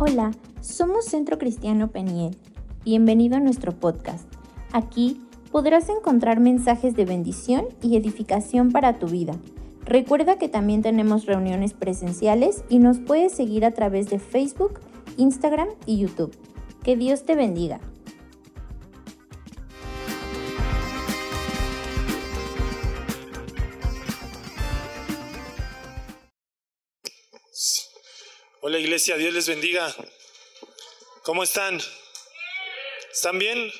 Hola, 0.00 0.30
somos 0.60 1.06
Centro 1.06 1.38
Cristiano 1.38 1.90
Peniel. 1.90 2.36
Bienvenido 2.84 3.36
a 3.36 3.40
nuestro 3.40 3.72
podcast. 3.72 4.32
Aquí 4.70 5.20
podrás 5.50 5.88
encontrar 5.88 6.38
mensajes 6.38 6.94
de 6.94 7.04
bendición 7.04 7.64
y 7.82 7.96
edificación 7.96 8.70
para 8.70 9.00
tu 9.00 9.08
vida. 9.08 9.34
Recuerda 9.84 10.38
que 10.38 10.48
también 10.48 10.82
tenemos 10.82 11.26
reuniones 11.26 11.72
presenciales 11.72 12.62
y 12.68 12.78
nos 12.78 13.00
puedes 13.00 13.32
seguir 13.32 13.64
a 13.64 13.72
través 13.72 14.08
de 14.08 14.20
Facebook, 14.20 14.78
Instagram 15.16 15.66
y 15.84 15.98
YouTube. 15.98 16.30
Que 16.84 16.94
Dios 16.94 17.24
te 17.24 17.34
bendiga. 17.34 17.80
Hola 28.68 28.80
iglesia, 28.80 29.16
Dios 29.16 29.32
les 29.32 29.48
bendiga. 29.48 29.96
¿Cómo 31.22 31.42
están? 31.42 31.80
¿Están 33.10 33.38
bien? 33.38 33.72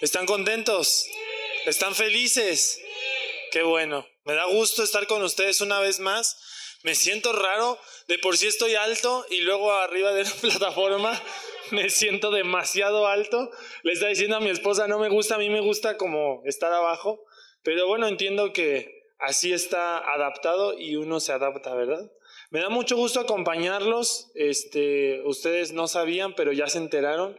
¿Están 0.00 0.24
contentos? 0.24 1.04
¿Están 1.66 1.96
felices? 1.96 2.80
Qué 3.50 3.64
bueno. 3.64 4.06
Me 4.22 4.34
da 4.34 4.44
gusto 4.44 4.84
estar 4.84 5.08
con 5.08 5.24
ustedes 5.24 5.60
una 5.62 5.80
vez 5.80 5.98
más. 5.98 6.40
Me 6.84 6.94
siento 6.94 7.32
raro. 7.32 7.76
De 8.06 8.20
por 8.20 8.38
sí 8.38 8.46
estoy 8.46 8.76
alto 8.76 9.26
y 9.30 9.40
luego 9.40 9.72
arriba 9.72 10.12
de 10.12 10.22
la 10.22 10.30
plataforma 10.42 11.20
me 11.72 11.90
siento 11.90 12.30
demasiado 12.30 13.08
alto. 13.08 13.50
Le 13.82 13.94
está 13.94 14.06
diciendo 14.06 14.36
a 14.36 14.40
mi 14.40 14.50
esposa, 14.50 14.86
no 14.86 15.00
me 15.00 15.08
gusta, 15.08 15.34
a 15.34 15.38
mí 15.38 15.50
me 15.50 15.60
gusta 15.60 15.96
como 15.96 16.42
estar 16.44 16.72
abajo. 16.72 17.24
Pero 17.64 17.88
bueno, 17.88 18.06
entiendo 18.06 18.52
que 18.52 19.08
así 19.18 19.52
está 19.52 19.98
adaptado 19.98 20.78
y 20.78 20.94
uno 20.94 21.18
se 21.18 21.32
adapta, 21.32 21.74
¿verdad? 21.74 22.08
Me 22.50 22.60
da 22.60 22.70
mucho 22.70 22.96
gusto 22.96 23.20
acompañarlos. 23.20 24.30
Este, 24.34 25.20
ustedes 25.24 25.72
no 25.72 25.86
sabían, 25.86 26.34
pero 26.34 26.52
ya 26.52 26.66
se 26.66 26.78
enteraron. 26.78 27.36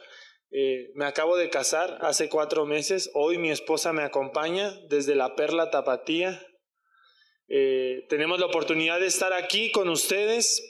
Eh, 0.51 0.91
me 0.93 1.05
acabo 1.05 1.35
de 1.35 1.49
casar 1.49 1.97
hace 2.01 2.29
cuatro 2.29 2.65
meses. 2.65 3.09
Hoy 3.15 3.39
mi 3.39 3.49
esposa 3.49 3.91
me 3.91 4.03
acompaña 4.03 4.71
desde 4.89 5.15
la 5.15 5.35
Perla 5.35 5.71
Tapatía. 5.71 6.45
Eh, 7.47 8.05
tenemos 8.09 8.39
la 8.39 8.45
oportunidad 8.45 8.99
de 8.99 9.07
estar 9.07 9.33
aquí 9.33 9.71
con 9.71 9.89
ustedes, 9.89 10.63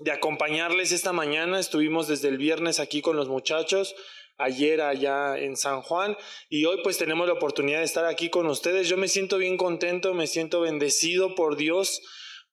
de 0.00 0.10
acompañarles 0.10 0.90
esta 0.90 1.12
mañana. 1.12 1.60
Estuvimos 1.60 2.08
desde 2.08 2.28
el 2.28 2.38
viernes 2.38 2.80
aquí 2.80 3.02
con 3.02 3.14
los 3.14 3.28
muchachos, 3.28 3.94
ayer 4.36 4.80
allá 4.80 5.38
en 5.38 5.56
San 5.56 5.82
Juan 5.82 6.16
y 6.48 6.64
hoy 6.64 6.80
pues 6.82 6.98
tenemos 6.98 7.28
la 7.28 7.34
oportunidad 7.34 7.78
de 7.78 7.84
estar 7.84 8.04
aquí 8.04 8.30
con 8.30 8.48
ustedes. 8.48 8.88
Yo 8.88 8.96
me 8.96 9.06
siento 9.06 9.38
bien 9.38 9.56
contento, 9.56 10.12
me 10.12 10.26
siento 10.26 10.60
bendecido 10.60 11.36
por 11.36 11.56
Dios 11.56 12.00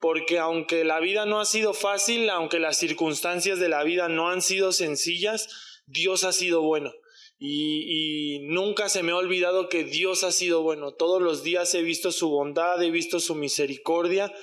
porque 0.01 0.39
aunque 0.39 0.83
la 0.83 0.99
vida 0.99 1.27
no 1.27 1.39
ha 1.39 1.45
sido 1.45 1.75
fácil, 1.75 2.29
aunque 2.31 2.59
las 2.59 2.77
circunstancias 2.77 3.59
de 3.59 3.69
la 3.69 3.83
vida 3.83 4.09
no 4.09 4.29
han 4.29 4.41
sido 4.41 4.71
sencillas, 4.71 5.47
Dios 5.85 6.23
ha 6.23 6.33
sido 6.33 6.63
bueno. 6.63 6.91
Y, 7.37 8.39
nunca 8.41 8.89
se 8.89 9.03
me 9.03 9.11
ha 9.11 9.15
olvidado 9.15 9.69
que 9.69 9.83
Dios 9.83 10.23
ha 10.23 10.31
sido 10.31 10.63
bueno. 10.63 10.93
Todos 10.93 11.21
los 11.21 11.43
días 11.43 11.73
he 11.75 11.83
visto 11.83 12.11
su 12.11 12.29
bondad, 12.29 12.81
he 12.81 12.89
visto 12.89 13.19
su 13.19 13.35
misericordia. 13.35 14.33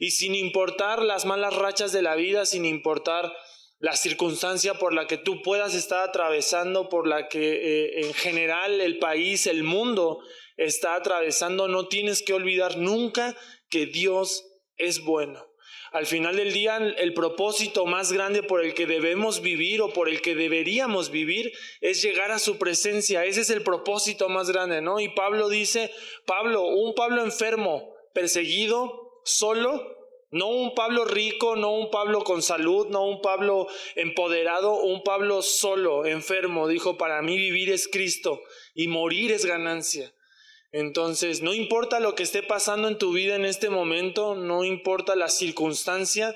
Y 0.00 0.10
sin 0.10 0.34
importar 0.34 1.02
las 1.02 1.24
malas 1.26 1.54
rachas 1.54 1.92
de 1.92 2.02
la 2.02 2.16
vida, 2.16 2.44
sin 2.44 2.64
importar 2.64 3.32
la 3.78 3.94
circunstancia 3.94 4.74
por 4.74 4.94
la 4.94 5.06
que 5.06 5.16
tú 5.16 5.42
puedas 5.42 5.74
estar 5.74 6.08
atravesando, 6.08 6.88
por 6.88 7.06
la 7.06 7.28
que 7.28 7.52
eh, 7.54 8.06
en 8.06 8.14
general 8.14 8.80
el 8.80 8.98
país, 8.98 9.46
el 9.46 9.62
mundo 9.62 10.20
está 10.56 10.96
atravesando, 10.96 11.68
no 11.68 11.86
tienes 11.86 12.22
que 12.22 12.34
olvidar 12.34 12.78
nunca 12.78 13.36
que 13.68 13.86
Dios 13.86 14.44
es 14.76 15.04
bueno. 15.04 15.46
Al 15.92 16.06
final 16.06 16.36
del 16.36 16.52
día, 16.52 16.76
el 16.76 17.14
propósito 17.14 17.86
más 17.86 18.12
grande 18.12 18.42
por 18.42 18.64
el 18.64 18.74
que 18.74 18.86
debemos 18.86 19.40
vivir 19.40 19.80
o 19.80 19.92
por 19.92 20.08
el 20.08 20.22
que 20.22 20.34
deberíamos 20.34 21.10
vivir 21.10 21.52
es 21.80 22.02
llegar 22.02 22.32
a 22.32 22.40
su 22.40 22.58
presencia. 22.58 23.24
Ese 23.24 23.42
es 23.42 23.50
el 23.50 23.62
propósito 23.62 24.28
más 24.28 24.50
grande, 24.50 24.80
¿no? 24.80 24.98
Y 24.98 25.08
Pablo 25.10 25.48
dice, 25.48 25.92
Pablo, 26.26 26.66
un 26.66 26.94
Pablo 26.94 27.22
enfermo, 27.22 27.94
perseguido, 28.12 29.20
solo, 29.24 29.94
no 30.34 30.48
un 30.48 30.74
Pablo 30.74 31.04
rico, 31.04 31.54
no 31.54 31.72
un 31.72 31.92
Pablo 31.92 32.24
con 32.24 32.42
salud, 32.42 32.88
no 32.88 33.06
un 33.06 33.20
Pablo 33.20 33.68
empoderado, 33.94 34.74
un 34.80 35.04
Pablo 35.04 35.42
solo, 35.42 36.06
enfermo. 36.06 36.66
Dijo, 36.66 36.98
para 36.98 37.22
mí 37.22 37.36
vivir 37.36 37.70
es 37.70 37.86
Cristo 37.86 38.42
y 38.74 38.88
morir 38.88 39.30
es 39.30 39.46
ganancia. 39.46 40.12
Entonces, 40.74 41.40
no 41.40 41.54
importa 41.54 42.00
lo 42.00 42.16
que 42.16 42.24
esté 42.24 42.42
pasando 42.42 42.88
en 42.88 42.98
tu 42.98 43.12
vida 43.12 43.36
en 43.36 43.44
este 43.44 43.70
momento, 43.70 44.34
no 44.34 44.64
importa 44.64 45.14
la 45.14 45.28
circunstancia, 45.28 46.34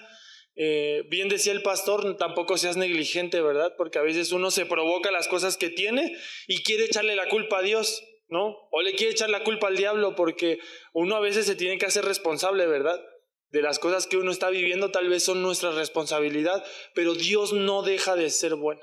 eh, 0.55 1.03
bien 1.09 1.29
decía 1.29 1.51
el 1.51 1.63
pastor, 1.63 2.17
tampoco 2.17 2.57
seas 2.57 2.77
negligente, 2.77 3.41
¿verdad? 3.41 3.75
Porque 3.77 3.99
a 3.99 4.03
veces 4.03 4.31
uno 4.31 4.53
se 4.53 4.65
provoca 4.65 5.11
las 5.11 5.27
cosas 5.27 5.57
que 5.57 5.71
tiene 5.71 6.17
y 6.47 6.63
quiere 6.63 6.85
echarle 6.85 7.17
la 7.17 7.29
culpa 7.29 7.59
a 7.59 7.63
Dios, 7.63 8.01
¿no? 8.29 8.55
O 8.71 8.81
le 8.81 8.95
quiere 8.95 9.11
echar 9.13 9.29
la 9.29 9.43
culpa 9.43 9.67
al 9.67 9.77
diablo 9.77 10.15
porque 10.15 10.61
uno 10.93 11.17
a 11.17 11.21
veces 11.21 11.45
se 11.45 11.57
tiene 11.57 11.77
que 11.77 11.87
hacer 11.87 12.05
responsable, 12.05 12.65
¿verdad? 12.69 13.05
De 13.49 13.61
las 13.61 13.81
cosas 13.81 14.07
que 14.07 14.19
uno 14.19 14.31
está 14.31 14.51
viviendo 14.51 14.93
tal 14.93 15.09
vez 15.09 15.25
son 15.25 15.43
nuestra 15.43 15.73
responsabilidad, 15.73 16.65
pero 16.95 17.15
Dios 17.15 17.53
no 17.53 17.83
deja 17.83 18.15
de 18.15 18.31
ser 18.31 18.55
bueno. 18.55 18.83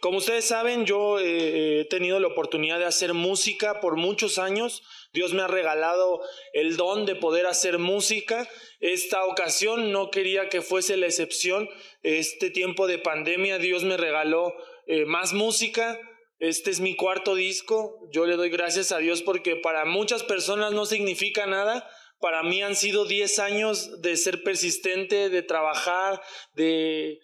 Como 0.00 0.18
ustedes 0.18 0.44
saben, 0.44 0.86
yo 0.86 1.18
eh, 1.18 1.80
he 1.80 1.84
tenido 1.86 2.20
la 2.20 2.28
oportunidad 2.28 2.78
de 2.78 2.84
hacer 2.84 3.14
música 3.14 3.80
por 3.80 3.96
muchos 3.96 4.38
años. 4.38 4.82
Dios 5.12 5.32
me 5.32 5.42
ha 5.42 5.46
regalado 5.46 6.20
el 6.52 6.76
don 6.76 7.06
de 7.06 7.14
poder 7.14 7.46
hacer 7.46 7.78
música. 7.78 8.48
Esta 8.80 9.24
ocasión 9.24 9.92
no 9.92 10.10
quería 10.10 10.48
que 10.48 10.62
fuese 10.62 10.96
la 10.96 11.06
excepción. 11.06 11.68
Este 12.02 12.50
tiempo 12.50 12.86
de 12.86 12.98
pandemia 12.98 13.58
Dios 13.58 13.84
me 13.84 13.96
regaló 13.96 14.54
eh, 14.86 15.04
más 15.04 15.32
música. 15.32 15.98
Este 16.38 16.70
es 16.70 16.80
mi 16.80 16.96
cuarto 16.96 17.34
disco. 17.34 18.00
Yo 18.12 18.26
le 18.26 18.36
doy 18.36 18.50
gracias 18.50 18.92
a 18.92 18.98
Dios 18.98 19.22
porque 19.22 19.56
para 19.56 19.84
muchas 19.84 20.22
personas 20.22 20.72
no 20.72 20.84
significa 20.84 21.46
nada. 21.46 21.88
Para 22.20 22.42
mí 22.42 22.62
han 22.62 22.74
sido 22.74 23.04
10 23.04 23.38
años 23.38 24.00
de 24.00 24.16
ser 24.16 24.42
persistente, 24.42 25.28
de 25.28 25.42
trabajar, 25.42 26.20
de 26.54 27.20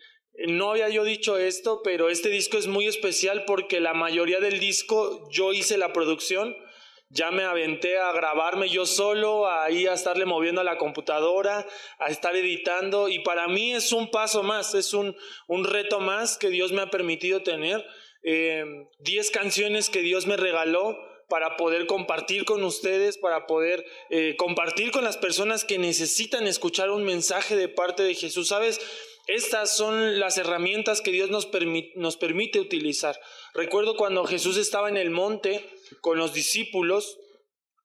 no 0.48 0.70
había 0.70 0.88
yo 0.88 1.04
dicho 1.04 1.36
esto, 1.38 1.82
pero 1.82 2.08
este 2.08 2.28
disco 2.28 2.56
es 2.56 2.66
muy 2.66 2.86
especial 2.86 3.44
porque 3.46 3.80
la 3.80 3.94
mayoría 3.94 4.40
del 4.40 4.58
disco 4.58 5.28
yo 5.30 5.52
hice 5.52 5.76
la 5.78 5.92
producción. 5.92 6.56
Ya 7.12 7.32
me 7.32 7.42
aventé 7.42 7.98
a 7.98 8.12
grabarme 8.12 8.68
yo 8.68 8.86
solo, 8.86 9.50
ahí 9.50 9.88
a 9.88 9.94
estarle 9.94 10.26
moviendo 10.26 10.60
a 10.60 10.64
la 10.64 10.78
computadora, 10.78 11.66
a 11.98 12.08
estar 12.08 12.36
editando. 12.36 13.08
Y 13.08 13.18
para 13.18 13.48
mí 13.48 13.74
es 13.74 13.92
un 13.92 14.10
paso 14.10 14.44
más, 14.44 14.74
es 14.74 14.94
un, 14.94 15.16
un 15.48 15.64
reto 15.64 15.98
más 15.98 16.38
que 16.38 16.50
Dios 16.50 16.70
me 16.72 16.82
ha 16.82 16.90
permitido 16.90 17.42
tener. 17.42 17.84
Eh, 18.22 18.64
diez 19.00 19.30
canciones 19.30 19.90
que 19.90 20.02
Dios 20.02 20.26
me 20.26 20.36
regaló 20.36 20.96
para 21.28 21.56
poder 21.56 21.86
compartir 21.86 22.44
con 22.44 22.62
ustedes, 22.64 23.18
para 23.18 23.46
poder 23.46 23.84
eh, 24.10 24.36
compartir 24.36 24.90
con 24.90 25.04
las 25.04 25.16
personas 25.16 25.64
que 25.64 25.78
necesitan 25.78 26.46
escuchar 26.46 26.90
un 26.90 27.04
mensaje 27.04 27.56
de 27.56 27.68
parte 27.68 28.02
de 28.02 28.14
Jesús. 28.14 28.48
¿Sabes? 28.48 28.80
Estas 29.26 29.76
son 29.76 30.18
las 30.18 30.38
herramientas 30.38 31.00
que 31.00 31.12
Dios 31.12 31.30
nos, 31.30 31.48
nos 31.96 32.16
permite 32.16 32.60
utilizar. 32.60 33.20
Recuerdo 33.54 33.96
cuando 33.96 34.24
Jesús 34.24 34.56
estaba 34.56 34.88
en 34.88 34.96
el 34.96 35.10
monte 35.10 35.64
con 36.00 36.18
los 36.18 36.32
discípulos, 36.32 37.18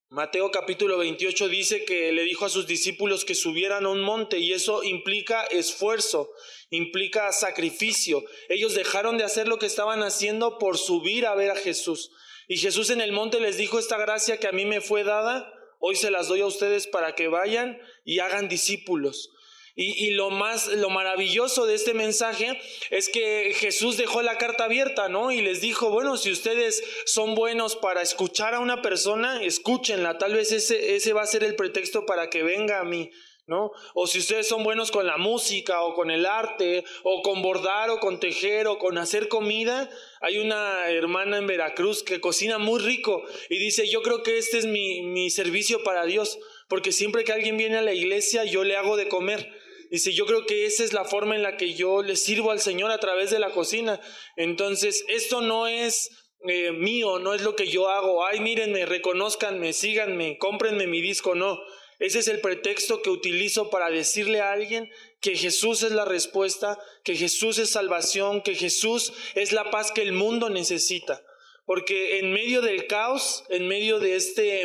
Mateo 0.10 0.52
capítulo 0.52 0.98
28 1.00 1.50
dice 1.50 1.84
que 1.84 2.12
le 2.12 2.24
dijo 2.24 2.46
a 2.46 2.50
sus 2.50 2.68
discípulos 2.68 3.26
que 3.26 3.36
subieran 3.36 3.86
a 3.86 3.90
un 3.90 4.02
monte 4.02 4.38
y 4.38 4.54
eso 4.54 4.84
implica 4.84 5.44
esfuerzo, 5.44 6.32
implica 6.70 7.32
sacrificio. 7.32 8.24
Ellos 8.48 8.76
dejaron 8.76 9.18
de 9.18 9.24
hacer 9.24 9.48
lo 9.48 9.58
que 9.58 9.66
estaban 9.66 10.04
haciendo 10.04 10.58
por 10.58 10.78
subir 10.78 11.26
a 11.26 11.36
ver 11.36 11.52
a 11.52 11.56
Jesús. 11.56 12.12
Y 12.48 12.58
Jesús 12.58 12.92
en 12.92 13.02
el 13.02 13.12
monte 13.12 13.40
les 13.40 13.58
dijo, 13.58 13.80
esta 13.80 13.98
gracia 13.98 14.38
que 14.38 14.48
a 14.48 14.52
mí 14.52 14.66
me 14.66 14.80
fue 14.80 15.04
dada, 15.04 15.52
hoy 15.80 15.96
se 15.96 16.12
las 16.12 16.28
doy 16.28 16.42
a 16.42 16.46
ustedes 16.46 16.88
para 16.88 17.16
que 17.16 17.28
vayan 17.28 17.78
y 18.06 18.20
hagan 18.20 18.48
discípulos. 18.48 19.32
Y, 19.78 20.12
lo 20.12 20.30
más, 20.30 20.68
lo 20.68 20.90
maravilloso 20.90 21.66
de 21.66 21.76
este 21.76 21.94
mensaje 21.94 22.58
es 22.92 23.10
que 23.10 23.54
Jesús 23.54 23.98
dejó 23.98 24.22
la 24.22 24.38
carta 24.38 24.64
abierta, 24.64 25.10
¿no? 25.10 25.32
Y 25.32 25.42
les 25.42 25.60
dijo, 25.60 25.90
bueno, 25.90 26.16
si 26.16 26.32
ustedes 26.32 26.82
son 27.06 27.36
buenos 27.36 27.76
para 27.76 28.02
escuchar 28.02 28.54
a 28.54 28.62
una 28.62 28.82
persona, 28.82 29.44
escúchenla. 29.44 30.18
Tal 30.18 30.34
vez 30.34 30.54
ese, 30.54 30.96
ese 30.96 31.12
va 31.12 31.24
a 31.24 31.28
ser 31.28 31.44
el 31.44 31.58
pretexto 31.58 32.06
para 32.06 32.30
que 32.30 32.42
venga 32.42 32.80
a 32.80 32.86
mí. 32.86 33.12
¿No? 33.48 33.70
O 33.94 34.08
si 34.08 34.18
ustedes 34.18 34.48
son 34.48 34.64
buenos 34.64 34.90
con 34.90 35.06
la 35.06 35.18
música 35.18 35.84
o 35.84 35.94
con 35.94 36.10
el 36.10 36.26
arte 36.26 36.84
o 37.04 37.22
con 37.22 37.44
bordar 37.44 37.92
o 37.92 38.00
con 38.00 38.20
tejer 38.20 38.66
o 38.66 38.80
con 38.80 38.98
hacer 38.98 39.28
comida, 39.28 39.88
hay 40.22 40.40
una 40.40 40.90
hermana 40.90 41.38
en 41.38 41.46
Veracruz 41.46 42.02
que 42.02 42.20
cocina 42.20 42.58
muy 42.58 42.80
rico 42.80 43.24
y 43.52 43.60
dice, 43.60 43.88
yo 43.88 44.02
creo 44.02 44.24
que 44.24 44.40
este 44.40 44.58
es 44.58 44.66
mi, 44.66 45.04
mi 45.04 45.30
servicio 45.30 45.84
para 45.84 46.06
Dios, 46.06 46.40
porque 46.68 46.92
siempre 46.92 47.24
que 47.24 47.34
alguien 47.34 47.56
viene 47.56 47.78
a 47.78 47.84
la 47.84 47.94
iglesia 47.94 48.46
yo 48.46 48.64
le 48.64 48.78
hago 48.78 48.98
de 48.98 49.10
comer. 49.10 49.64
Dice, 49.90 50.14
yo 50.14 50.26
creo 50.26 50.46
que 50.46 50.66
esa 50.66 50.84
es 50.84 50.94
la 50.94 51.06
forma 51.06 51.36
en 51.36 51.44
la 51.44 51.58
que 51.58 51.74
yo 51.74 52.02
le 52.02 52.16
sirvo 52.16 52.52
al 52.52 52.60
Señor 52.60 52.92
a 52.92 53.00
través 53.00 53.32
de 53.32 53.40
la 53.40 53.52
cocina. 53.52 54.00
Entonces, 54.36 55.06
esto 55.08 55.42
no 55.42 55.68
es 55.68 56.10
eh, 56.48 56.72
mío, 56.72 57.20
no 57.20 57.34
es 57.34 57.42
lo 57.42 57.56
que 57.56 57.68
yo 57.68 57.90
hago. 57.90 58.26
Ay, 58.26 58.40
mírenme, 58.40 58.86
reconozcanme, 58.86 59.74
síganme, 59.74 60.38
cómprenme 60.38 60.88
mi 60.88 61.02
disco. 61.02 61.36
No, 61.36 61.60
Ese 62.00 62.20
es 62.20 62.28
el 62.28 62.42
pretexto 62.42 63.02
que 63.02 63.10
utilizo 63.10 63.70
para 63.70 63.90
decirle 63.90 64.42
a 64.42 64.52
alguien 64.52 64.90
que 65.22 65.36
Jesús 65.36 65.84
es 65.84 65.92
la 65.92 66.06
respuesta, 66.06 66.78
que 67.04 67.16
Jesús 67.16 67.58
es 67.58 67.70
salvación, 67.70 68.42
que 68.42 68.56
Jesús 68.56 69.14
es 69.34 69.54
la 69.54 69.72
paz 69.72 69.92
que 69.92 70.02
el 70.02 70.12
mundo 70.12 70.50
necesita. 70.50 71.24
Porque 71.66 72.20
en 72.20 72.32
medio 72.32 72.62
del 72.62 72.86
caos, 72.88 73.44
en 73.50 73.68
medio 73.68 74.00
de, 74.00 74.16
este, 74.16 74.62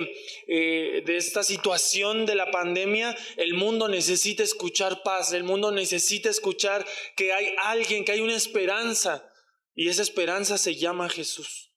eh, 0.47 1.02
de 1.05 1.17
esta 1.17 1.43
situación 1.43 2.26
de 2.26 2.35
la 2.35 2.50
pandemia, 2.50 3.17
el 3.37 3.55
mundo 3.55 3.88
necesita 3.88 4.43
escuchar 4.43 5.02
paz, 5.02 5.32
el 5.32 5.44
mundo 5.44 5.73
necesita 5.73 6.29
escuchar 6.29 6.87
que 7.17 7.32
hay 7.32 7.55
alguien, 7.64 8.05
que 8.05 8.12
hay 8.12 8.20
una 8.20 8.37
esperanza. 8.37 9.26
Y 9.75 9.88
esa 9.88 10.02
esperanza 10.02 10.58
se 10.58 10.76
llama 10.76 11.08
Jesús. 11.08 11.73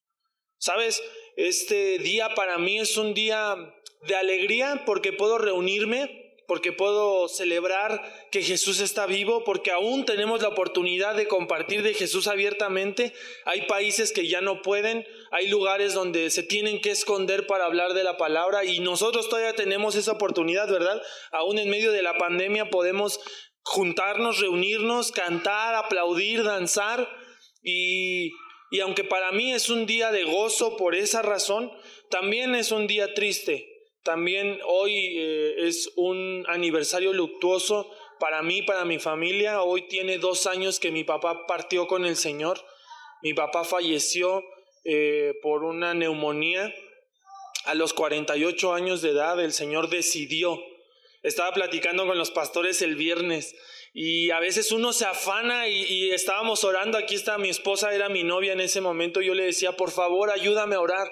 ¿Sabes? 0.58 1.02
Este 1.38 2.00
día 2.00 2.36
para 2.36 2.58
mí 2.58 2.80
es 2.80 2.98
un 2.98 3.14
día 3.14 3.56
de 4.08 4.16
alegría 4.16 4.84
porque 4.86 5.14
puedo 5.14 5.38
reunirme 5.38 6.23
porque 6.54 6.72
puedo 6.72 7.28
celebrar 7.30 8.28
que 8.30 8.44
Jesús 8.44 8.80
está 8.80 9.08
vivo, 9.08 9.44
porque 9.44 9.72
aún 9.72 10.06
tenemos 10.06 10.40
la 10.40 10.50
oportunidad 10.50 11.16
de 11.16 11.28
compartir 11.28 11.82
de 11.82 11.96
Jesús 11.96 12.28
abiertamente. 12.28 13.12
Hay 13.46 13.64
países 13.64 14.12
que 14.12 14.28
ya 14.28 14.40
no 14.40 14.62
pueden, 14.62 15.04
hay 15.32 15.48
lugares 15.48 15.96
donde 15.96 16.30
se 16.30 16.44
tienen 16.44 16.80
que 16.80 16.92
esconder 16.92 17.48
para 17.48 17.66
hablar 17.66 17.96
de 17.96 18.04
la 18.04 18.18
palabra 18.18 18.66
y 18.66 18.82
nosotros 18.82 19.30
todavía 19.30 19.56
tenemos 19.56 19.96
esa 19.96 20.12
oportunidad, 20.12 20.70
¿verdad? 20.70 21.02
Aún 21.32 21.58
en 21.58 21.72
medio 21.72 21.92
de 21.92 22.04
la 22.04 22.20
pandemia 22.20 22.70
podemos 22.70 23.20
juntarnos, 23.64 24.40
reunirnos, 24.40 25.12
cantar, 25.12 25.74
aplaudir, 25.74 26.44
danzar 26.44 27.10
y, 27.64 28.32
y 28.70 28.80
aunque 28.82 29.04
para 29.04 29.32
mí 29.32 29.54
es 29.54 29.72
un 29.72 29.88
día 29.88 30.12
de 30.12 30.24
gozo 30.24 30.78
por 30.78 30.94
esa 30.94 31.24
razón, 31.24 31.72
también 32.12 32.54
es 32.54 32.72
un 32.72 32.86
día 32.86 33.16
triste 33.16 33.73
también 34.04 34.60
hoy 34.66 35.18
eh, 35.18 35.56
es 35.68 35.92
un 35.96 36.46
aniversario 36.48 37.14
luctuoso 37.14 37.90
para 38.20 38.42
mí, 38.42 38.62
para 38.62 38.86
mi 38.86 39.00
familia. 39.00 39.62
Hoy 39.62 39.88
tiene 39.88 40.18
dos 40.18 40.46
años 40.46 40.80
que 40.80 40.92
mi 40.92 41.04
papá 41.04 41.48
partió 41.48 41.88
con 41.88 42.06
el 42.06 42.18
Señor. 42.18 42.60
Mi 43.22 43.34
papá 43.34 43.64
falleció 43.64 44.44
eh, 44.84 45.34
por 45.42 45.64
una 45.64 45.94
neumonía. 45.94 46.74
A 47.66 47.76
los 47.76 47.94
48 47.94 48.74
años 48.74 49.02
de 49.02 49.12
edad 49.12 49.40
el 49.40 49.54
Señor 49.54 49.90
decidió. 49.90 50.60
Estaba 51.22 51.54
platicando 51.54 52.06
con 52.06 52.18
los 52.18 52.32
pastores 52.32 52.82
el 52.82 52.98
viernes 52.98 53.56
y 53.94 54.32
a 54.32 54.40
veces 54.40 54.72
uno 54.72 54.92
se 54.92 55.06
afana 55.06 55.70
y, 55.70 55.84
y, 55.84 56.12
estábamos 56.12 56.64
orando, 56.64 56.98
aquí 56.98 57.16
está 57.16 57.38
mi 57.38 57.50
esposa, 57.50 57.94
era 57.94 58.10
mi 58.10 58.24
novia 58.24 58.52
en 58.52 58.60
ese 58.60 58.82
momento, 58.82 59.22
yo 59.22 59.36
le 59.36 59.46
decía, 59.46 59.78
por 59.78 59.92
favor, 59.92 60.32
ayúdame 60.32 60.76
a 60.76 60.82
orar, 60.82 61.10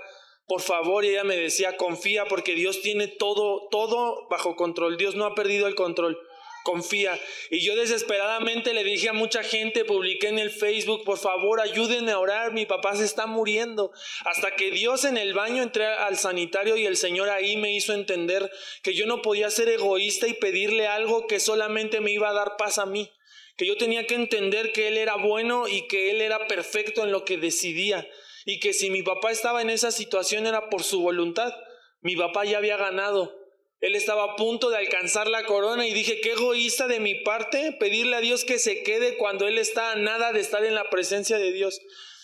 por 0.51 0.61
favor, 0.61 1.05
ella 1.05 1.23
me 1.23 1.37
decía, 1.37 1.77
confía 1.77 2.25
porque 2.25 2.55
Dios 2.55 2.81
tiene 2.81 3.07
todo, 3.07 3.69
todo 3.71 4.27
bajo 4.29 4.57
control. 4.57 4.97
Dios 4.97 5.15
no 5.15 5.23
ha 5.23 5.33
perdido 5.33 5.65
el 5.65 5.75
control. 5.75 6.19
Confía. 6.65 7.17
Y 7.49 7.63
yo 7.65 7.73
desesperadamente 7.77 8.73
le 8.73 8.83
dije 8.83 9.07
a 9.07 9.13
mucha 9.13 9.43
gente, 9.43 9.85
publiqué 9.85 10.27
en 10.27 10.39
el 10.39 10.51
Facebook, 10.51 11.05
por 11.05 11.19
favor, 11.19 11.61
ayúdenme 11.61 12.11
a 12.11 12.19
orar, 12.19 12.51
mi 12.51 12.65
papá 12.65 12.97
se 12.97 13.05
está 13.05 13.27
muriendo. 13.27 13.93
Hasta 14.25 14.57
que 14.57 14.71
Dios 14.71 15.05
en 15.05 15.15
el 15.15 15.33
baño 15.33 15.63
entré 15.63 15.85
al 15.85 16.17
sanitario 16.17 16.75
y 16.75 16.85
el 16.85 16.97
Señor 16.97 17.29
ahí 17.29 17.55
me 17.55 17.73
hizo 17.73 17.93
entender 17.93 18.51
que 18.83 18.93
yo 18.93 19.05
no 19.05 19.21
podía 19.21 19.49
ser 19.51 19.69
egoísta 19.69 20.27
y 20.27 20.33
pedirle 20.33 20.85
algo 20.85 21.27
que 21.27 21.39
solamente 21.39 22.01
me 22.01 22.11
iba 22.11 22.27
a 22.27 22.33
dar 22.33 22.57
paz 22.57 22.77
a 22.77 22.85
mí. 22.85 23.09
Que 23.55 23.65
yo 23.65 23.77
tenía 23.77 24.05
que 24.05 24.15
entender 24.15 24.73
que 24.73 24.89
Él 24.89 24.97
era 24.97 25.15
bueno 25.15 25.69
y 25.69 25.87
que 25.87 26.09
Él 26.11 26.19
era 26.19 26.45
perfecto 26.47 27.05
en 27.05 27.13
lo 27.13 27.23
que 27.23 27.37
decidía 27.37 28.05
y 28.45 28.59
que 28.59 28.73
si 28.73 28.89
mi 28.89 29.03
papá 29.03 29.31
estaba 29.31 29.61
en 29.61 29.69
esa 29.69 29.91
situación 29.91 30.47
era 30.47 30.69
por 30.69 30.83
su 30.83 31.01
voluntad. 31.01 31.53
Mi 32.01 32.15
papá 32.15 32.45
ya 32.45 32.57
había 32.57 32.77
ganado. 32.77 33.37
Él 33.79 33.95
estaba 33.95 34.23
a 34.23 34.35
punto 34.35 34.69
de 34.69 34.77
alcanzar 34.77 35.27
la 35.27 35.45
corona 35.45 35.87
y 35.87 35.93
dije, 35.93 36.21
qué 36.21 36.33
egoísta 36.33 36.87
de 36.87 36.99
mi 36.99 37.15
parte 37.23 37.75
pedirle 37.79 38.15
a 38.15 38.21
Dios 38.21 38.45
que 38.45 38.59
se 38.59 38.83
quede 38.83 39.17
cuando 39.17 39.47
Él 39.47 39.57
está 39.57 39.91
a 39.91 39.95
nada 39.95 40.33
de 40.33 40.39
estar 40.39 40.63
en 40.63 40.75
la 40.75 40.89
presencia 40.89 41.39
de 41.39 41.51
Dios. 41.51 41.79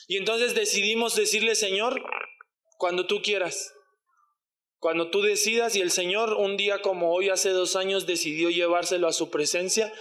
Y 0.08 0.18
entonces 0.18 0.54
decidimos 0.54 1.16
decirle, 1.16 1.56
Señor, 1.56 2.04
cuando 2.78 3.08
tú 3.08 3.24
quieras, 3.24 3.74
cuando 4.78 5.10
tú 5.10 5.24
decidas 5.24 5.76
y 5.76 5.82
el 5.82 5.90
Señor 5.90 6.34
un 6.34 6.58
día 6.58 6.84
como 6.84 7.12
hoy 7.12 7.30
hace 7.30 7.50
dos 7.50 7.76
años 7.76 8.06
decidió 8.06 8.52
llevárselo 8.52 9.08
a 9.08 9.14
su 9.14 9.32
presencia, 9.32 9.92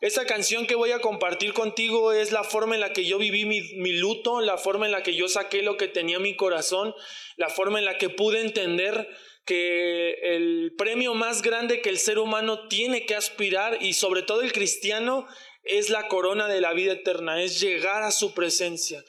esta 0.00 0.26
canción 0.26 0.66
que 0.66 0.74
voy 0.74 0.90
a 0.90 1.00
compartir 1.00 1.54
contigo 1.54 2.12
es 2.12 2.30
la 2.30 2.44
forma 2.44 2.74
en 2.74 2.80
la 2.80 2.92
que 2.92 3.04
yo 3.04 3.18
viví 3.18 3.44
mi, 3.46 3.62
mi, 3.76 3.92
luto, 3.92 4.40
la 4.40 4.58
forma 4.58 4.86
en 4.86 4.92
la 4.92 5.02
que 5.02 5.14
yo 5.14 5.28
saqué 5.28 5.62
lo 5.62 5.76
que 5.76 5.88
tenía 5.88 6.16
en 6.16 6.22
mi 6.22 6.36
corazón, 6.36 6.94
la 7.36 7.48
forma 7.48 7.78
en 7.78 7.86
la 7.86 7.96
que 7.96 8.10
pude 8.10 8.40
entender 8.40 9.08
que 9.46 10.18
el 10.22 10.74
premio 10.76 11.14
más 11.14 11.40
grande 11.40 11.80
que 11.80 11.88
el 11.88 11.98
ser 11.98 12.18
humano 12.18 12.68
tiene 12.68 13.06
que 13.06 13.14
aspirar 13.14 13.78
y 13.80 13.94
sobre 13.94 14.22
todo 14.22 14.42
el 14.42 14.52
cristiano 14.52 15.26
es 15.62 15.88
la 15.88 16.08
corona 16.08 16.48
de 16.48 16.60
la 16.60 16.72
vida 16.72 16.92
eterna, 16.92 17.42
es 17.42 17.60
llegar 17.60 18.02
a 18.02 18.10
su 18.10 18.34
presencia. 18.34 19.02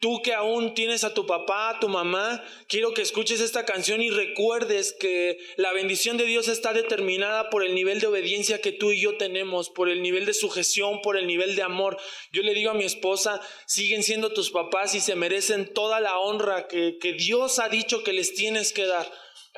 Tú 0.00 0.22
que 0.22 0.32
aún 0.32 0.72
tienes 0.72 1.04
a 1.04 1.12
tu 1.12 1.26
papá, 1.26 1.68
a 1.68 1.78
tu 1.78 1.86
mamá, 1.86 2.42
quiero 2.68 2.94
que 2.94 3.02
escuches 3.02 3.38
esta 3.40 3.66
canción 3.66 4.00
y 4.00 4.08
recuerdes 4.08 4.96
que 4.98 5.38
la 5.58 5.74
bendición 5.74 6.16
de 6.16 6.24
Dios 6.24 6.48
está 6.48 6.72
determinada 6.72 7.50
por 7.50 7.62
el 7.62 7.74
nivel 7.74 8.00
de 8.00 8.06
obediencia 8.06 8.62
que 8.62 8.72
tú 8.72 8.92
y 8.92 9.00
yo 9.02 9.18
tenemos, 9.18 9.68
por 9.68 9.90
el 9.90 10.00
nivel 10.00 10.24
de 10.24 10.32
sujeción, 10.32 11.02
por 11.02 11.18
el 11.18 11.26
nivel 11.26 11.54
de 11.54 11.62
amor. 11.62 11.98
Yo 12.32 12.42
le 12.42 12.54
digo 12.54 12.70
a 12.70 12.74
mi 12.74 12.84
esposa, 12.84 13.42
siguen 13.66 14.02
siendo 14.02 14.32
tus 14.32 14.50
papás 14.50 14.94
y 14.94 15.00
se 15.00 15.16
merecen 15.16 15.70
toda 15.74 16.00
la 16.00 16.18
honra 16.18 16.66
que, 16.66 16.96
que 16.98 17.12
Dios 17.12 17.58
ha 17.58 17.68
dicho 17.68 18.02
que 18.02 18.14
les 18.14 18.32
tienes 18.32 18.72
que 18.72 18.86
dar. 18.86 19.06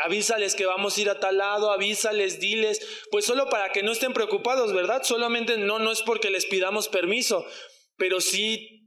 Avísales 0.03 0.57
que 0.57 0.67
vamos 0.67 0.99
a 0.99 1.01
ir 1.03 1.09
a 1.09 1.21
tal 1.21 1.39
lado, 1.39 1.71
avísales, 1.71 2.41
diles, 2.41 2.85
pues 3.13 3.25
solo 3.25 3.49
para 3.49 3.71
que 3.71 3.85
no 3.85 3.93
estén 3.93 4.13
preocupados, 4.13 4.73
¿verdad? 4.73 5.05
Solamente 5.05 5.57
no, 5.57 5.79
no 5.79 5.93
es 5.93 6.03
porque 6.03 6.31
les 6.31 6.47
pidamos 6.47 6.89
permiso, 6.89 7.47
pero 7.97 8.21
sí 8.21 8.82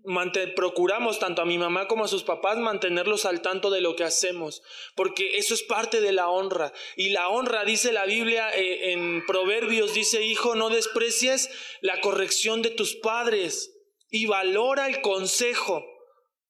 procuramos 0.56 1.19
tanto 1.19 1.42
a 1.42 1.46
mi 1.46 1.57
mamá 1.57 1.88
como 1.88 2.06
a 2.06 2.07
sus 2.07 2.24
papás 2.24 2.57
mantenerlos 2.57 3.25
al 3.25 3.42
tanto 3.42 3.69
de 3.69 3.81
lo 3.81 3.96
que 3.96 4.04
hacemos, 4.04 4.62
porque 4.96 5.38
eso 5.38 5.54
es 5.54 5.63
parte 5.63 6.02
de 6.02 6.12
la 6.12 6.30
honra. 6.30 6.74
Y 6.96 7.10
la 7.10 7.30
honra, 7.30 7.66
dice 7.66 7.92
la 7.92 8.06
Biblia 8.06 8.50
eh, 8.56 8.92
en 8.92 9.25
Proverbios, 9.25 9.94
dice, 9.94 10.24
hijo, 10.24 10.56
no 10.56 10.69
desprecies 10.69 11.50
la 11.81 12.00
corrección 12.02 12.62
de 12.62 12.72
tus 12.72 12.96
padres 12.96 13.72
y 14.10 14.28
valora 14.28 14.88
el 14.88 15.02
consejo. 15.02 15.84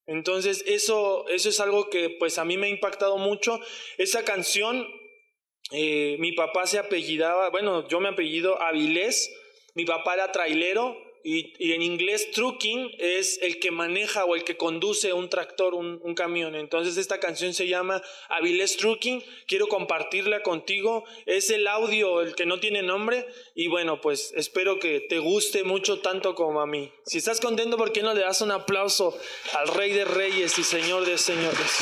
Entonces, 0.06 0.62
eso, 0.66 1.26
eso 1.28 1.48
es 1.48 1.58
algo 1.58 1.90
que 1.90 2.10
pues 2.10 2.38
a 2.38 2.44
mí 2.44 2.56
me 2.56 2.68
ha 2.68 2.70
impactado 2.70 3.18
mucho. 3.18 3.58
Esa 3.98 4.24
canción, 4.24 4.86
eh, 5.72 6.16
mi 6.20 6.32
papá 6.32 6.66
se 6.66 6.78
apellidaba, 6.78 7.50
bueno, 7.50 7.88
yo 7.88 7.98
me 8.00 8.08
apellido 8.08 8.60
Avilés, 8.62 9.32
mi 9.74 9.84
papá 9.84 10.14
era 10.14 10.30
trailero, 10.30 10.96
y, 11.28 11.72
en 11.72 11.82
inglés, 11.82 12.30
trucking 12.30 12.92
es 12.98 13.40
el 13.42 13.58
que 13.58 13.72
maneja 13.72 14.24
o 14.24 14.36
el 14.36 14.44
que 14.44 14.56
conduce 14.56 15.12
un 15.12 15.28
tractor, 15.28 15.74
un, 15.74 16.14
camión. 16.14 16.54
Entonces 16.54 16.98
esta 16.98 17.18
canción 17.18 17.52
se 17.52 17.66
llama 17.66 18.00
Avilés 18.28 18.76
Trucking. 18.76 19.24
Quiero 19.48 19.66
compartirla 19.66 20.44
contigo. 20.44 21.04
Es 21.26 21.50
el 21.50 21.66
audio, 21.66 22.20
el 22.22 22.36
que 22.36 22.46
no 22.46 22.60
tiene 22.60 22.82
nombre. 22.82 23.26
Y 23.56 23.66
bueno, 23.66 24.00
pues 24.00 24.32
espero 24.36 24.78
que 24.78 25.00
te 25.00 25.18
guste 25.18 25.64
mucho 25.64 25.98
tanto 25.98 26.36
como 26.36 26.60
a 26.60 26.66
mí. 26.66 26.92
Si 27.06 27.18
estás 27.18 27.40
contento, 27.40 27.76
¿por 27.76 27.90
qué 27.90 28.02
no 28.02 28.14
le 28.14 28.20
das 28.20 28.40
un 28.40 28.52
aplauso 28.52 29.18
al 29.54 29.66
Rey 29.66 29.90
de 29.90 30.04
Reyes 30.04 30.56
y 30.60 30.62
Señor 30.62 31.04
de 31.06 31.18
Señores? 31.18 31.72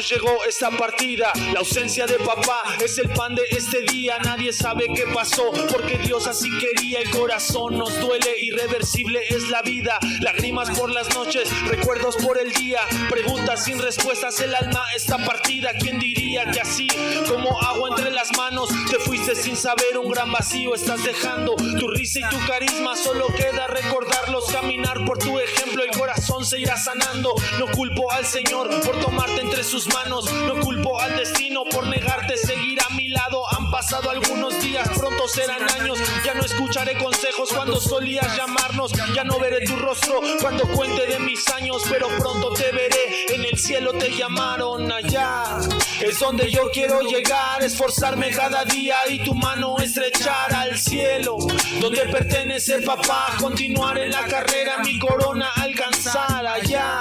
Llegó 0.00 0.44
esta 0.44 0.70
partida. 0.70 1.32
La 1.52 1.60
ausencia 1.60 2.06
de 2.06 2.18
papá 2.18 2.62
es 2.84 2.98
el 2.98 3.08
pan 3.10 3.34
de 3.34 3.42
este 3.50 3.82
día. 3.82 4.18
Nadie 4.24 4.52
sabe 4.52 4.86
qué 4.94 5.04
pasó 5.12 5.50
porque 5.72 5.98
Dios 5.98 6.26
así 6.26 6.50
quería. 6.58 7.00
El 7.00 7.10
corazón 7.10 7.78
nos 7.78 7.98
duele, 8.00 8.34
irreversible 8.40 9.20
es 9.28 9.48
la 9.48 9.62
vida. 9.62 9.98
Lágrimas 10.20 10.70
por 10.78 10.90
las 10.90 11.14
noches, 11.14 11.48
recuerdos 11.66 12.16
por 12.16 12.38
el 12.38 12.52
día. 12.52 12.80
Preguntas 13.08 13.64
sin 13.64 13.78
respuestas, 13.78 14.40
el 14.40 14.54
alma 14.54 14.84
está 14.94 15.18
partida. 15.18 15.72
¿Quién 15.78 15.98
diría 15.98 16.50
que 16.50 16.60
así 16.60 16.88
como 17.28 17.60
agua 17.62 17.90
entre 17.90 18.10
las 18.10 18.36
manos 18.36 18.68
te 18.90 18.98
fuiste 18.98 19.34
sin 19.34 19.56
saber 19.56 19.98
un 19.98 20.10
gran 20.10 20.30
vacío? 20.30 20.74
Estás 20.74 21.04
dejando 21.04 21.54
tu 21.56 21.88
risa 21.88 22.20
y 22.20 22.28
tu 22.28 22.46
carisma. 22.46 22.96
Solo 22.96 23.28
queda 23.28 23.66
recordarlos, 23.66 24.46
caminar 24.52 25.04
por 25.04 25.18
tu 25.18 25.38
ejemplo. 25.38 25.82
El 25.82 25.96
corazón 25.96 26.44
se 26.44 26.60
irá 26.60 26.76
sanando. 26.76 27.34
No 27.58 27.66
culpo 27.72 28.10
al 28.12 28.26
Señor 28.26 28.68
por 28.82 29.00
tomarte 29.00 29.40
entre 29.40 29.64
sus 29.64 29.86
manos. 29.88 29.95
No 30.04 30.60
culpo 30.60 31.00
al 31.00 31.16
destino 31.16 31.64
por 31.64 31.86
negarte 31.86 32.36
seguir 32.36 32.78
a 32.80 32.94
mi 32.94 33.08
lado. 33.08 33.42
pasado 33.72 34.10
algunos 34.10 34.60
días, 34.60 34.88
pronto 34.96 35.26
serán 35.26 35.62
años. 35.80 35.98
Ya 36.24 36.34
no 36.34 36.42
escucharé 36.44 36.96
consejos 36.96 37.50
cuando 37.52 37.80
solías 37.80 38.36
llamarnos. 38.36 38.92
Ya 39.14 39.24
no 39.24 39.38
veré 39.40 39.64
tu 39.66 39.74
rostro 39.76 40.20
cuando 40.40 40.64
cuente 40.68 41.06
de 41.06 41.18
mis 41.18 41.48
años, 41.48 41.82
pero 41.90 42.08
pronto 42.18 42.52
te 42.52 42.70
veré. 42.72 43.26
En 43.34 43.44
el 43.44 43.58
cielo 43.58 43.92
te 43.94 44.10
llamaron 44.14 44.92
allá. 44.92 45.58
Es 46.00 46.18
donde 46.20 46.50
yo 46.50 46.70
quiero 46.70 47.00
llegar, 47.00 47.62
esforzarme 47.62 48.30
cada 48.30 48.64
día 48.64 48.96
y 49.08 49.18
tu 49.24 49.34
mano 49.34 49.76
estrechar 49.78 50.54
al 50.54 50.78
cielo. 50.78 51.36
Donde 51.80 52.02
pertenece 52.02 52.80
papá, 52.82 53.34
continuar 53.40 53.98
en 53.98 54.12
la 54.12 54.24
carrera, 54.26 54.78
mi 54.84 54.98
corona 54.98 55.50
alcanzar 55.56 56.46
allá. 56.46 57.00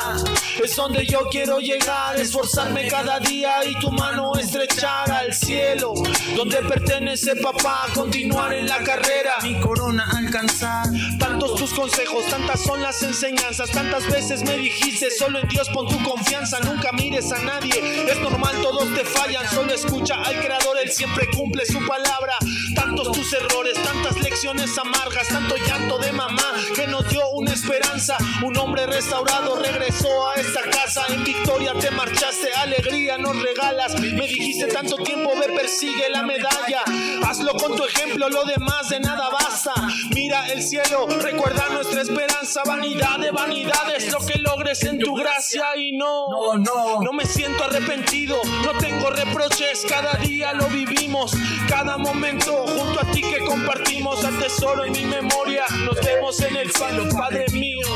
Es 0.64 0.76
donde 0.76 1.06
yo 1.06 1.20
quiero 1.30 1.60
llegar, 1.60 2.20
esforzarme 2.20 2.88
cada 2.88 3.20
día 3.20 3.66
y 3.66 3.78
tu 3.80 3.92
mano 3.92 4.32
estrechar 4.76 5.12
al 5.12 5.34
cielo. 5.34 5.94
Donde 6.36 6.58
pertenece 6.64 7.36
papá, 7.38 7.86
continuar 7.94 8.54
en 8.54 8.68
la 8.68 8.80
carrera, 8.80 9.36
mi 9.44 9.60
corona 9.60 10.06
alcanzar. 10.18 10.88
Tantos 11.18 11.56
tus 11.56 11.74
consejos, 11.74 12.26
tantas 12.30 12.62
son 12.62 12.82
las 12.82 13.02
enseñanzas, 13.04 13.70
tantas 13.72 14.06
veces 14.08 14.44
me 14.44 14.58
dijiste, 14.58 15.10
solo 15.12 15.40
en 15.40 15.48
Dios 15.48 15.70
pon 15.70 15.88
tu 15.88 16.02
confianza, 16.04 16.60
nunca 16.60 16.92
mires 16.92 17.32
a 17.32 17.40
nadie. 17.40 18.06
Es 18.10 18.20
normal, 18.20 18.56
todos 18.62 18.94
te 18.94 19.06
fallan, 19.06 19.48
solo 19.50 19.74
escucha 19.74 20.16
al 20.16 20.36
creador, 20.40 20.78
él 20.84 20.92
siempre 20.92 21.28
cumple 21.36 21.66
su 21.66 21.80
palabra. 21.86 22.34
Tantos 22.76 23.12
tus 23.12 23.32
errores, 23.34 23.76
tantas 23.82 24.18
lecciones 24.22 24.78
amargas, 24.78 25.28
tanto 25.28 25.56
llanto 25.58 25.98
de 26.00 26.12
mamá 26.12 26.54
que 26.76 26.88
nos 26.88 27.08
dio 27.10 27.30
una 27.30 27.54
esperanza. 27.54 28.18
Un 28.44 28.58
hombre 28.58 28.86
restaurado 28.86 29.56
regresó 29.58 30.30
a 30.30 30.36
esta 30.36 30.62
casa 30.70 31.06
en 31.10 31.24
victoria, 31.24 31.74
te 31.80 31.92
marchaste, 31.92 32.52
alegría 32.54 33.18
nos 33.18 33.42
regalas. 33.42 34.00
Me 34.00 34.28
dijiste 34.28 34.65
tanto 34.68 34.98
tiempo, 34.98 35.32
ve, 35.40 35.54
persigue 35.56 36.10
la 36.10 36.24
medalla. 36.24 36.84
Hazlo 37.28 37.54
con 37.54 37.76
tu 37.76 37.84
ejemplo, 37.84 38.30
lo 38.30 38.44
demás 38.46 38.90
de 38.90 39.00
nada 39.00 39.30
basta. 39.30 39.74
Mira 40.14 40.48
el 40.48 40.62
cielo, 40.64 41.08
recuerda 41.08 41.70
nuestra 41.70 42.02
esperanza, 42.02 42.62
vanidad 42.66 43.20
de 43.20 43.32
vanidades, 43.32 44.12
lo 44.12 44.20
que 44.20 44.40
logres 44.40 44.84
en 44.84 45.00
tu 45.00 45.16
gracia 45.16 45.66
y 45.76 45.92
no, 45.92 46.28
no, 46.30 46.58
no, 46.58 47.02
no 47.02 47.14
me 47.14 47.26
siento 47.26 47.64
arrepentido, 47.64 48.38
no 48.64 48.74
tengo 48.80 49.10
reproches, 49.10 49.86
cada 49.88 50.14
día 50.16 50.54
lo 50.54 50.68
vivimos, 50.68 51.34
cada 51.68 51.98
momento 51.98 52.66
junto 52.68 53.02
a 53.02 53.12
ti 53.12 53.22
que 53.22 53.44
compartimos, 53.46 54.24
al 54.24 54.38
tesoro 54.40 54.86
en 54.86 54.94
mi 54.94 55.06
memoria, 55.06 55.66
nos 55.86 55.96
vemos 56.06 56.40
en 56.42 56.56
el 56.56 56.72
cielo, 56.72 57.06
Padre 57.10 57.46
mío. 57.52 57.88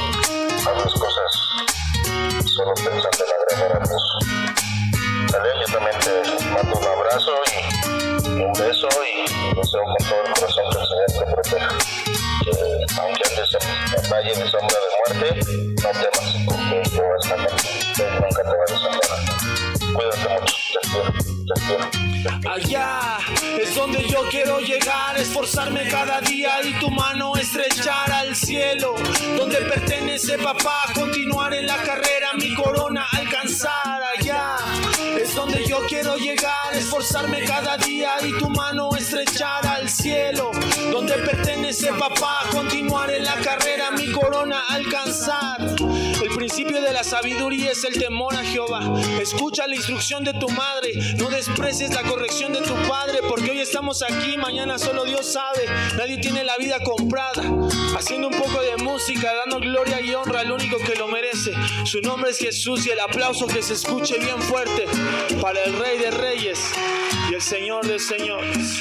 Las 0.65 0.93
cosas, 0.93 1.31
solo 2.45 2.73
pensando 2.75 3.25
en 3.25 3.57
agradar 3.57 3.81
a 3.81 3.87
Dios. 3.87 4.48
Yo 5.31 5.73
también 5.73 5.99
te 5.99 6.45
mando 6.49 6.75
un 6.75 6.85
abrazo 6.85 7.31
y 8.25 8.41
un 8.41 8.53
beso 8.53 8.87
y 9.05 9.55
deseo 9.55 9.83
con 9.83 10.07
todo 10.07 10.23
el 10.25 10.33
corazón 10.33 10.63
que 10.71 10.79
el 10.79 10.87
Señor 10.87 11.05
te 11.07 11.33
proteja. 11.33 11.77
Que 12.43 12.51
aunque 12.99 13.23
andes 13.29 13.57
en 14.03 14.09
valle 14.09 14.33
de 14.35 14.45
sombra 14.49 14.77
de 14.79 15.21
muerte, 15.21 15.27
no 15.83 15.89
temas, 15.91 16.29
porque 16.45 16.89
yo. 16.89 17.03
Nunca 18.21 18.41
te 18.43 18.49
voy 18.49 18.57
a 18.57 18.71
desamparar. 18.71 19.19
Cuídate 19.93 20.29
mucho, 20.29 20.53
te. 20.81 21.38
Allá 22.47 23.17
es 23.59 23.73
donde 23.73 24.07
yo 24.07 24.21
quiero 24.29 24.59
llegar, 24.59 25.17
esforzarme 25.17 25.87
cada 25.87 26.21
día 26.21 26.61
y 26.63 26.73
tu 26.79 26.91
mano 26.91 27.35
estrechar 27.35 28.11
al 28.11 28.35
cielo. 28.35 28.95
Donde 29.37 29.57
pertenece 29.57 30.37
papá, 30.37 30.83
continuar 30.93 31.53
en 31.53 31.65
la 31.65 31.77
carrera, 31.77 32.33
mi 32.37 32.53
corona 32.53 33.07
alcanzar 33.11 34.01
allá. 34.17 34.57
Es 35.19 35.33
donde 35.33 35.65
yo 35.65 35.79
quiero 35.87 36.17
llegar, 36.17 36.73
esforzarme 36.73 37.43
cada 37.45 37.77
día 37.77 38.11
y 38.21 38.37
tu 38.37 38.49
mano 38.49 38.89
estrechar 38.95 39.65
al 39.65 39.89
cielo. 39.89 40.51
Donde 40.91 41.13
pertenece 41.15 41.91
papá, 41.93 42.41
continuar 42.51 43.09
en 43.11 43.23
la 43.23 43.35
carrera, 43.35 43.91
mi 43.91 44.11
corona 44.11 44.61
alcanzar. 44.69 45.57
Principio 46.49 46.81
de 46.81 46.91
la 46.91 47.03
sabiduría 47.03 47.71
es 47.73 47.83
el 47.83 47.93
temor 47.93 48.35
a 48.35 48.43
Jehová. 48.43 48.81
Escucha 49.21 49.67
la 49.67 49.75
instrucción 49.75 50.23
de 50.23 50.33
tu 50.33 50.49
madre, 50.49 50.93
no 51.19 51.29
desprecies 51.29 51.93
la 51.93 52.01
corrección 52.01 52.53
de 52.53 52.61
tu 52.61 52.73
padre, 52.87 53.19
porque 53.29 53.51
hoy 53.51 53.59
estamos 53.59 54.01
aquí, 54.01 54.35
mañana 54.35 54.79
solo 54.79 55.05
Dios 55.05 55.27
sabe. 55.31 55.67
Nadie 55.95 56.17
tiene 56.17 56.43
la 56.43 56.57
vida 56.57 56.79
comprada. 56.79 57.43
Haciendo 57.95 58.29
un 58.29 58.33
poco 58.33 58.63
de 58.63 58.77
música, 58.77 59.31
dando 59.35 59.59
gloria 59.59 60.01
y 60.01 60.11
honra 60.15 60.39
al 60.39 60.51
único 60.51 60.79
que 60.79 60.95
lo 60.95 61.07
merece. 61.07 61.53
Su 61.85 62.01
nombre 62.01 62.31
es 62.31 62.39
Jesús 62.39 62.83
y 62.87 62.89
el 62.89 62.99
aplauso 62.99 63.45
que 63.45 63.61
se 63.61 63.75
escuche 63.75 64.17
bien 64.17 64.41
fuerte 64.41 64.85
para 65.39 65.63
el 65.63 65.77
Rey 65.77 65.99
de 65.99 66.09
Reyes 66.09 66.59
y 67.29 67.35
el 67.35 67.41
Señor 67.43 67.85
de 67.85 67.99
Señores. 67.99 68.79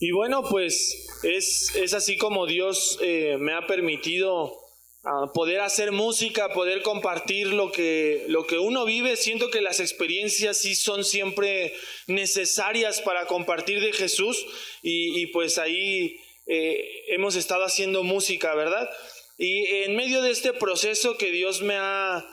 Y 0.00 0.12
bueno, 0.12 0.42
pues 0.42 1.06
es, 1.22 1.76
es 1.76 1.92
así 1.92 2.16
como 2.16 2.46
Dios 2.46 2.98
eh, 3.02 3.36
me 3.38 3.52
ha 3.52 3.66
permitido 3.66 4.56
ah, 5.04 5.30
poder 5.34 5.60
hacer 5.60 5.92
música, 5.92 6.54
poder 6.54 6.80
compartir 6.80 7.48
lo 7.48 7.70
que, 7.70 8.24
lo 8.28 8.46
que 8.46 8.58
uno 8.58 8.86
vive. 8.86 9.16
Siento 9.16 9.50
que 9.50 9.60
las 9.60 9.78
experiencias 9.78 10.56
sí 10.56 10.74
son 10.74 11.04
siempre 11.04 11.74
necesarias 12.06 13.02
para 13.02 13.26
compartir 13.26 13.80
de 13.80 13.92
Jesús 13.92 14.46
y, 14.82 15.26
pues 15.28 15.58
ahí 15.58 16.18
eh, 16.46 16.82
hemos 17.08 17.36
estado 17.36 17.64
haciendo 17.64 18.02
música, 18.02 18.54
¿verdad? 18.54 18.88
Y 19.36 19.66
en 19.84 19.96
medio 19.96 20.22
de 20.22 20.30
este 20.30 20.54
proceso 20.54 21.18
que 21.18 21.30
Dios 21.30 21.60
me 21.60 21.76
ha 21.76 22.26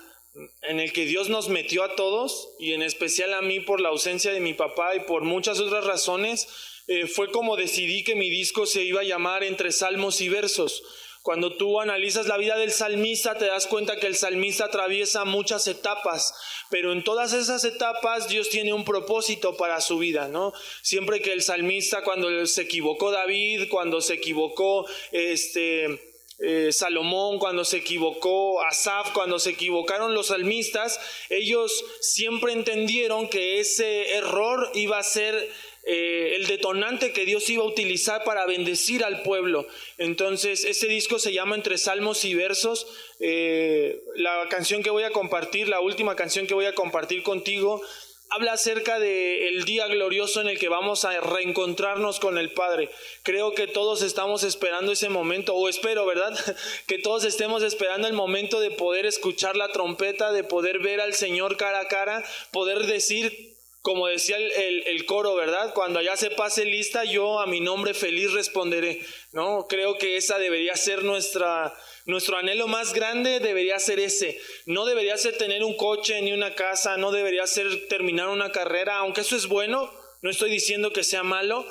en 0.61 0.79
el 0.79 0.93
que 0.93 1.05
Dios 1.05 1.29
nos 1.29 1.49
metió 1.49 1.83
a 1.83 1.95
todos 1.95 2.49
y 2.59 2.73
en 2.73 2.81
especial 2.81 3.33
a 3.33 3.41
mí 3.41 3.59
por 3.59 3.81
la 3.81 3.89
ausencia 3.89 4.31
de 4.31 4.39
mi 4.39 4.53
papá 4.53 4.95
y 4.95 4.99
por 5.01 5.23
muchas 5.23 5.59
otras 5.59 5.83
razones, 5.83 6.47
eh, 6.87 7.07
fue 7.07 7.31
como 7.31 7.57
decidí 7.57 8.03
que 8.03 8.15
mi 8.15 8.29
disco 8.29 8.65
se 8.65 8.83
iba 8.83 9.01
a 9.01 9.05
llamar 9.05 9.43
Entre 9.43 9.71
Salmos 9.71 10.21
y 10.21 10.29
Versos. 10.29 10.83
Cuando 11.21 11.57
tú 11.57 11.81
analizas 11.81 12.27
la 12.27 12.37
vida 12.37 12.55
del 12.57 12.71
salmista, 12.71 13.37
te 13.37 13.47
das 13.47 13.67
cuenta 13.67 13.97
que 13.97 14.07
el 14.07 14.15
salmista 14.15 14.63
atraviesa 14.63 15.25
muchas 15.25 15.67
etapas, 15.67 16.33
pero 16.69 16.93
en 16.93 17.03
todas 17.03 17.33
esas 17.33 17.65
etapas 17.65 18.29
Dios 18.29 18.47
tiene 18.47 18.71
un 18.71 18.85
propósito 18.85 19.57
para 19.57 19.81
su 19.81 19.97
vida, 19.97 20.29
¿no? 20.29 20.53
Siempre 20.83 21.21
que 21.21 21.33
el 21.33 21.41
salmista, 21.41 22.01
cuando 22.05 22.45
se 22.45 22.61
equivocó 22.61 23.11
David, 23.11 23.67
cuando 23.69 23.99
se 23.99 24.13
equivocó 24.13 24.85
este, 25.11 25.99
eh, 26.39 26.71
Salomón, 26.71 27.39
cuando 27.39 27.65
se 27.65 27.77
equivocó 27.77 28.61
Asaf, 28.61 29.11
cuando 29.11 29.39
se 29.39 29.49
equivocaron 29.49 30.13
los 30.13 30.27
salmistas, 30.27 30.99
ellos 31.29 31.83
siempre 31.99 32.53
entendieron 32.53 33.27
que 33.27 33.59
ese 33.59 34.13
error 34.13 34.71
iba 34.75 34.99
a 34.99 35.03
ser 35.03 35.51
eh, 35.89 36.35
el 36.35 36.47
detonante 36.47 37.13
que 37.13 37.25
Dios 37.25 37.49
iba 37.49 37.63
a 37.63 37.67
utilizar 37.67 38.25
para 38.25 38.45
bendecir 38.45 39.05
al 39.05 39.21
pueblo. 39.23 39.65
Entonces, 39.97 40.65
ese 40.65 40.87
disco 40.87 41.17
se 41.17 41.31
llama 41.31 41.55
Entre 41.55 41.77
Salmos 41.77 42.25
y 42.25 42.35
Versos. 42.35 42.87
Eh, 43.21 44.03
la 44.15 44.47
canción 44.49 44.83
que 44.83 44.89
voy 44.89 45.03
a 45.03 45.11
compartir, 45.11 45.69
la 45.69 45.79
última 45.79 46.17
canción 46.17 46.45
que 46.45 46.53
voy 46.53 46.65
a 46.65 46.75
compartir 46.75 47.23
contigo, 47.23 47.81
habla 48.29 48.51
acerca 48.51 48.99
del 48.99 49.63
día 49.63 49.87
glorioso 49.87 50.41
en 50.41 50.49
el 50.49 50.59
que 50.59 50.67
vamos 50.67 51.05
a 51.05 51.21
reencontrarnos 51.21 52.19
con 52.19 52.37
el 52.37 52.51
Padre. 52.51 52.89
Creo 53.23 53.53
que 53.53 53.67
todos 53.67 54.01
estamos 54.01 54.43
esperando 54.43 54.91
ese 54.91 55.07
momento, 55.07 55.55
o 55.55 55.69
espero, 55.69 56.05
¿verdad? 56.05 56.37
que 56.87 56.97
todos 56.99 57.23
estemos 57.23 57.63
esperando 57.63 58.09
el 58.09 58.13
momento 58.13 58.59
de 58.59 58.71
poder 58.71 59.05
escuchar 59.05 59.55
la 59.55 59.71
trompeta, 59.71 60.33
de 60.33 60.43
poder 60.43 60.79
ver 60.79 60.99
al 60.99 61.13
Señor 61.13 61.55
cara 61.55 61.79
a 61.79 61.87
cara, 61.87 62.25
poder 62.51 62.87
decir 62.87 63.56
como 63.87 64.07
decía 64.07 64.35
el, 64.35 65.05
coro, 65.05 65.33
¿verdad? 65.35 65.73
Cuando 65.73 65.99
allá 65.99 66.17
se 66.17 66.29
pase 66.29 66.65
lista, 66.65 67.05
yo 67.05 67.39
a 67.39 67.47
mi 67.47 67.61
nombre 67.61 67.93
feliz 67.93 68.33
responderé, 68.33 68.99
¿no? 69.31 69.65
Creo 69.69 69.97
que 69.97 70.17
esa 70.17 70.37
debería 70.37 70.75
ser 70.75 71.05
nuestra, 71.05 71.73
nuestro 72.05 72.35
anhelo 72.35 72.67
más 72.67 72.91
grande, 72.91 73.39
debería 73.39 73.79
ser 73.79 74.01
ese. 74.01 74.41
No 74.65 74.83
debería 74.83 75.15
ser 75.15 75.37
tener 75.37 75.63
un 75.63 75.77
coche 75.77 76.21
ni 76.21 76.33
una 76.33 76.53
casa, 76.53 76.97
no 76.97 77.13
debería 77.13 77.47
ser 77.47 77.87
terminar 77.87 78.27
una 78.27 78.51
carrera, 78.51 78.97
aunque 78.97 79.21
eso 79.21 79.37
es 79.37 79.47
bueno, 79.47 79.89
no 80.21 80.31
estoy 80.31 80.51
diciendo 80.51 80.91
que 80.91 81.05
sea 81.05 81.23
malo, 81.23 81.65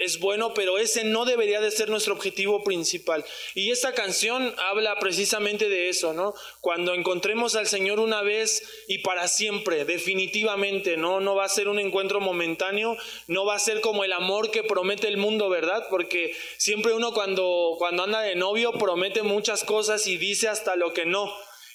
es 0.00 0.18
bueno, 0.18 0.54
pero 0.54 0.78
ese 0.78 1.04
no 1.04 1.24
debería 1.24 1.60
de 1.60 1.70
ser 1.70 1.88
nuestro 1.88 2.14
objetivo 2.14 2.62
principal. 2.64 3.24
Y 3.54 3.70
esta 3.70 3.94
canción 3.94 4.54
habla 4.70 4.98
precisamente 4.98 5.68
de 5.68 5.88
eso, 5.88 6.12
¿no? 6.12 6.34
Cuando 6.60 6.94
encontremos 6.94 7.56
al 7.56 7.66
Señor 7.66 8.00
una 8.00 8.22
vez 8.22 8.62
y 8.88 8.98
para 8.98 9.28
siempre, 9.28 9.84
definitivamente, 9.84 10.96
¿no? 10.96 11.20
No 11.20 11.34
va 11.34 11.44
a 11.44 11.48
ser 11.48 11.68
un 11.68 11.78
encuentro 11.78 12.20
momentáneo, 12.20 12.96
no 13.26 13.44
va 13.44 13.56
a 13.56 13.60
ser 13.60 13.80
como 13.80 14.04
el 14.04 14.12
amor 14.12 14.50
que 14.50 14.62
promete 14.62 15.08
el 15.08 15.16
mundo, 15.16 15.48
¿verdad? 15.48 15.86
Porque 15.90 16.34
siempre 16.56 16.92
uno 16.92 17.12
cuando, 17.12 17.74
cuando 17.78 18.04
anda 18.04 18.20
de 18.22 18.34
novio 18.34 18.72
promete 18.72 19.22
muchas 19.22 19.64
cosas 19.64 20.06
y 20.06 20.16
dice 20.16 20.48
hasta 20.48 20.76
lo 20.76 20.92
que 20.92 21.06
no. 21.06 21.32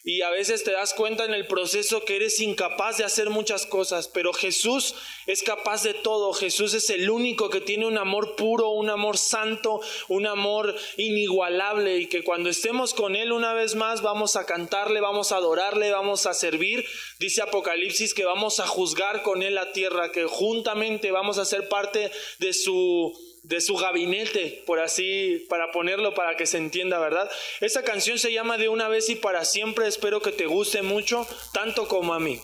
Y 0.07 0.21
a 0.21 0.29
veces 0.29 0.63
te 0.63 0.71
das 0.71 0.93
cuenta 0.93 1.25
en 1.25 1.33
el 1.33 1.47
proceso 1.47 2.05
que 2.05 2.15
eres 2.15 2.39
incapaz 2.39 2.95
de 2.95 3.03
hacer 3.03 3.29
muchas 3.29 3.65
cosas, 3.65 4.07
pero 4.07 4.31
Jesús 4.31 4.95
es 5.25 5.43
capaz 5.43 5.83
de 5.83 5.93
todo. 5.93 6.31
Jesús 6.31 6.73
es 6.73 6.89
el 6.89 7.09
único 7.09 7.49
que 7.49 7.59
tiene 7.59 7.85
un 7.85 7.97
amor 7.97 8.37
puro, 8.37 8.69
un 8.69 8.89
amor 8.89 9.17
santo, 9.17 9.81
un 10.07 10.25
amor 10.25 10.73
inigualable 10.95 11.97
y 11.97 12.05
que 12.05 12.23
cuando 12.23 12.49
estemos 12.49 12.93
con 12.93 13.17
Él 13.17 13.33
una 13.33 13.53
vez 13.53 13.75
más 13.75 14.01
vamos 14.01 14.37
a 14.37 14.45
cantarle, 14.45 15.01
vamos 15.01 15.33
a 15.33 15.35
adorarle, 15.35 15.91
vamos 15.91 16.25
a 16.25 16.33
servir. 16.33 16.85
Dice 17.19 17.41
Apocalipsis 17.41 18.13
que 18.13 18.23
vamos 18.23 18.61
a 18.61 18.65
juzgar 18.65 19.23
con 19.23 19.43
Él 19.43 19.55
la 19.55 19.73
tierra, 19.73 20.13
que 20.13 20.23
juntamente 20.23 21.11
vamos 21.11 21.37
a 21.37 21.43
ser 21.43 21.67
parte 21.67 22.11
de 22.39 22.53
su 22.53 23.11
de 23.47 23.61
su 23.61 23.75
gabinete, 23.75 24.61
por 24.65 24.79
así, 24.79 25.45
para 25.49 25.71
ponerlo 25.71 26.13
para 26.13 26.35
que 26.35 26.45
se 26.45 26.57
entienda, 26.57 26.99
¿verdad? 26.99 27.29
Esa 27.61 27.83
canción 27.83 28.19
se 28.19 28.33
llama 28.33 28.57
De 28.57 28.67
una 28.67 28.89
vez 28.89 29.09
y 29.09 29.15
para 29.15 29.45
siempre, 29.45 29.87
espero 29.87 30.21
que 30.21 30.33
te 30.33 30.47
guste 30.47 30.81
mucho, 30.81 31.25
tanto 31.53 31.87
como 31.87 32.13
a 32.13 32.19
mí. 32.19 32.41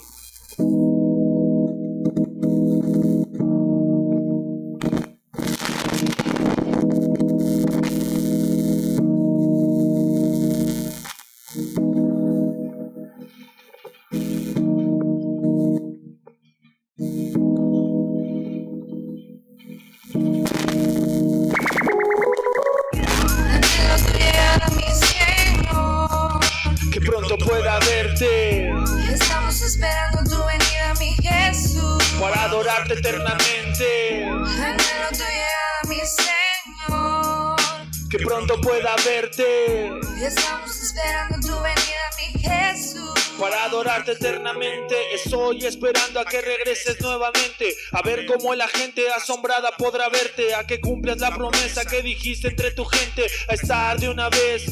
Estoy 45.64 45.76
esperando 45.76 46.20
a 46.20 46.26
que 46.26 46.42
regreses 46.42 47.00
nuevamente, 47.00 47.74
a 47.94 48.02
ver 48.02 48.26
cómo 48.26 48.54
la 48.54 48.68
gente 48.68 49.10
asombrada 49.12 49.72
podrá 49.78 50.10
verte, 50.10 50.54
a 50.54 50.68
que 50.68 50.82
cumplas 50.82 51.20
la 51.20 51.34
promesa 51.34 51.86
que 51.86 52.02
dijiste 52.02 52.50
entre 52.50 52.72
tu 52.72 52.84
gente, 52.84 53.28
a 53.48 53.54
estar 53.54 53.98
de 53.98 54.10
una 54.10 54.28
vez 54.28 54.66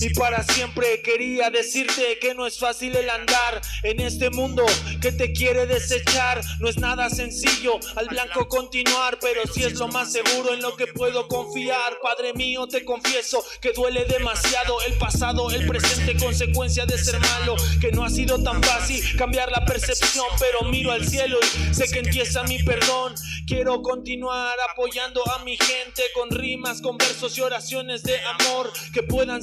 y 0.00 0.10
para 0.14 0.42
siempre. 0.42 1.02
Quería 1.02 1.50
decirte 1.50 2.18
que 2.20 2.34
no 2.34 2.46
es 2.46 2.58
fácil 2.58 2.94
el 2.96 3.08
andar 3.10 3.60
en 3.82 4.00
este 4.00 4.30
mundo 4.30 4.64
que 5.00 5.12
te 5.12 5.32
quiere 5.32 5.66
desechar. 5.66 6.40
No 6.58 6.68
es 6.68 6.78
nada 6.78 7.10
sencillo 7.10 7.78
al 7.96 8.06
blanco 8.06 8.48
continuar, 8.48 9.18
pero 9.20 9.42
si 9.52 9.64
es 9.64 9.74
lo 9.74 9.88
más 9.88 10.12
seguro 10.12 10.54
en 10.54 10.60
lo 10.60 10.76
que 10.76 10.86
puedo 10.88 11.28
confiar. 11.28 11.98
Padre 12.02 12.32
mío, 12.34 12.66
te 12.66 12.84
confieso 12.84 13.44
que 13.60 13.72
duele 13.72 14.04
demasiado 14.04 14.80
el 14.86 14.94
pasado, 14.94 15.50
el 15.50 15.66
presente, 15.66 16.16
consecuencia 16.16 16.86
de 16.86 16.98
ser 16.98 17.18
malo, 17.20 17.56
que 17.80 17.92
no 17.92 18.04
ha 18.04 18.10
sido 18.10 18.42
tan 18.42 18.62
fácil 18.62 19.02
cambiar 19.16 19.50
la 19.50 19.64
percepción, 19.64 20.26
pero 20.38 20.62
miro 20.70 20.92
al 20.92 21.06
cielo 21.06 21.38
y 21.70 21.74
sé 21.74 21.86
que 21.90 22.00
empieza 22.00 22.42
mi 22.44 22.62
perdón. 22.62 23.14
Quiero 23.46 23.82
continuar 23.82 24.56
apoyando 24.72 25.22
a 25.32 25.44
mi 25.44 25.56
gente 25.56 26.02
con 26.14 26.30
rimas, 26.30 26.80
con 26.80 26.96
versos 26.96 27.36
y 27.36 27.40
oraciones 27.40 28.02
de 28.02 28.18
amor 28.20 28.72
que 28.92 29.02
puedan 29.02 29.42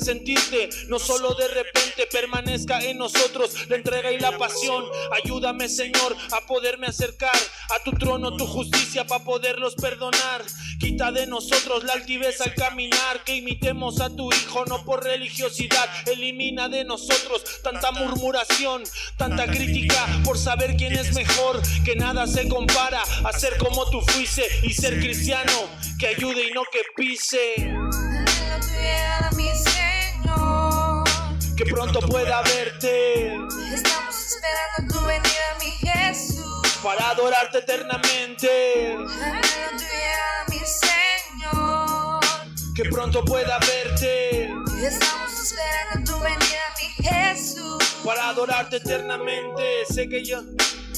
no 0.88 1.00
solo 1.00 1.34
de 1.36 1.48
repente 1.48 2.08
permanezca 2.12 2.79
en 2.79 2.98
nosotros 2.98 3.67
la 3.70 3.75
entrega 3.75 4.12
y 4.12 4.20
la 4.20 4.38
pasión. 4.38 4.86
Ayúdame, 5.24 5.67
Señor, 5.67 6.15
a 6.32 6.46
poderme 6.46 6.88
acercar 6.88 7.36
a 7.75 7.84
tu 7.84 7.91
trono, 7.91 8.36
tu 8.38 8.46
justicia 8.46 9.06
para 9.06 9.24
poderlos 9.24 9.75
perdonar. 9.75 10.44
Quita 10.79 11.12
de 11.12 11.27
nosotros 11.27 11.84
la 11.84 11.94
altivez 11.94 12.39
al 12.41 12.53
caminar, 12.53 13.24
que 13.24 13.36
imitemos 13.36 14.00
a 14.00 14.10
tu 14.10 14.32
Hijo, 14.32 14.65
no 14.65 14.86
por 14.86 15.03
religiosidad. 15.03 15.89
Elimina 16.08 16.70
de 16.70 16.84
nosotros 16.84 17.62
tanta 17.63 17.91
murmuración, 17.91 18.84
tanta 19.17 19.48
crítica 19.48 20.06
por 20.24 20.38
saber 20.38 20.75
quién 20.77 20.94
es 20.94 21.13
mejor, 21.13 21.62
que 21.84 21.96
nada 21.96 22.27
se 22.27 22.48
compara 22.48 23.01
a 23.24 23.34
ser 23.34 23.58
como 23.58 23.89
tú 23.89 24.01
fuiste 24.01 24.46
y 24.63 24.74
ser 24.74 25.00
cristiano, 25.00 25.70
que 26.00 26.08
ayude 26.08 26.48
y 26.48 26.51
no 26.51 26.63
que 26.72 26.82
pise. 26.96 27.56
Que 31.57 31.65
pronto 31.65 32.00
pueda 32.01 32.41
verte. 32.43 33.33
Estamos 33.74 34.15
esperando 34.15 34.93
tu 34.93 35.05
venida, 35.05 35.57
mi 35.59 35.72
Jesús. 35.72 36.79
Para 36.83 37.09
adorarte 37.09 37.57
eternamente 37.57 38.96
que 42.77 42.83
pronto 42.91 43.25
pueda 43.25 43.57
verte. 43.57 44.53
Estamos 44.83 45.33
esperando 45.33 46.11
tu 46.11 46.20
venida, 46.20 46.61
mi 46.77 47.03
Jesús. 47.03 47.83
Para 48.05 48.29
adorarte 48.29 48.75
eternamente, 48.75 49.83
sé 49.89 50.07
que 50.07 50.24
yo 50.24 50.43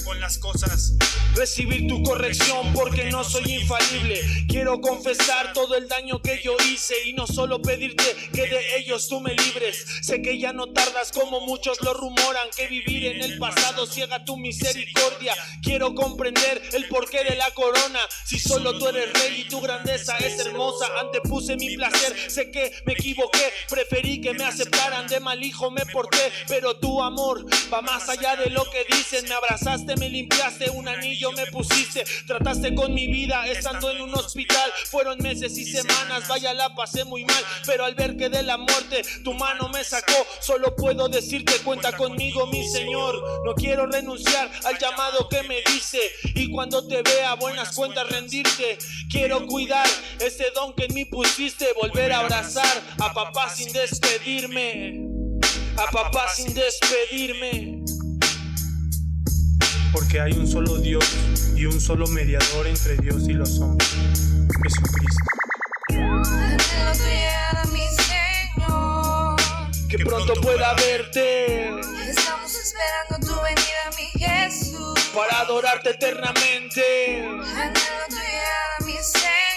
con 0.09 0.19
las 0.19 0.39
cosas 0.39 0.93
recibir 1.35 1.87
tu 1.87 2.03
corrección 2.03 2.73
porque 2.73 3.05
no 3.05 3.23
soy 3.23 3.53
infalible. 3.53 4.21
Quiero 4.47 4.81
confesar 4.81 5.53
todo 5.53 5.75
el 5.75 5.87
daño 5.87 6.21
que 6.21 6.41
yo 6.43 6.55
hice 6.69 6.95
y 7.05 7.13
no 7.13 7.27
solo 7.27 7.61
pedirte 7.61 8.03
que 8.33 8.47
de 8.47 8.77
ellos 8.77 9.07
tú 9.07 9.21
me 9.21 9.33
libres. 9.35 9.85
Sé 10.01 10.21
que 10.21 10.37
ya 10.37 10.53
no 10.53 10.67
tardas 10.73 11.11
como 11.11 11.39
muchos 11.41 11.81
lo 11.81 11.93
rumoran, 11.93 12.49
que 12.55 12.67
vivir 12.67 13.05
en 13.05 13.21
el 13.21 13.37
pasado 13.37 13.85
ciega 13.85 14.25
tu 14.25 14.37
misericordia. 14.37 15.33
Quiero 15.61 15.95
comprender 15.95 16.61
el 16.73 16.87
porqué 16.87 17.23
de 17.23 17.35
la 17.35 17.51
corona. 17.51 17.99
Si 18.25 18.39
solo 18.39 18.77
tú 18.77 18.87
eres 18.87 19.13
rey 19.13 19.41
y 19.41 19.49
tu 19.49 19.61
grandeza 19.61 20.17
es 20.17 20.39
hermosa, 20.45 20.87
antepuse 20.99 21.55
mi 21.55 21.75
placer. 21.75 22.15
Sé 22.29 22.51
que 22.51 22.81
me 22.85 22.93
equivoqué, 22.93 23.53
preferí 23.69 24.19
que 24.19 24.33
me 24.33 24.43
aceptaran 24.43 25.07
de 25.07 25.19
mal 25.19 25.41
hijo 25.43 25.71
me 25.71 25.85
porté, 25.85 26.31
pero 26.47 26.77
tu 26.77 27.01
amor 27.01 27.45
va 27.71 27.81
más 27.81 28.09
allá 28.09 28.35
de 28.35 28.49
lo 28.49 28.69
que 28.69 28.85
dicen. 28.93 29.25
Me 29.29 29.35
abrazaste, 29.35 29.95
me 29.99 30.09
limpiaste 30.09 30.69
un 30.71 30.87
anillo 30.87 31.31
me 31.33 31.45
pusiste, 31.47 32.03
trataste 32.25 32.73
con 32.73 32.93
mi 32.93 33.07
vida 33.07 33.45
estando 33.47 33.91
en 33.91 34.01
un 34.01 34.13
hospital. 34.15 34.71
Fueron 34.85 35.17
meses 35.19 35.57
y 35.57 35.65
semanas, 35.65 36.27
vaya 36.27 36.53
la 36.53 36.73
pasé 36.73 37.03
muy 37.03 37.25
mal, 37.25 37.43
pero 37.65 37.85
al 37.85 37.95
ver 37.95 38.15
que 38.15 38.29
de 38.29 38.43
la 38.43 38.57
muerte 38.57 39.01
tu 39.23 39.33
mano 39.33 39.69
me 39.69 39.83
sacó, 39.83 40.25
solo 40.39 40.75
puedo 40.75 41.09
decirte 41.09 41.59
cuenta 41.63 41.91
conmigo 41.91 42.47
mi 42.47 42.67
Señor. 42.67 43.43
No 43.45 43.53
quiero 43.53 43.85
renunciar 43.85 44.49
al 44.65 44.77
llamado 44.79 45.27
que 45.29 45.43
me 45.43 45.61
dice 45.73 45.99
y 46.23 46.49
cuando 46.51 46.87
te 46.87 47.01
vea 47.01 47.35
buenas 47.35 47.75
cuentas 47.75 48.09
rendirte. 48.09 48.77
Quiero 49.11 49.45
cuidar 49.47 49.87
ese 50.19 50.51
don 50.55 50.73
que 50.73 50.85
en 50.85 50.93
mí 50.93 51.05
pusiste, 51.05 51.67
volver 51.73 52.13
a 52.13 52.19
abrazar 52.19 52.83
a 52.99 53.13
papá 53.13 53.49
sin 53.49 53.71
despedirme. 53.73 55.05
A 55.77 55.91
papá 55.91 56.27
sin 56.29 56.53
despedirme 56.53 57.79
porque 59.91 60.19
hay 60.19 60.33
un 60.33 60.47
solo 60.47 60.77
Dios 60.77 61.05
y 61.55 61.65
un 61.65 61.79
solo 61.79 62.07
mediador 62.07 62.67
entre 62.67 62.97
Dios 62.97 63.27
y 63.27 63.33
los 63.33 63.59
hombres, 63.59 63.89
Jesucristo. 64.63 65.23
Que 69.89 69.97
pronto 69.99 70.33
pueda 70.41 70.73
verte. 70.75 71.69
Estamos 72.07 72.53
esperando 72.55 73.27
tu 73.27 73.41
venida, 73.41 73.89
mi 73.97 74.19
Jesús. 74.19 74.99
Para 75.15 75.41
adorarte 75.41 75.89
eternamente. 75.91 77.27
mi 78.85 78.93
Señor. 78.93 79.48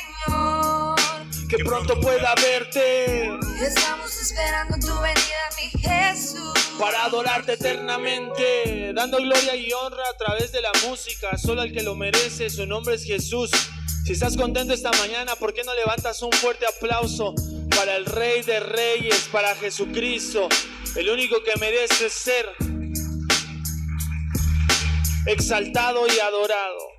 Que 1.54 1.62
pronto 1.62 2.00
pueda 2.00 2.34
verte. 2.36 3.24
Estamos 3.60 4.22
esperando 4.22 4.78
tu 4.78 4.98
venida, 5.02 5.50
mi 5.58 5.80
Jesús 5.80 6.52
para 6.78 7.04
adorarte 7.04 7.52
eternamente, 7.52 8.92
dando 8.94 9.18
gloria 9.18 9.54
y 9.54 9.70
honra 9.72 10.02
a 10.12 10.16
través 10.16 10.50
de 10.50 10.62
la 10.62 10.72
música, 10.88 11.36
solo 11.36 11.62
el 11.62 11.72
que 11.72 11.82
lo 11.82 11.94
merece, 11.94 12.48
su 12.48 12.66
nombre 12.66 12.94
es 12.94 13.04
Jesús. 13.04 13.50
Si 14.06 14.14
estás 14.14 14.36
contento 14.36 14.72
esta 14.72 14.90
mañana, 14.92 15.36
¿por 15.36 15.52
qué 15.52 15.62
no 15.62 15.74
levantas 15.74 16.22
un 16.22 16.32
fuerte 16.32 16.64
aplauso 16.66 17.34
para 17.76 17.96
el 17.96 18.06
Rey 18.06 18.42
de 18.42 18.58
Reyes, 18.60 19.28
para 19.30 19.54
Jesucristo, 19.54 20.48
el 20.96 21.10
único 21.10 21.42
que 21.44 21.52
merece 21.60 22.08
ser 22.08 22.46
exaltado 25.26 26.06
y 26.08 26.18
adorado? 26.18 26.91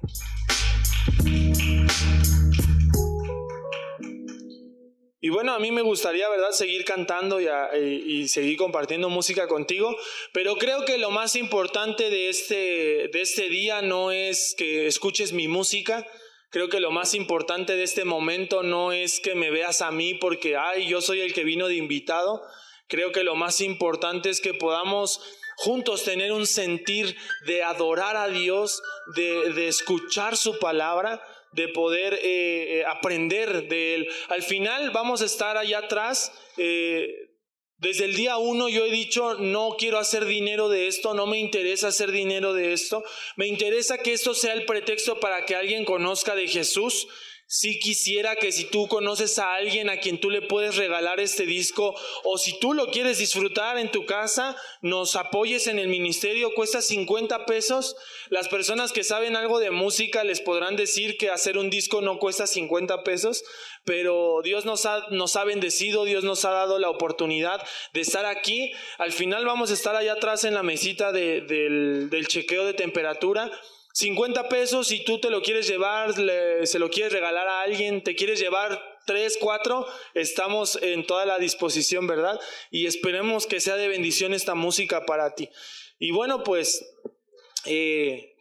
Y 5.24 5.30
bueno, 5.30 5.54
a 5.54 5.60
mí 5.60 5.72
me 5.72 5.82
gustaría, 5.82 6.28
¿verdad?, 6.28 6.52
seguir 6.52 6.84
cantando 6.84 7.40
y, 7.40 8.28
seguir 8.28 8.58
compartiendo 8.58 9.08
música 9.08 9.48
contigo, 9.48 9.96
pero 10.34 10.58
creo 10.58 10.84
que 10.84 10.98
lo 10.98 11.12
más 11.12 11.38
importante 11.38 12.10
de 12.10 12.28
este, 12.28 13.08
de 13.08 13.22
este 13.22 13.48
día 13.48 13.82
no 13.82 14.12
es 14.12 14.54
que 14.58 14.86
escuches 14.86 15.32
mi 15.32 15.48
música, 15.48 16.06
creo 16.50 16.68
que 16.68 16.82
lo 16.82 16.92
más 16.92 17.14
importante 17.14 17.78
de 17.78 17.84
este 17.84 18.04
momento 18.04 18.64
no 18.64 18.92
es 18.92 19.22
que 19.22 19.34
me 19.34 19.50
veas 19.50 19.82
a 19.82 19.92
mí 19.92 20.14
porque, 20.14 20.58
ay, 20.58 20.88
yo 20.90 21.00
soy 21.00 21.22
el 21.22 21.34
que 21.34 21.46
vino 21.46 21.70
de 21.70 21.76
invitado, 21.76 22.44
Creo 22.94 23.12
que 23.12 23.24
lo 23.24 23.36
más 23.36 23.62
importante 23.62 24.30
es 24.30 24.40
que 24.40 24.54
podamos 24.54 25.20
juntos 25.56 26.04
tener 26.04 26.32
un 26.32 26.46
sentir 26.46 27.18
de 27.46 27.64
adorar 27.64 28.16
a 28.18 28.28
Dios, 28.28 28.84
de, 29.16 29.68
escuchar 29.68 30.38
su 30.38 30.60
palabra, 30.60 31.20
de 31.54 31.68
poder 31.70 32.14
eh, 32.16 32.80
eh, 32.80 32.86
aprender 32.86 33.68
de 33.68 33.96
Él. 33.96 34.08
Al 34.30 34.44
final 34.44 34.92
vamos 34.92 35.22
a 35.22 35.26
estar 35.26 35.58
allá 35.58 35.80
atrás. 35.80 36.32
Eh, 36.58 37.08
desde 37.78 38.06
el 38.06 38.16
día 38.16 38.38
uno 38.38 38.70
yo 38.70 38.86
he 38.86 38.92
dicho, 38.92 39.36
no 39.36 39.76
quiero 39.78 40.00
hacer 40.00 40.26
dinero 40.26 40.70
de 40.70 40.88
esto, 40.88 41.14
no 41.14 41.28
me 41.28 41.38
interesa 41.40 41.90
hacer 41.90 42.12
dinero 42.12 42.54
de 42.54 42.72
esto, 42.72 43.04
me 43.36 43.48
interesa 43.48 43.98
que 43.98 44.14
esto 44.14 44.34
sea 44.34 44.54
el 44.54 44.66
pretexto 44.66 45.20
para 45.20 45.46
que 45.46 45.56
alguien 45.56 45.84
conozca 45.84 46.34
de 46.34 46.48
Jesús, 46.48 47.08
si 47.54 47.78
quisiera 47.78 48.36
que 48.36 48.52
si 48.52 48.66
tú 48.66 48.88
conoces 48.88 49.38
a 49.38 49.54
alguien 49.54 49.88
a 49.88 49.98
quien 49.98 50.20
tú 50.20 50.32
le 50.32 50.42
puedes 50.42 50.76
regalar 50.76 51.20
este 51.20 51.46
disco 51.46 51.94
o 52.24 52.40
si 52.40 52.58
tú 52.60 52.74
lo 52.74 52.88
quieres 52.88 53.20
disfrutar 53.20 53.78
en 53.78 53.92
tu 53.92 54.08
casa, 54.08 54.58
nos 54.82 55.16
apoyes 55.16 55.68
en 55.68 55.78
el 55.78 55.88
ministerio, 55.88 56.56
cuesta 56.56 56.82
50 56.82 57.46
pesos. 57.46 57.96
Las 58.30 58.48
personas 58.48 58.92
que 58.92 59.04
saben 59.04 59.36
algo 59.36 59.60
de 59.60 59.70
música 59.70 60.24
les 60.24 60.42
podrán 60.42 60.76
decir 60.76 61.16
que 61.16 61.30
hacer 61.30 61.60
un 61.60 61.70
disco 61.70 62.02
no 62.02 62.18
cuesta 62.18 62.48
50 62.48 63.04
pesos, 63.04 63.44
pero 63.86 64.42
Dios 64.44 64.66
nos 64.66 64.88
ha, 64.88 65.06
nos 65.12 65.36
ha 65.36 65.44
bendecido, 65.44 66.06
Dios 66.06 66.24
nos 66.24 66.46
ha 66.46 66.50
dado 66.50 66.80
la 66.80 66.90
oportunidad 66.90 67.62
de 67.94 68.02
estar 68.02 68.26
aquí. 68.26 68.72
Al 68.98 69.12
final 69.12 69.46
vamos 69.46 69.70
a 69.70 69.76
estar 69.76 69.96
allá 69.96 70.14
atrás 70.14 70.44
en 70.44 70.56
la 70.56 70.64
mesita 70.64 71.12
del, 71.12 72.10
del 72.10 72.28
chequeo 72.28 72.66
de 72.66 72.74
temperatura 72.74 73.52
50 73.94 74.50
pesos 74.50 74.88
si 74.88 75.04
tú 75.04 75.20
te 75.20 75.30
lo 75.30 75.44
quieres 75.44 75.68
llevar, 75.68 76.14
se 76.66 76.80
lo 76.80 76.90
quieres 76.90 77.14
regalar 77.14 77.48
a 77.48 77.62
alguien, 77.62 78.04
te 78.04 78.16
quieres 78.16 78.40
llevar 78.40 78.82
3, 79.06 79.38
4, 79.40 79.86
estamos 80.16 80.80
en 80.82 81.06
toda 81.06 81.26
la 81.26 81.38
disposición, 81.38 82.08
¿verdad? 82.08 82.40
Y 82.72 82.88
esperemos 82.88 83.46
que 83.46 83.62
sea 83.62 83.76
de 83.76 83.88
bendición 83.88 84.34
esta 84.34 84.56
música 84.56 85.06
para 85.06 85.36
ti. 85.36 85.50
Y 86.00 86.12
bueno, 86.12 86.44
pues 86.44 86.84
eh, 87.66 88.34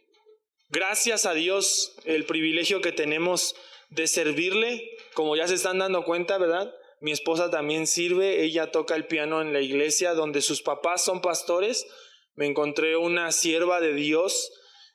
gracias 0.69 1.27
a 1.27 1.35
Dios 1.35 1.95
el 2.05 2.25
privilegio 2.25 2.81
que 2.81 2.91
tenemos 2.91 3.55
de 3.89 4.07
servirle, 4.07 4.97
como 5.13 5.35
ya 5.35 5.47
se 5.47 5.53
están 5.53 5.77
dando 5.77 6.03
cuenta, 6.03 6.39
¿verdad? 6.39 6.73
Mi 6.99 7.11
esposa 7.11 7.51
también 7.51 7.85
sirve, 7.85 8.43
ella 8.43 8.71
toca 8.71 8.95
el 8.95 9.05
piano 9.05 9.41
en 9.41 9.53
la 9.53 9.61
iglesia 9.61 10.15
donde 10.15 10.41
sus 10.41 10.63
papás 10.63 11.03
son 11.03 11.21
pastores. 11.21 11.85
Me 12.33 12.47
encontré 12.47 12.97
una 12.97 13.31
sierva 13.31 13.81
de 13.81 13.93
Dios 13.93 14.51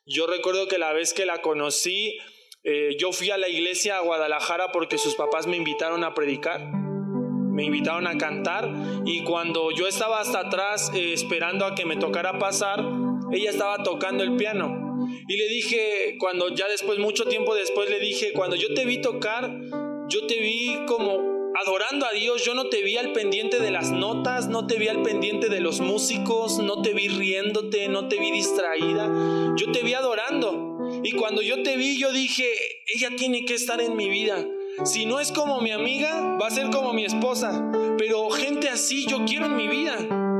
yo 0.09 0.25
recuerdo 0.25 0.67
que 0.67 0.79
la 0.79 0.91
vez 0.91 1.13
que 1.13 1.25
la 1.25 1.41
conocí, 1.41 2.17
eh, 2.63 2.95
yo 2.99 3.11
fui 3.11 3.29
a 3.29 3.37
la 3.37 3.47
iglesia 3.47 3.97
a 3.97 4.01
Guadalajara 4.01 4.71
porque 4.71 4.97
sus 4.97 5.15
papás 5.15 5.45
me 5.45 5.55
invitaron 5.55 6.03
a 6.03 6.15
predicar, 6.15 6.61
me 6.61 7.63
invitaron 7.63 8.07
a 8.07 8.17
cantar 8.17 8.69
y 9.05 9.23
cuando 9.23 9.69
yo 9.71 9.87
estaba 9.87 10.19
hasta 10.19 10.39
atrás 10.39 10.91
eh, 10.95 11.13
esperando 11.13 11.65
a 11.65 11.75
que 11.75 11.85
me 11.85 11.95
tocara 11.95 12.39
pasar, 12.39 12.83
ella 13.31 13.51
estaba 13.51 13.83
tocando 13.83 14.23
el 14.23 14.35
piano. 14.35 14.87
Y 15.27 15.37
le 15.37 15.47
dije, 15.47 16.15
cuando 16.17 16.53
ya 16.55 16.67
después, 16.67 16.97
mucho 16.97 17.25
tiempo 17.25 17.53
después, 17.53 17.89
le 17.89 17.99
dije, 17.99 18.33
cuando 18.33 18.55
yo 18.55 18.73
te 18.73 18.85
vi 18.85 19.01
tocar, 19.01 19.51
yo 20.07 20.25
te 20.25 20.39
vi 20.39 20.85
como 20.87 21.38
adorando 21.61 22.05
a 22.05 22.11
Dios, 22.11 22.45
yo 22.45 22.53
no 22.53 22.69
te 22.69 22.81
vi 22.83 22.95
al 22.97 23.11
pendiente 23.11 23.59
de 23.59 23.71
las 23.71 23.91
notas, 23.91 24.47
no 24.47 24.65
te 24.65 24.77
vi 24.77 24.87
al 24.87 25.01
pendiente 25.01 25.49
de 25.49 25.59
los 25.59 25.81
músicos, 25.81 26.59
no 26.59 26.81
te 26.81 26.93
vi 26.93 27.09
riéndote, 27.09 27.89
no 27.89 28.07
te 28.07 28.17
vi 28.17 28.31
distraída, 28.31 29.07
yo 29.57 29.71
te 29.71 29.83
vi 29.83 29.93
adorando. 29.93 30.77
Y 31.03 31.11
cuando 31.11 31.41
yo 31.41 31.61
te 31.61 31.75
vi, 31.75 31.97
yo 31.97 32.11
dije, 32.11 32.45
ella 32.95 33.09
tiene 33.17 33.45
que 33.45 33.55
estar 33.55 33.81
en 33.81 33.95
mi 33.95 34.09
vida. 34.09 34.45
Si 34.85 35.05
no 35.05 35.19
es 35.19 35.31
como 35.31 35.59
mi 35.59 35.71
amiga, 35.71 36.37
va 36.41 36.47
a 36.47 36.51
ser 36.51 36.69
como 36.69 36.93
mi 36.93 37.03
esposa. 37.03 37.69
Pero 37.97 38.29
gente 38.29 38.69
así 38.69 39.05
yo 39.05 39.25
quiero 39.25 39.47
en 39.47 39.57
mi 39.57 39.67
vida. 39.67 39.97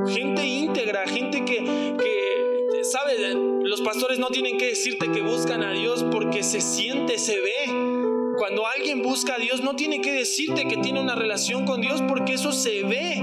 Gente 0.08 0.45
íntegra, 0.45 1.05
gente 1.05 1.43
que, 1.43 1.58
que 1.58 2.84
sabe, 2.86 3.34
los 3.63 3.82
pastores 3.82 4.19
no 4.19 4.27
tienen 4.29 4.58
que 4.58 4.67
decirte 4.67 5.12
que 5.12 5.21
buscan 5.21 5.63
a 5.63 5.73
Dios 5.73 6.05
porque 6.10 6.43
se 6.43 6.62
siente, 6.62 7.17
se 7.17 7.39
ve. 7.41 7.98
Cuando 8.39 8.65
alguien 8.65 9.02
busca 9.02 9.36
a 9.36 9.38
Dios, 9.38 9.62
no 9.62 9.75
tiene 9.75 9.99
que 9.99 10.13
decirte 10.13 10.65
que 10.65 10.78
tiene 10.78 11.02
una 11.02 11.13
relación 11.13 11.65
con 11.65 11.82
Dios 11.82 12.02
porque 12.08 12.36
eso 12.36 12.54
se 12.54 12.84
ve. 12.84 13.21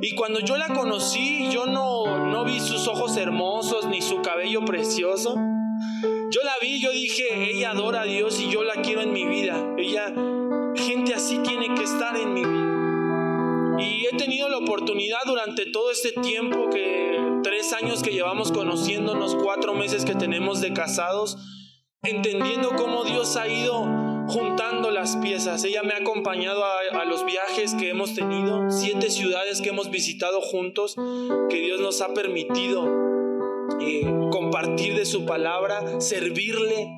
Y 0.00 0.14
cuando 0.14 0.40
yo 0.40 0.56
la 0.56 0.68
conocí, 0.68 1.50
yo 1.50 1.66
no, 1.66 2.24
no 2.24 2.42
vi 2.42 2.58
sus 2.60 2.88
ojos 2.88 3.18
hermosos 3.18 3.84
ni 3.84 4.00
su 4.00 4.22
cabello 4.22 4.64
precioso. 4.64 5.34
Yo 5.34 6.40
la 6.42 6.54
vi, 6.62 6.80
yo 6.80 6.90
dije, 6.90 7.50
ella 7.50 7.72
adora 7.72 8.00
a 8.00 8.04
Dios 8.06 8.40
y 8.40 8.48
yo 8.50 8.64
la 8.64 8.80
quiero 8.80 9.02
en 9.02 9.12
mi 9.12 9.26
vida. 9.26 9.62
Ella, 9.76 10.06
gente 10.74 11.12
así 11.12 11.36
tiene 11.40 11.74
que 11.74 11.82
estar 11.82 12.16
en 12.16 12.32
mi 12.32 12.42
vida. 12.42 13.84
Y 13.84 14.06
he 14.06 14.16
tenido 14.16 14.48
la 14.48 14.56
oportunidad 14.56 15.18
durante 15.26 15.66
todo 15.66 15.90
este 15.90 16.12
tiempo, 16.12 16.70
que 16.70 17.20
tres 17.42 17.74
años 17.74 18.02
que 18.02 18.10
llevamos 18.10 18.52
conociéndonos, 18.52 19.34
cuatro 19.34 19.74
meses 19.74 20.06
que 20.06 20.14
tenemos 20.14 20.62
de 20.62 20.72
casados, 20.72 21.36
entendiendo 22.02 22.70
cómo 22.70 23.04
Dios 23.04 23.36
ha 23.36 23.48
ido 23.48 24.05
juntando 24.26 24.90
las 24.90 25.16
piezas. 25.16 25.64
Ella 25.64 25.82
me 25.82 25.92
ha 25.94 25.98
acompañado 25.98 26.64
a, 26.64 27.04
los 27.04 27.24
viajes 27.24 27.74
que 27.74 27.90
hemos 27.90 28.14
tenido, 28.14 28.70
siete 28.70 29.10
ciudades 29.10 29.60
que 29.60 29.68
hemos 29.68 29.90
visitado 29.90 30.40
juntos, 30.40 30.96
que 31.48 31.60
Dios 31.60 31.80
nos 31.80 32.00
ha 32.00 32.12
permitido 32.14 32.84
eh, 33.80 34.04
compartir 34.30 34.96
de 34.96 35.06
su 35.06 35.24
palabra, 35.24 36.00
servirle. 36.00 36.92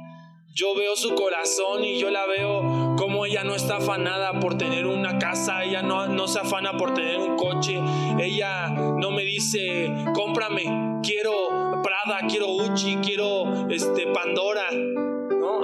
Yo 0.54 0.74
veo 0.74 0.96
su 0.96 1.14
corazón 1.14 1.84
y 1.84 1.98
yo 1.98 2.10
la 2.10 2.26
veo 2.26 2.96
como 2.96 3.26
ella 3.26 3.44
no 3.44 3.54
está 3.54 3.76
afanada 3.76 4.40
por 4.40 4.58
tener 4.58 4.86
una 4.86 5.18
casa, 5.18 5.62
ella 5.62 5.82
no, 5.82 6.08
no 6.08 6.26
se 6.26 6.40
afana 6.40 6.76
por 6.76 6.94
tener 6.94 7.20
un 7.20 7.36
coche, 7.36 7.78
ella 8.18 8.68
no 8.68 9.12
me 9.12 9.22
dice, 9.22 9.88
cómprame, 10.14 11.00
quiero 11.02 11.82
Prada, 11.82 12.26
quiero 12.28 12.48
Gucci, 12.48 12.96
quiero 12.96 13.68
este, 13.68 14.08
Pandora 14.08 14.68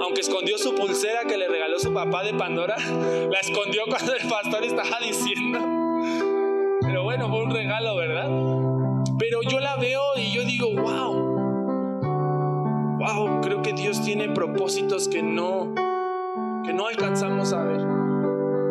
aunque 0.01 0.21
escondió 0.21 0.57
su 0.57 0.75
pulsera 0.75 1.25
que 1.25 1.37
le 1.37 1.47
regaló 1.47 1.79
su 1.79 1.93
papá 1.93 2.23
de 2.23 2.33
Pandora, 2.33 2.75
la 3.31 3.39
escondió 3.39 3.83
cuando 3.87 4.13
el 4.15 4.27
pastor 4.27 4.63
estaba 4.63 4.99
diciendo. 4.99 5.59
Pero 6.81 7.03
bueno, 7.03 7.29
fue 7.29 7.43
un 7.43 7.51
regalo, 7.51 7.95
¿verdad? 7.95 8.29
Pero 9.17 9.41
yo 9.41 9.59
la 9.59 9.75
veo 9.77 10.01
y 10.17 10.31
yo 10.31 10.43
digo, 10.43 10.69
wow. 10.71 11.35
Wow, 12.99 13.41
creo 13.41 13.61
que 13.61 13.73
Dios 13.73 14.03
tiene 14.03 14.29
propósitos 14.29 15.07
que 15.07 15.21
no 15.21 15.73
que 16.65 16.73
no 16.73 16.87
alcanzamos 16.87 17.53
a 17.53 17.63
ver. 17.63 17.81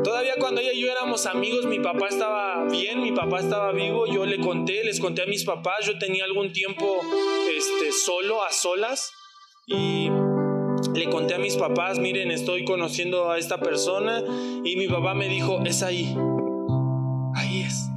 Todavía 0.03 0.35
cuando 0.39 0.61
ella 0.61 0.73
y 0.73 0.83
yo 0.83 0.91
éramos 0.91 1.27
amigos, 1.27 1.65
mi 1.65 1.79
papá 1.79 2.09
estaba 2.09 2.65
bien, 2.65 3.01
mi 3.01 3.13
papá 3.13 3.41
estaba 3.41 3.73
vivo, 3.73 4.07
yo 4.07 4.27
le 4.27 4.39
conté, 4.39 4.85
les 4.85 5.01
conté 5.01 5.23
a 5.23 5.27
mis 5.27 5.45
papás, 5.45 5.87
yo 5.87 5.99
tenía 5.99 6.25
algún 6.25 6.53
tiempo 6.53 7.01
este 7.57 7.93
solo 7.93 8.45
a 8.45 8.51
solas 8.51 9.13
y 9.67 10.11
le 10.93 11.09
conté 11.11 11.35
a 11.35 11.39
mis 11.39 11.57
papás, 11.57 11.99
miren, 11.99 12.31
estoy 12.31 12.65
conociendo 12.65 13.31
a 13.31 13.39
esta 13.39 13.59
persona 13.59 14.23
y 14.65 14.77
mi 14.77 14.89
papá 14.89 15.15
me 15.15 15.29
dijo, 15.29 15.61
es 15.65 15.83
ahí, 15.83 16.17
ahí 17.35 17.63
es. 17.63 17.89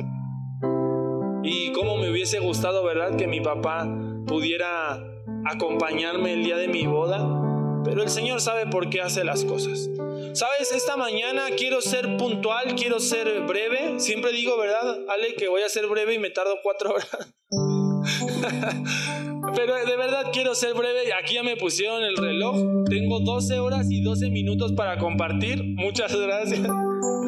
Y 1.44 1.72
cómo 1.72 1.98
me 1.98 2.10
hubiese 2.10 2.40
gustado, 2.40 2.84
¿verdad? 2.84 3.16
Que 3.16 3.28
mi 3.28 3.42
papá 3.42 3.88
pudiera 4.26 5.04
acompañarme 5.46 6.34
el 6.34 6.44
día 6.44 6.58
de 6.58 6.68
mi 6.68 6.86
boda. 6.88 7.44
Pero 7.84 8.04
el 8.04 8.10
Señor 8.10 8.42
sabe 8.42 8.68
por 8.68 8.90
qué 8.90 9.02
hace 9.02 9.24
las 9.24 9.46
cosas. 9.46 9.90
Sabes, 10.34 10.74
esta 10.74 10.98
mañana 10.98 11.44
quiero 11.58 11.82
ser 11.82 12.18
puntual, 12.18 12.76
quiero 12.76 13.00
ser 13.00 13.42
breve. 13.48 14.00
Siempre 14.00 14.34
digo, 14.34 14.58
¿verdad, 14.58 15.00
Ale, 15.08 15.36
que 15.36 15.48
voy 15.48 15.62
a 15.62 15.70
ser 15.70 15.88
breve 15.88 16.14
y 16.16 16.20
me 16.20 16.30
tardo 16.30 16.60
cuatro 16.62 16.92
horas? 16.92 17.34
Pero 19.58 19.74
de 19.74 19.98
verdad 19.98 20.30
quiero 20.32 20.54
ser 20.54 20.76
breve. 20.76 21.12
Aquí 21.14 21.34
ya 21.34 21.42
me 21.42 21.58
pusieron 21.58 22.04
el 22.04 22.16
reloj. 22.16 22.56
Tengo 22.88 23.20
12 23.20 23.58
horas 23.58 23.88
y 23.90 24.04
12 24.04 24.30
minutos 24.30 24.74
para 24.74 25.00
compartir. 25.00 25.64
Muchas 25.64 26.16
gracias. 26.16 26.62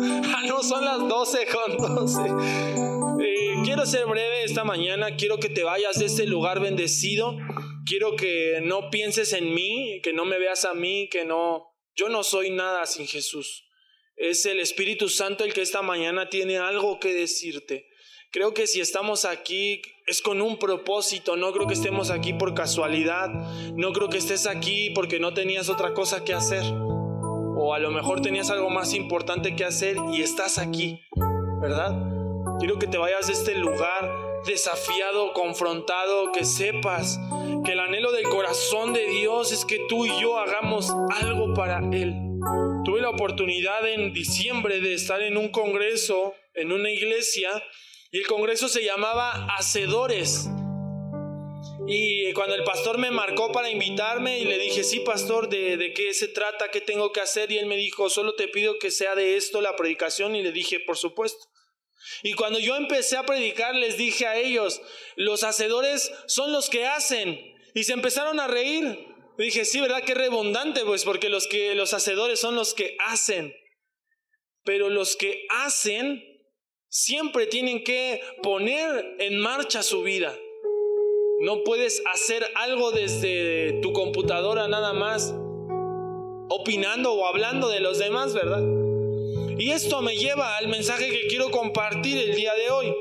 Ah, 0.01 0.43
no, 0.47 0.63
son 0.63 0.85
las 0.85 0.99
12 1.09 1.47
con 1.47 1.77
12. 1.77 2.21
Eh, 3.21 3.53
quiero 3.65 3.85
ser 3.85 4.05
breve 4.05 4.45
esta 4.45 4.63
mañana. 4.63 5.17
Quiero 5.17 5.39
que 5.39 5.49
te 5.49 5.63
vayas 5.63 5.99
de 5.99 6.05
este 6.05 6.25
lugar 6.25 6.61
bendecido. 6.61 7.35
Quiero 7.85 8.15
que 8.15 8.61
no 8.63 8.89
pienses 8.89 9.33
en 9.33 9.53
mí, 9.53 9.99
que 10.01 10.13
no 10.13 10.23
me 10.23 10.39
veas 10.39 10.63
a 10.63 10.73
mí, 10.73 11.09
que 11.11 11.25
no... 11.25 11.65
Yo 11.95 12.07
no 12.07 12.23
soy 12.23 12.49
nada 12.49 12.85
sin 12.85 13.07
Jesús. 13.07 13.67
Es 14.15 14.45
el 14.45 14.61
Espíritu 14.61 15.09
Santo 15.09 15.43
el 15.43 15.53
que 15.53 15.61
esta 15.61 15.81
mañana 15.81 16.29
tiene 16.29 16.57
algo 16.57 16.99
que 16.99 17.13
decirte. 17.13 17.88
Creo 18.31 18.53
que 18.53 18.67
si 18.67 18.79
estamos 18.79 19.25
aquí 19.25 19.81
es 20.05 20.21
con 20.21 20.39
un 20.43 20.59
propósito, 20.59 21.35
no 21.35 21.51
creo 21.51 21.65
que 21.65 21.73
estemos 21.73 22.11
aquí 22.11 22.31
por 22.31 22.53
casualidad, 22.53 23.27
no 23.75 23.91
creo 23.91 24.07
que 24.07 24.19
estés 24.19 24.45
aquí 24.45 24.91
porque 24.91 25.19
no 25.19 25.33
tenías 25.33 25.67
otra 25.67 25.95
cosa 25.95 26.23
que 26.23 26.35
hacer, 26.35 26.63
o 26.63 27.73
a 27.73 27.79
lo 27.79 27.89
mejor 27.89 28.21
tenías 28.21 28.51
algo 28.51 28.69
más 28.69 28.93
importante 28.93 29.55
que 29.55 29.65
hacer 29.65 29.97
y 30.13 30.21
estás 30.21 30.59
aquí, 30.59 31.01
¿verdad? 31.59 31.91
Quiero 32.59 32.77
que 32.77 32.85
te 32.85 32.99
vayas 32.99 33.25
de 33.25 33.33
este 33.33 33.55
lugar 33.55 34.11
desafiado, 34.45 35.33
confrontado, 35.33 36.31
que 36.31 36.45
sepas 36.45 37.19
que 37.65 37.71
el 37.71 37.79
anhelo 37.79 38.11
del 38.11 38.25
corazón 38.25 38.93
de 38.93 39.07
Dios 39.07 39.51
es 39.51 39.65
que 39.65 39.79
tú 39.89 40.05
y 40.05 40.21
yo 40.21 40.37
hagamos 40.37 40.93
algo 41.19 41.55
para 41.55 41.79
Él. 41.79 42.13
Tuve 42.85 43.01
la 43.01 43.09
oportunidad 43.09 43.87
en 43.87 44.13
diciembre 44.13 44.81
de 44.81 44.93
estar 44.93 45.19
en 45.23 45.35
un 45.35 45.49
congreso, 45.49 46.35
en 46.53 46.71
una 46.71 46.91
iglesia, 46.91 47.49
Y 48.11 48.19
el 48.19 48.27
congreso 48.27 48.67
se 48.67 48.83
llamaba 48.83 49.47
Hacedores. 49.57 50.47
Y 51.87 52.33
cuando 52.33 52.55
el 52.55 52.63
pastor 52.63 52.97
me 52.97 53.11
marcó 53.11 53.51
para 53.51 53.69
invitarme 53.69 54.39
y 54.39 54.45
le 54.45 54.57
dije, 54.57 54.83
sí, 54.83 55.01
pastor, 55.01 55.47
¿de, 55.47 55.77
¿de, 55.77 55.93
qué 55.93 56.13
se 56.15 56.27
trata? 56.27 56.71
¿Qué 56.71 56.81
tengo 56.81 57.11
que 57.11 57.21
hacer? 57.21 57.51
Y 57.51 57.59
él 57.59 57.67
me 57.67 57.77
dijo, 57.77 58.09
solo 58.09 58.33
te 58.33 58.47
pido 58.47 58.79
que 58.79 58.89
sea 58.89 59.13
de 59.13 59.37
esto 59.37 59.61
la 59.61 59.75
predicación. 59.75 60.35
Y 60.35 60.41
le 60.41 60.51
dije, 60.51 60.79
por 60.79 60.97
supuesto. 60.97 61.39
Y 62.23 62.33
cuando 62.33 62.57
yo 62.57 62.75
empecé 62.75 63.15
a 63.15 63.25
predicar, 63.25 63.75
les 63.75 63.97
dije 63.97 64.25
a 64.25 64.37
ellos, 64.37 64.81
los 65.15 65.43
hacedores 65.43 66.11
son 66.25 66.51
los 66.51 66.69
que 66.69 66.87
hacen. 66.87 67.39
Y 67.75 67.83
se 67.83 67.93
empezaron 67.93 68.39
a 68.39 68.47
reír. 68.47 69.05
Dije, 69.37 69.65
sí, 69.65 69.79
¿verdad? 69.79 70.03
Qué 70.03 70.15
redundante, 70.15 70.83
pues, 70.83 71.05
porque 71.05 71.29
los, 71.29 71.47
que, 71.47 71.75
los 71.75 71.93
hacedores 71.93 72.39
son 72.39 72.55
los 72.55 72.73
que 72.73 72.97
hacen. 73.05 73.53
Pero 74.63 74.89
los 74.89 75.15
que 75.15 75.45
hacen 75.49 76.28
siempre 76.89 77.45
tienen 77.45 77.83
que 77.83 78.21
poner 78.41 79.15
en 79.19 79.39
marcha 79.39 79.83
su 79.83 80.01
vida. 80.01 80.35
No 81.41 81.63
puedes 81.63 82.03
hacer 82.13 82.43
algo 82.55 82.91
desde 82.91 83.79
tu 83.81 83.93
computadora 83.93 84.67
nada 84.67 84.91
más, 84.93 85.33
opinando 86.49 87.13
o 87.13 87.25
hablando 87.25 87.69
de 87.69 87.79
los 87.79 87.99
demás, 87.99 88.33
¿verdad? 88.33 88.63
Y 89.57 89.71
esto 89.71 90.01
me 90.01 90.15
lleva 90.15 90.57
al 90.57 90.67
mensaje 90.67 91.09
que 91.09 91.27
quiero 91.27 91.51
compartir 91.51 92.17
el 92.17 92.35
día 92.35 92.53
de 92.55 92.71
hoy. 92.71 92.95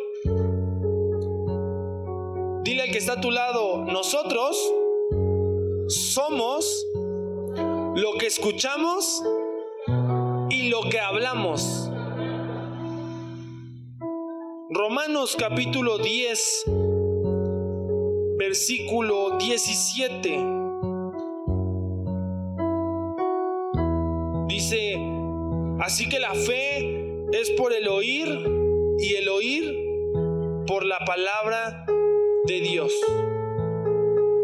Dile 2.63 2.83
al 2.83 2.91
que 2.91 2.99
está 2.99 3.15
a 3.15 3.21
tu 3.21 3.31
lado, 3.31 3.85
nosotros 3.87 4.73
somos 5.89 6.87
lo 7.95 8.19
que 8.19 8.27
escuchamos 8.27 9.23
y 10.51 10.69
lo 10.69 10.83
que 10.91 11.01
hablamos. 11.01 11.91
Romanos 14.71 15.35
capítulo 15.39 15.97
10, 15.97 16.65
versículo 18.37 19.39
17. 19.39 20.45
Dice, 24.47 24.99
así 25.81 26.07
que 26.11 26.19
la 26.19 26.35
fe 26.35 27.25
es 27.33 27.51
por 27.53 27.73
el 27.73 27.89
oír 27.89 28.29
y 28.99 29.15
el 29.15 29.31
oír 29.31 29.75
por 30.67 30.85
la 30.85 30.99
palabra 30.99 31.87
de 32.45 32.61
Dios. 32.61 32.93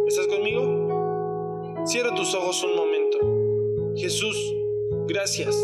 ¿Estás 0.08 0.26
conmigo? 0.28 1.84
Cierra 1.84 2.14
tus 2.14 2.34
ojos 2.34 2.64
un 2.64 2.76
momento. 2.76 3.94
Jesús, 3.94 4.54
gracias. 5.06 5.54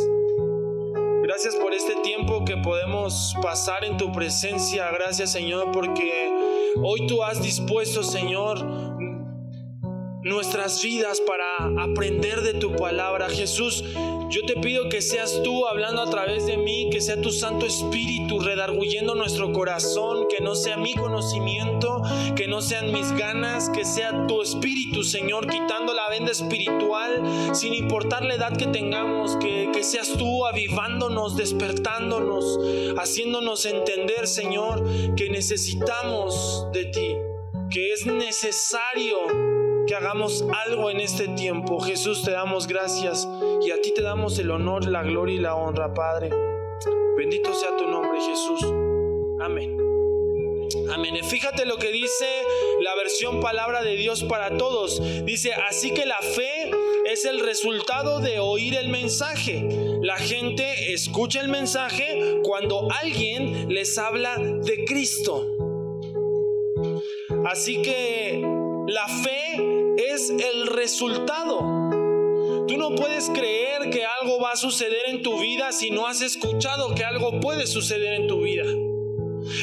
Gracias 1.31 1.55
por 1.55 1.73
este 1.73 1.95
tiempo 2.03 2.45
que 2.45 2.57
podemos 2.57 3.37
pasar 3.41 3.85
en 3.85 3.97
tu 3.97 4.11
presencia. 4.11 4.91
Gracias 4.91 5.31
Señor 5.31 5.71
porque 5.71 6.29
hoy 6.83 7.07
tú 7.07 7.23
has 7.23 7.41
dispuesto 7.41 8.03
Señor 8.03 8.59
nuestras 10.23 10.83
vidas 10.83 11.21
para 11.21 11.83
aprender 11.83 12.43
de 12.43 12.55
tu 12.55 12.77
palabra. 12.77 13.29
Jesús, 13.29 13.85
yo 14.29 14.45
te 14.47 14.55
pido 14.61 14.89
que 14.89 15.01
seas 15.01 15.43
tú 15.43 15.67
hablando 15.67 16.03
a 16.03 16.11
través 16.11 16.47
de 16.47 16.57
mí, 16.57 16.89
que 16.91 17.01
sea 17.01 17.21
tu 17.21 17.31
Santo 17.31 17.67
Espíritu 17.67 18.39
redarguyendo 18.39 19.15
nuestro 19.15 19.53
corazón, 19.53 20.27
que 20.29 20.43
no 20.43 20.55
sea 20.55 20.77
mi 20.77 20.95
conocimiento, 20.95 22.03
que 22.37 22.47
no 22.47 22.61
sean 22.61 22.93
mis 22.93 23.13
ganas, 23.13 23.71
que 23.71 23.85
sea 23.85 24.27
tu 24.27 24.43
Espíritu, 24.43 25.03
Señor, 25.03 25.49
quitando 25.49 25.95
la 25.95 26.09
venda 26.11 26.33
espiritual, 26.33 27.23
sin 27.55 27.73
importar 27.75 28.25
la 28.25 28.35
edad 28.35 28.57
que 28.57 28.67
tengamos, 28.67 29.37
que, 29.37 29.71
que 29.73 29.83
seas 29.83 30.13
tú 30.19 30.47
avivándonos, 30.47 31.37
despertándonos, 31.37 32.59
haciéndonos 32.99 33.65
entender, 33.65 34.27
Señor, 34.27 34.85
que 35.17 35.31
necesitamos 35.31 36.67
de 36.73 36.85
ti, 36.87 37.17
que 37.71 37.93
es 37.93 38.07
necesario 38.07 39.60
que 39.91 39.97
hagamos 39.97 40.45
algo 40.67 40.89
en 40.89 41.01
este 41.01 41.27
tiempo. 41.27 41.81
Jesús, 41.81 42.23
te 42.23 42.31
damos 42.31 42.69
gracias 42.69 43.27
y 43.61 43.73
a 43.73 43.83
ti 43.83 43.93
te 43.93 44.03
damos 44.03 44.39
el 44.39 44.53
honor, 44.53 44.87
la 44.87 45.03
gloria 45.03 45.35
y 45.35 45.41
la 45.41 45.57
honra, 45.57 45.93
Padre. 45.93 46.31
Bendito 47.17 47.53
sea 47.53 47.77
tu 47.77 47.89
nombre, 47.89 48.21
Jesús. 48.21 48.63
Amén. 49.41 49.77
Amén. 50.93 51.17
Fíjate 51.25 51.67
lo 51.67 51.77
que 51.77 51.91
dice 51.91 52.25
la 52.83 52.95
versión 52.95 53.41
palabra 53.41 53.83
de 53.83 53.97
Dios 53.97 54.23
para 54.23 54.57
todos. 54.57 55.03
Dice, 55.25 55.55
así 55.55 55.93
que 55.93 56.07
la 56.07 56.19
fe 56.19 56.71
es 57.07 57.25
el 57.25 57.41
resultado 57.41 58.21
de 58.21 58.39
oír 58.39 58.77
el 58.77 58.91
mensaje. 58.91 59.67
La 60.03 60.19
gente 60.19 60.93
escucha 60.93 61.41
el 61.41 61.49
mensaje 61.49 62.39
cuando 62.45 62.87
alguien 62.93 63.75
les 63.75 63.99
habla 63.99 64.37
de 64.39 64.85
Cristo. 64.85 65.49
Así 67.45 67.83
que 67.83 68.41
la 68.87 69.09
fe 69.09 69.80
es 70.09 70.31
el 70.31 70.67
resultado. 70.67 71.59
Tú 72.67 72.77
no 72.77 72.95
puedes 72.95 73.29
creer 73.31 73.91
que 73.91 74.05
algo 74.05 74.41
va 74.41 74.53
a 74.53 74.57
suceder 74.57 75.09
en 75.09 75.23
tu 75.23 75.39
vida 75.39 75.73
si 75.73 75.91
no 75.91 76.07
has 76.07 76.23
escuchado 76.23 76.95
que 76.95 77.05
algo 77.05 77.41
puede 77.41 77.67
suceder 77.67 78.15
en 78.15 78.27
tu 78.27 78.43
vida. 78.43 78.65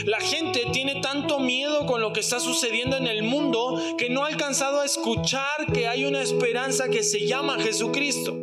La 0.06 0.20
gente 0.20 0.66
tiene 0.74 1.02
tanto 1.02 1.40
miedo 1.40 1.86
con 1.86 2.02
lo 2.02 2.12
que 2.14 2.20
está 2.20 2.40
sucediendo 2.40 2.98
en 2.98 3.08
el 3.08 3.24
mundo 3.24 3.82
que 3.98 4.10
no 4.10 4.24
ha 4.24 4.28
alcanzado 4.28 4.82
a 4.82 4.86
escuchar 4.86 5.72
que 5.74 5.88
hay 5.88 6.06
una 6.06 6.22
esperanza 6.22 6.90
que 6.90 7.04
se 7.04 7.26
llama 7.26 7.60
Jesucristo. 7.60 8.36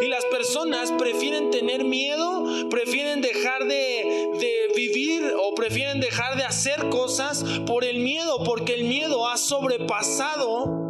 Y 0.00 0.06
las 0.06 0.24
personas 0.26 0.92
prefieren 0.92 1.50
tener 1.50 1.84
miedo, 1.84 2.68
prefieren 2.70 3.20
dejar 3.20 3.64
de, 3.66 4.30
de, 4.38 4.52
vivir 4.76 5.34
o 5.36 5.54
prefieren 5.54 6.00
dejar 6.00 6.36
de 6.36 6.44
hacer 6.44 6.88
cosas 6.90 7.44
por 7.66 7.84
el 7.84 7.98
miedo, 7.98 8.44
porque 8.44 8.74
el 8.74 8.84
miedo 8.84 9.28
ha 9.28 9.36
sobrepasado 9.36 10.89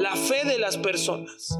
la 0.00 0.16
fe 0.16 0.44
de 0.44 0.58
las 0.58 0.78
personas. 0.78 1.58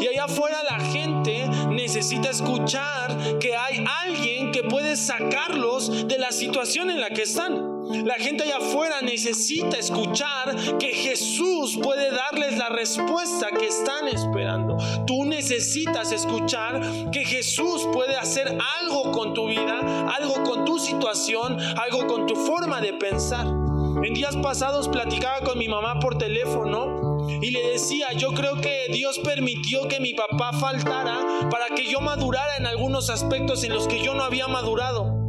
Y 0.00 0.08
allá 0.08 0.24
afuera 0.24 0.62
la 0.68 0.80
gente 0.80 1.46
necesita 1.68 2.30
escuchar 2.30 3.38
que 3.38 3.54
hay 3.54 3.84
alguien 4.04 4.50
que 4.50 4.62
puede 4.62 4.96
sacarlos 4.96 6.08
de 6.08 6.18
la 6.18 6.32
situación 6.32 6.90
en 6.90 7.00
la 7.00 7.10
que 7.10 7.22
están. 7.22 7.70
La 8.06 8.14
gente 8.14 8.44
allá 8.44 8.56
afuera 8.56 9.02
necesita 9.02 9.76
escuchar 9.76 10.78
que 10.78 10.88
Jesús 10.88 11.78
puede 11.82 12.10
darles 12.10 12.56
la 12.56 12.70
respuesta 12.70 13.48
que 13.50 13.66
están 13.66 14.08
esperando. 14.08 14.78
Tú 15.06 15.26
necesitas 15.26 16.10
escuchar 16.10 16.80
que 17.10 17.24
Jesús 17.24 17.86
puede 17.92 18.16
hacer 18.16 18.56
algo 18.80 19.12
con 19.12 19.34
tu 19.34 19.48
vida, 19.48 20.08
algo 20.16 20.42
con 20.42 20.64
tu 20.64 20.78
situación, 20.78 21.60
algo 21.60 22.06
con 22.06 22.26
tu 22.26 22.34
forma 22.34 22.80
de 22.80 22.94
pensar. 22.94 23.46
En 23.46 24.14
días 24.14 24.36
pasados 24.36 24.88
platicaba 24.88 25.40
con 25.40 25.58
mi 25.58 25.68
mamá 25.68 26.00
por 26.00 26.16
teléfono 26.16 27.11
y 27.28 27.50
le 27.50 27.62
decía, 27.68 28.12
yo 28.12 28.32
creo 28.32 28.60
que 28.60 28.86
Dios 28.90 29.18
permitió 29.18 29.88
que 29.88 30.00
mi 30.00 30.14
papá 30.14 30.52
faltara 30.52 31.48
para 31.50 31.66
que 31.74 31.86
yo 31.86 32.00
madurara 32.00 32.56
en 32.56 32.66
algunos 32.66 33.10
aspectos 33.10 33.64
en 33.64 33.72
los 33.72 33.88
que 33.88 34.00
yo 34.00 34.14
no 34.14 34.22
había 34.22 34.48
madurado. 34.48 35.22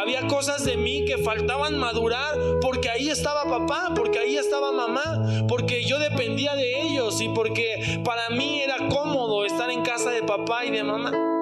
Había 0.00 0.26
cosas 0.26 0.64
de 0.64 0.76
mí 0.76 1.04
que 1.06 1.18
faltaban 1.18 1.78
madurar 1.78 2.36
porque 2.60 2.90
ahí 2.90 3.08
estaba 3.08 3.44
papá, 3.44 3.92
porque 3.94 4.18
ahí 4.18 4.36
estaba 4.36 4.70
mamá, 4.72 5.46
porque 5.48 5.84
yo 5.84 5.98
dependía 5.98 6.54
de 6.54 6.82
ellos 6.82 7.20
y 7.20 7.28
porque 7.28 8.00
para 8.04 8.28
mí 8.30 8.60
era 8.60 8.88
cómodo 8.88 9.46
estar 9.46 9.70
en 9.70 9.82
casa 9.82 10.10
de 10.10 10.22
papá 10.22 10.64
y 10.64 10.70
de 10.70 10.84
mamá. 10.84 11.33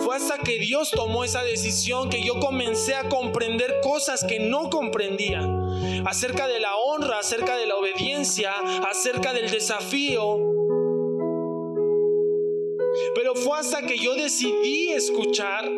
Fue 0.00 0.16
hasta 0.16 0.38
que 0.38 0.58
Dios 0.58 0.90
tomó 0.90 1.24
esa 1.24 1.42
decisión 1.42 2.08
que 2.08 2.22
yo 2.22 2.40
comencé 2.40 2.94
a 2.94 3.08
comprender 3.08 3.80
cosas 3.82 4.24
que 4.24 4.38
no 4.38 4.70
comprendía. 4.70 5.40
Acerca 6.06 6.46
de 6.46 6.60
la 6.60 6.74
honra, 6.76 7.18
acerca 7.18 7.56
de 7.56 7.66
la 7.66 7.76
obediencia, 7.76 8.52
acerca 8.90 9.32
del 9.32 9.50
desafío. 9.50 10.38
Pero 13.14 13.34
fue 13.34 13.58
hasta 13.58 13.82
que 13.82 13.98
yo 13.98 14.14
decidí 14.14 14.92
escuchar 14.92 15.70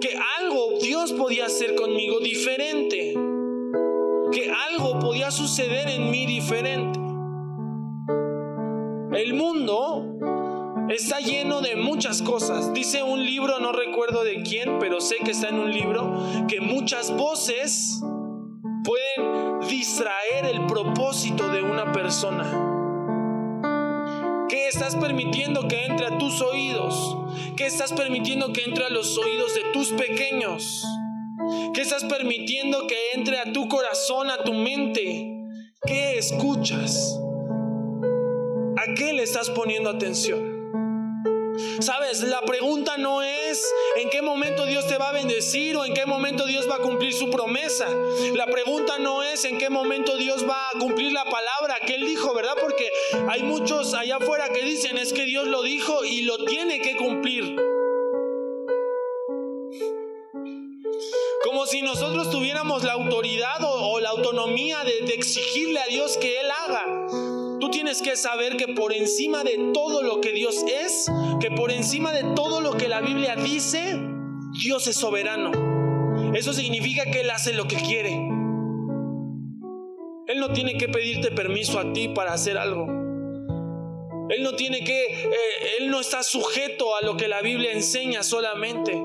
que 0.00 0.16
algo 0.38 0.78
Dios 0.80 1.12
podía 1.12 1.46
hacer 1.46 1.74
conmigo 1.74 2.20
diferente. 2.20 3.14
Que 4.32 4.50
algo 4.70 4.98
podía 5.00 5.30
suceder 5.30 5.88
en 5.88 6.10
mí 6.10 6.26
diferente. 6.26 6.98
El 9.16 9.34
mundo 9.34 10.18
está 10.88 11.20
lleno 11.20 11.60
de 11.60 11.76
muchas 11.76 12.22
cosas. 12.22 12.72
Dice 12.72 13.02
un 13.02 13.24
libro, 13.24 13.58
no 13.60 13.72
recuerdo 13.72 14.24
de 14.24 14.42
quién, 14.42 14.78
pero 14.78 15.00
sé 15.00 15.16
que 15.24 15.30
está 15.30 15.48
en 15.48 15.58
un 15.58 15.72
libro, 15.72 16.46
que 16.48 16.60
muchas 16.60 17.14
voces 17.16 18.00
pueden 18.84 19.60
distraer 19.68 20.46
el 20.46 20.66
propósito 20.66 21.48
de 21.48 21.62
una 21.62 21.92
persona. 21.92 22.70
¿Qué 24.48 24.68
estás 24.68 24.96
permitiendo 24.96 25.68
que 25.68 25.86
entre 25.86 26.06
a 26.06 26.18
tus 26.18 26.40
oídos? 26.42 27.16
¿Qué 27.56 27.66
estás 27.66 27.92
permitiendo 27.92 28.52
que 28.52 28.64
entre 28.64 28.84
a 28.84 28.90
los 28.90 29.16
oídos 29.16 29.54
de 29.54 29.62
tus 29.72 29.88
pequeños? 29.92 30.84
¿Qué 31.72 31.80
estás 31.80 32.04
permitiendo 32.04 32.86
que 32.86 32.96
entre 33.14 33.38
a 33.38 33.52
tu 33.52 33.68
corazón, 33.68 34.30
a 34.30 34.42
tu 34.44 34.52
mente? 34.52 35.30
¿Qué 35.86 36.18
escuchas? 36.18 37.18
¿A 38.76 38.94
qué 38.94 39.12
le 39.12 39.22
estás 39.22 39.50
poniendo 39.50 39.90
atención? 39.90 40.53
Sabes, 41.80 42.22
la 42.22 42.40
pregunta 42.42 42.96
no 42.98 43.22
es 43.22 43.72
en 43.96 44.08
qué 44.10 44.22
momento 44.22 44.64
Dios 44.66 44.86
te 44.86 44.96
va 44.96 45.08
a 45.08 45.12
bendecir 45.12 45.76
o 45.76 45.84
en 45.84 45.94
qué 45.94 46.06
momento 46.06 46.46
Dios 46.46 46.68
va 46.68 46.76
a 46.76 46.78
cumplir 46.78 47.12
su 47.12 47.30
promesa. 47.30 47.88
La 48.34 48.46
pregunta 48.46 48.98
no 48.98 49.22
es 49.22 49.44
en 49.44 49.58
qué 49.58 49.70
momento 49.70 50.16
Dios 50.16 50.48
va 50.48 50.68
a 50.68 50.78
cumplir 50.78 51.12
la 51.12 51.24
palabra 51.24 51.80
que 51.84 51.94
Él 51.94 52.06
dijo, 52.06 52.34
¿verdad? 52.34 52.54
Porque 52.60 52.90
hay 53.28 53.42
muchos 53.42 53.94
allá 53.94 54.16
afuera 54.16 54.48
que 54.50 54.62
dicen 54.62 54.98
es 54.98 55.12
que 55.12 55.24
Dios 55.24 55.46
lo 55.46 55.62
dijo 55.62 56.04
y 56.04 56.22
lo 56.22 56.44
tiene 56.44 56.80
que 56.80 56.96
cumplir. 56.96 57.56
Como 61.44 61.66
si 61.66 61.82
nosotros 61.82 62.30
tuviéramos 62.30 62.84
la 62.84 62.92
autoridad 62.92 63.62
o, 63.62 64.00
la 64.00 64.10
autonomía 64.10 64.84
de, 64.84 65.06
de 65.06 65.14
exigirle 65.14 65.80
a 65.80 65.86
Dios 65.86 66.16
que 66.18 66.40
Él 66.40 66.46
haga. 66.50 67.33
Tienes 67.84 68.00
que 68.00 68.16
saber 68.16 68.56
que 68.56 68.68
por 68.68 68.94
encima 68.94 69.44
de 69.44 69.70
todo 69.74 70.02
lo 70.02 70.22
que 70.22 70.32
Dios 70.32 70.64
es, 70.66 71.06
que 71.38 71.50
por 71.50 71.70
encima 71.70 72.12
de 72.12 72.24
todo 72.34 72.62
lo 72.62 72.78
que 72.78 72.88
la 72.88 73.02
Biblia 73.02 73.36
dice, 73.36 74.00
Dios 74.62 74.86
es 74.86 74.96
soberano. 74.96 76.32
Eso 76.34 76.54
significa 76.54 77.04
que 77.04 77.20
Él 77.20 77.30
hace 77.30 77.52
lo 77.52 77.68
que 77.68 77.76
quiere. 77.76 78.12
Él 80.26 80.40
no 80.40 80.50
tiene 80.54 80.78
que 80.78 80.88
pedirte 80.88 81.30
permiso 81.30 81.78
a 81.78 81.92
ti 81.92 82.08
para 82.08 82.32
hacer 82.32 82.56
algo. 82.56 82.86
Él 84.30 84.42
no 84.42 84.56
tiene 84.56 84.82
que, 84.82 85.02
eh, 85.04 85.76
Él 85.78 85.90
no 85.90 86.00
está 86.00 86.22
sujeto 86.22 86.96
a 86.96 87.02
lo 87.04 87.18
que 87.18 87.28
la 87.28 87.42
Biblia 87.42 87.70
enseña 87.72 88.22
solamente 88.22 88.98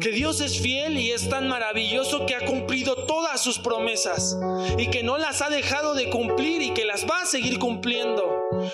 que 0.00 0.10
Dios 0.10 0.40
es 0.40 0.60
fiel 0.60 0.98
y 0.98 1.10
es 1.10 1.28
tan 1.28 1.48
maravilloso 1.48 2.26
que 2.26 2.34
ha 2.34 2.44
cumplido 2.44 2.94
todas 2.94 3.42
sus 3.42 3.58
promesas 3.58 4.36
y 4.78 4.88
que 4.88 5.02
no 5.02 5.18
las 5.18 5.42
ha 5.42 5.48
dejado 5.48 5.94
de 5.94 6.10
cumplir 6.10 6.62
y 6.62 6.74
que 6.74 6.84
las 6.84 7.06
va 7.06 7.22
a 7.22 7.26
seguir 7.26 7.58
cumpliendo. 7.58 8.24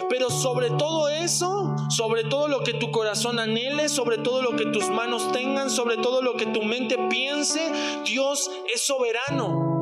Pero 0.08 0.30
sobre 0.30 0.70
todo 0.70 1.08
eso, 1.08 1.74
sobre 1.88 2.24
todo 2.24 2.48
lo 2.48 2.62
que 2.62 2.74
tu 2.74 2.90
corazón 2.90 3.38
anhele, 3.38 3.88
sobre 3.88 4.18
todo 4.18 4.42
lo 4.42 4.56
que 4.56 4.66
tus 4.66 4.88
manos 4.88 5.32
tengan, 5.32 5.70
sobre 5.70 5.96
todo 5.96 6.22
lo 6.22 6.36
que 6.36 6.46
tu 6.46 6.62
mente 6.62 6.96
piense, 7.10 7.72
Dios 8.04 8.50
es 8.72 8.82
soberano. 8.82 9.81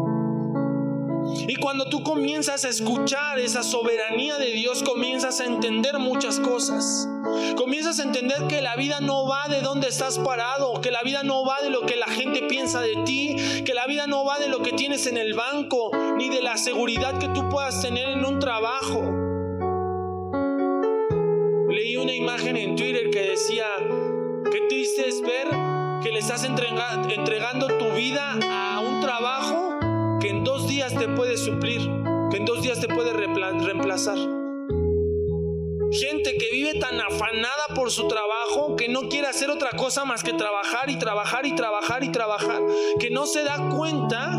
Y 1.51 1.57
cuando 1.57 1.87
tú 1.87 2.05
comienzas 2.05 2.65
a 2.65 2.69
escuchar 2.69 3.41
esa 3.41 3.65
soberanía 3.65 4.39
de 4.39 4.53
Dios, 4.53 4.85
comienzas 4.85 5.41
a 5.41 5.47
entender 5.47 5.99
muchas 5.99 6.39
cosas. 6.39 7.09
Comienzas 7.57 7.99
a 7.99 8.05
entender 8.05 8.47
que 8.47 8.63
la 8.63 8.77
vida 8.77 9.01
no 9.01 9.27
va 9.27 9.49
de 9.49 9.61
dónde 9.61 9.89
estás 9.89 10.21
parado, 10.21 10.81
que 10.81 10.93
la 10.93 11.03
vida 11.03 11.25
no 11.25 11.45
va 11.45 11.61
de 11.61 11.71
lo 11.71 11.81
que 11.87 11.97
la 11.97 12.07
gente 12.07 12.43
piensa 12.43 12.81
de 12.81 12.95
ti, 13.05 13.65
que 13.65 13.75
la 13.75 13.89
vida 13.89 14.07
no 14.07 14.25
va 14.25 14.39
de 14.39 14.47
lo 14.47 14.63
que 14.63 14.75
tienes 14.75 15.09
en 15.09 15.17
el 15.17 15.35
banco, 15.35 15.91
ni 16.17 16.29
de 16.29 16.41
la 16.41 16.57
seguridad 16.57 17.19
que 17.19 17.27
tú 17.27 17.49
puedas 17.49 17.83
tener 17.83 18.11
en 18.11 18.25
un 18.25 18.39
trabajo. 18.39 19.01
Leí 21.69 21.97
una 21.97 22.15
imagen 22.15 22.57
en 22.59 22.77
Twitter 22.77 23.11
que 23.11 23.23
decía, 23.23 23.67
qué 24.53 24.61
triste 24.69 25.09
es 25.09 25.21
ver 25.21 25.49
que 26.01 26.13
le 26.13 26.21
estás 26.21 26.45
entregando 26.45 27.67
tu 27.77 27.91
vida 27.97 28.39
a 28.41 28.79
un 28.79 29.01
trabajo 29.01 29.70
que 30.21 30.29
en 30.29 30.45
dos 30.45 30.69
días 30.69 30.95
te 30.95 31.09
puede 31.09 31.37
suplir, 31.37 31.81
que 32.31 32.37
en 32.37 32.45
dos 32.45 32.63
días 32.63 32.81
te 32.81 32.89
puede 32.89 33.13
reemplazar. 33.13 34.19
Gente 35.93 36.37
que 36.39 36.51
vive 36.53 36.75
tan 36.75 37.01
afanada 37.01 37.75
por 37.75 37.91
su 37.91 38.07
trabajo 38.07 38.77
que 38.77 38.89
no 38.89 39.09
quiere 39.09 39.27
hacer 39.27 39.51
otra 39.51 39.71
cosa 39.71 40.05
más 40.05 40.23
que 40.23 40.33
trabajar 40.33 40.89
y 40.89 40.99
trabajar 40.99 41.47
y 41.47 41.55
trabajar 41.55 42.05
y 42.05 42.13
trabajar, 42.13 42.63
que 43.01 43.11
no 43.11 43.27
se 43.27 43.43
da 43.43 43.71
cuenta 43.77 44.31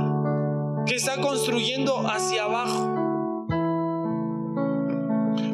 que 0.85 0.95
está 0.95 1.19
construyendo 1.19 2.07
hacia 2.07 2.43
abajo. 2.43 2.95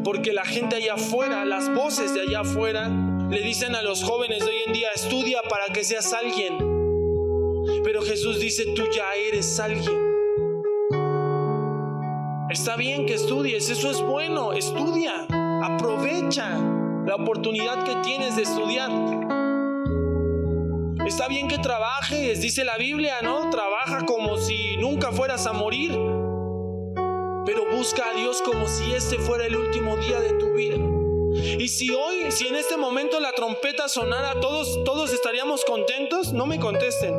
Porque 0.04 0.34
la 0.34 0.46
gente 0.46 0.76
allá 0.76 0.94
afuera, 0.94 1.46
las 1.46 1.74
voces 1.74 2.14
de 2.14 2.22
allá 2.22 2.42
afuera, 2.42 2.90
le 3.30 3.42
dicen 3.42 3.76
a 3.76 3.82
los 3.82 4.04
jóvenes 4.04 4.46
de 4.46 4.52
hoy 4.52 4.58
en 4.68 4.74
día, 4.74 4.90
estudia 4.94 5.42
para 5.50 5.74
que 5.74 5.84
seas 5.84 6.14
alguien. 6.14 6.58
Pero 7.84 8.02
Jesús 8.02 8.40
dice, 8.40 8.74
tú 8.76 8.84
ya 8.94 9.16
eres 9.16 9.60
alguien. 9.60 10.07
Está 12.58 12.76
bien 12.76 13.06
que 13.06 13.14
estudies, 13.14 13.70
eso 13.70 13.92
es 13.92 14.02
bueno, 14.02 14.52
estudia. 14.52 15.28
Aprovecha 15.64 16.58
la 17.06 17.14
oportunidad 17.14 17.84
que 17.84 17.96
tienes 17.98 18.36
de 18.36 18.42
estudiar. 18.42 18.90
Está 21.06 21.28
bien 21.28 21.48
que 21.48 21.60
trabajes, 21.60 22.42
dice 22.42 22.66
la 22.66 22.76
Biblia, 22.78 23.18
¿no? 23.22 23.52
Trabaja 23.52 24.08
como 24.08 24.38
si 24.38 24.76
nunca 24.78 25.12
fueras 25.12 25.46
a 25.46 25.54
morir. 25.54 25.92
Pero 27.46 27.70
busca 27.72 28.10
a 28.10 28.14
Dios 28.16 28.42
como 28.42 28.68
si 28.68 28.92
este 28.92 29.20
fuera 29.20 29.46
el 29.46 29.56
último 29.56 29.96
día 29.98 30.20
de 30.20 30.34
tu 30.34 30.54
vida. 30.54 30.78
Y 31.60 31.68
si 31.68 31.92
hoy, 31.92 32.32
si 32.32 32.48
en 32.48 32.56
este 32.56 32.76
momento 32.76 33.20
la 33.20 33.34
trompeta 33.34 33.88
sonara, 33.88 34.40
todos, 34.42 34.84
todos 34.84 35.14
estaríamos 35.14 35.64
contentos, 35.64 36.34
no 36.34 36.48
me 36.48 36.60
contesten. 36.60 37.14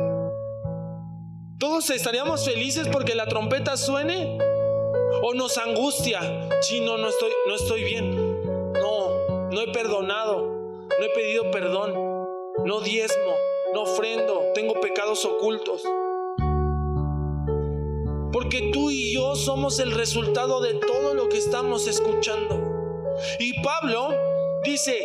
Todos 1.57 1.89
estaríamos 1.91 2.43
felices 2.43 2.89
porque 2.89 3.15
la 3.15 3.25
trompeta 3.27 3.77
suene 3.77 4.37
o 5.21 5.33
nos 5.33 5.57
angustia. 5.57 6.19
Si 6.61 6.81
no, 6.81 6.97
no 6.97 7.09
estoy, 7.09 7.31
no 7.47 7.55
estoy 7.55 7.83
bien 7.83 8.39
no 9.51 9.61
he 9.61 9.67
perdonado, 9.71 10.41
no 10.43 11.05
he 11.05 11.09
pedido 11.09 11.49
perdón, 11.51 11.93
no 12.65 12.81
diezmo, 12.81 13.35
no 13.73 13.81
ofrendo, 13.81 14.51
tengo 14.53 14.79
pecados 14.79 15.25
ocultos. 15.25 15.83
Porque 18.31 18.69
tú 18.71 18.91
y 18.91 19.13
yo 19.13 19.35
somos 19.35 19.79
el 19.79 19.91
resultado 19.91 20.61
de 20.61 20.75
todo 20.75 21.15
lo 21.15 21.29
que 21.29 21.37
estamos 21.37 21.87
escuchando. 21.87 22.57
Y 23.39 23.61
Pablo 23.63 24.13
dice, 24.63 24.97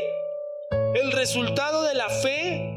el 0.94 1.10
resultado 1.12 1.82
de 1.82 1.94
la 1.94 2.08
fe, 2.10 2.70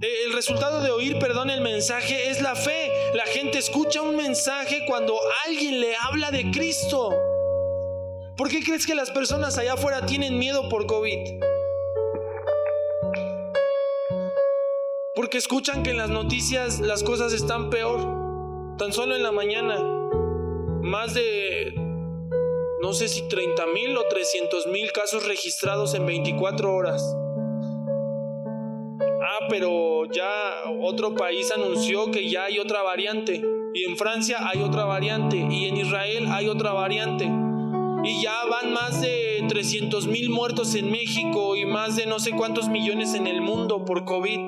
el 0.00 0.32
resultado 0.32 0.80
de 0.80 0.90
oír, 0.90 1.18
perdón, 1.18 1.50
el 1.50 1.60
mensaje 1.60 2.30
es 2.30 2.40
la 2.40 2.54
fe. 2.54 2.90
La 3.16 3.24
gente 3.24 3.56
escucha 3.56 4.02
un 4.02 4.14
mensaje 4.14 4.84
cuando 4.86 5.18
alguien 5.46 5.80
le 5.80 5.96
habla 5.96 6.30
de 6.30 6.50
Cristo. 6.50 7.14
¿Por 8.36 8.50
qué 8.50 8.62
crees 8.62 8.86
que 8.86 8.94
las 8.94 9.10
personas 9.10 9.56
allá 9.56 9.72
afuera 9.72 10.04
tienen 10.04 10.38
miedo 10.38 10.68
por 10.68 10.84
COVID? 10.84 11.40
Porque 15.14 15.38
escuchan 15.38 15.82
que 15.82 15.92
en 15.92 15.96
las 15.96 16.10
noticias 16.10 16.78
las 16.80 17.02
cosas 17.02 17.32
están 17.32 17.70
peor. 17.70 18.76
Tan 18.76 18.92
solo 18.92 19.16
en 19.16 19.22
la 19.22 19.32
mañana, 19.32 19.80
más 20.82 21.14
de, 21.14 21.72
no 22.82 22.92
sé 22.92 23.08
si 23.08 23.26
30 23.28 23.66
mil 23.68 23.96
o 23.96 24.06
300 24.08 24.66
mil 24.66 24.92
casos 24.92 25.26
registrados 25.26 25.94
en 25.94 26.04
24 26.04 26.70
horas. 26.70 27.16
Ah, 29.28 29.46
pero 29.48 30.04
ya 30.12 30.70
otro 30.80 31.14
país 31.14 31.50
anunció 31.50 32.10
que 32.12 32.30
ya 32.30 32.44
hay 32.44 32.58
otra 32.58 32.82
variante. 32.82 33.42
Y 33.74 33.84
en 33.84 33.96
Francia 33.96 34.38
hay 34.48 34.62
otra 34.62 34.84
variante. 34.84 35.36
Y 35.36 35.66
en 35.66 35.76
Israel 35.76 36.28
hay 36.30 36.48
otra 36.48 36.72
variante 36.72 37.28
y 38.06 38.22
ya 38.22 38.44
van 38.48 38.72
más 38.72 39.00
de 39.00 39.44
300 39.48 40.06
mil 40.06 40.30
muertos 40.30 40.76
en 40.76 40.92
México 40.92 41.56
y 41.56 41.64
más 41.64 41.96
de 41.96 42.06
no 42.06 42.20
sé 42.20 42.30
cuántos 42.30 42.68
millones 42.68 43.14
en 43.14 43.26
el 43.26 43.40
mundo 43.40 43.84
por 43.84 44.04
COVID 44.04 44.38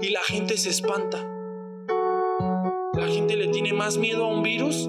y 0.00 0.10
la 0.10 0.22
gente 0.22 0.56
se 0.56 0.70
espanta. 0.70 1.18
La 2.94 3.08
gente 3.08 3.36
le 3.36 3.48
tiene 3.48 3.72
más 3.72 3.96
miedo 3.96 4.24
a 4.24 4.28
un 4.28 4.42
virus 4.42 4.88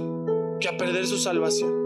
que 0.59 0.67
a 0.67 0.77
perder 0.77 1.07
su 1.07 1.17
salvación. 1.17 1.78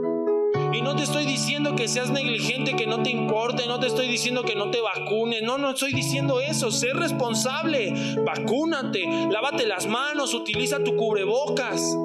Y 0.73 0.81
no 0.81 0.95
te 0.95 1.03
estoy 1.03 1.25
diciendo 1.25 1.75
que 1.75 1.87
seas 1.87 2.09
negligente, 2.09 2.75
que 2.75 2.87
no 2.87 3.03
te 3.03 3.11
importe, 3.11 3.67
no 3.67 3.79
te 3.79 3.87
estoy 3.87 4.07
diciendo 4.07 4.43
que 4.43 4.55
no 4.55 4.71
te 4.71 4.81
vacunes, 4.81 5.43
no, 5.43 5.57
no 5.57 5.71
estoy 5.71 5.93
diciendo 5.93 6.39
eso, 6.39 6.71
sé 6.71 6.93
responsable, 6.93 7.93
vacúnate, 8.25 9.05
lávate 9.29 9.67
las 9.67 9.85
manos, 9.85 10.33
utiliza 10.33 10.83
tu 10.83 10.95
cubrebocas, 10.95 11.95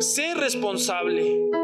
sé 0.00 0.34
responsable. 0.34 1.55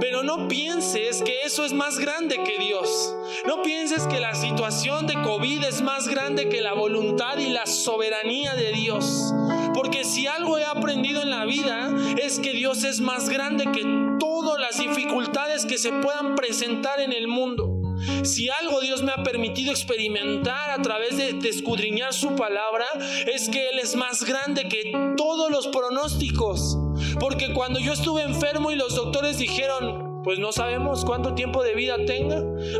Pero 0.00 0.22
no 0.22 0.48
pienses 0.48 1.22
que 1.22 1.42
eso 1.42 1.64
es 1.64 1.72
más 1.72 1.98
grande 1.98 2.42
que 2.44 2.58
Dios. 2.58 3.14
No 3.46 3.62
pienses 3.62 4.06
que 4.06 4.20
la 4.20 4.34
situación 4.34 5.06
de 5.06 5.14
COVID 5.14 5.64
es 5.64 5.82
más 5.82 6.08
grande 6.08 6.48
que 6.48 6.60
la 6.60 6.74
voluntad 6.74 7.38
y 7.38 7.48
la 7.48 7.66
soberanía 7.66 8.54
de 8.54 8.72
Dios. 8.72 9.32
Porque 9.74 10.04
si 10.04 10.26
algo 10.26 10.58
he 10.58 10.64
aprendido 10.64 11.22
en 11.22 11.30
la 11.30 11.44
vida 11.44 11.90
es 12.16 12.38
que 12.38 12.52
Dios 12.52 12.84
es 12.84 13.00
más 13.00 13.28
grande 13.28 13.64
que 13.72 13.84
todas 14.18 14.60
las 14.60 14.78
dificultades 14.78 15.66
que 15.66 15.78
se 15.78 15.92
puedan 15.92 16.34
presentar 16.36 17.00
en 17.00 17.12
el 17.12 17.28
mundo. 17.28 17.74
Si 18.22 18.48
algo 18.48 18.80
Dios 18.80 19.02
me 19.02 19.12
ha 19.12 19.22
permitido 19.22 19.72
experimentar 19.72 20.70
a 20.70 20.80
través 20.82 21.16
de, 21.16 21.32
de, 21.34 21.48
escudriñar 21.48 22.14
su 22.14 22.36
palabra, 22.36 22.86
es 23.26 23.48
que 23.48 23.70
Él 23.70 23.78
es 23.80 23.96
más 23.96 24.24
grande 24.24 24.68
que 24.68 24.92
todos 25.16 25.50
los 25.50 25.66
pronósticos. 25.68 26.78
Porque 27.20 27.52
cuando 27.52 27.80
yo 27.80 27.92
estuve 27.92 28.22
enfermo 28.22 28.70
y 28.70 28.76
los 28.76 28.94
doctores 28.94 29.38
dijeron, 29.38 30.22
pues 30.22 30.38
no 30.38 30.52
sabemos 30.52 31.04
cuánto 31.04 31.34
tiempo 31.34 31.62
de 31.62 31.74
vida 31.74 31.96
tenga, 32.06 32.36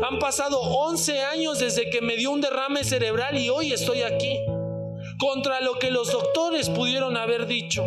han 0.07 0.19
pasado 0.19 0.59
11 0.59 1.21
años 1.21 1.59
desde 1.59 1.89
que 1.89 2.01
me 2.01 2.15
dio 2.15 2.31
un 2.31 2.41
derrame 2.41 2.83
cerebral 2.83 3.37
y 3.37 3.49
hoy 3.49 3.73
estoy 3.73 4.03
aquí. 4.03 4.39
Contra 5.17 5.59
lo 5.61 5.73
que 5.79 5.91
los 5.91 6.11
doctores 6.11 6.69
pudieron 6.69 7.17
haber 7.17 7.45
dicho. 7.45 7.83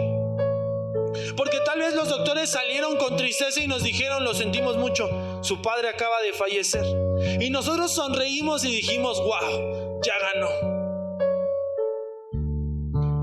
Porque 1.36 1.58
tal 1.64 1.78
vez 1.78 1.94
los 1.94 2.08
doctores 2.08 2.50
salieron 2.50 2.96
con 2.96 3.16
tristeza 3.16 3.60
y 3.60 3.66
nos 3.66 3.82
dijeron, 3.82 4.24
lo 4.24 4.34
sentimos 4.34 4.76
mucho, 4.76 5.08
su 5.42 5.60
padre 5.62 5.88
acaba 5.88 6.20
de 6.22 6.32
fallecer. 6.32 6.84
Y 7.40 7.50
nosotros 7.50 7.94
sonreímos 7.94 8.64
y 8.64 8.74
dijimos, 8.74 9.18
wow, 9.20 10.00
ya 10.02 10.14
ganó. 10.34 10.71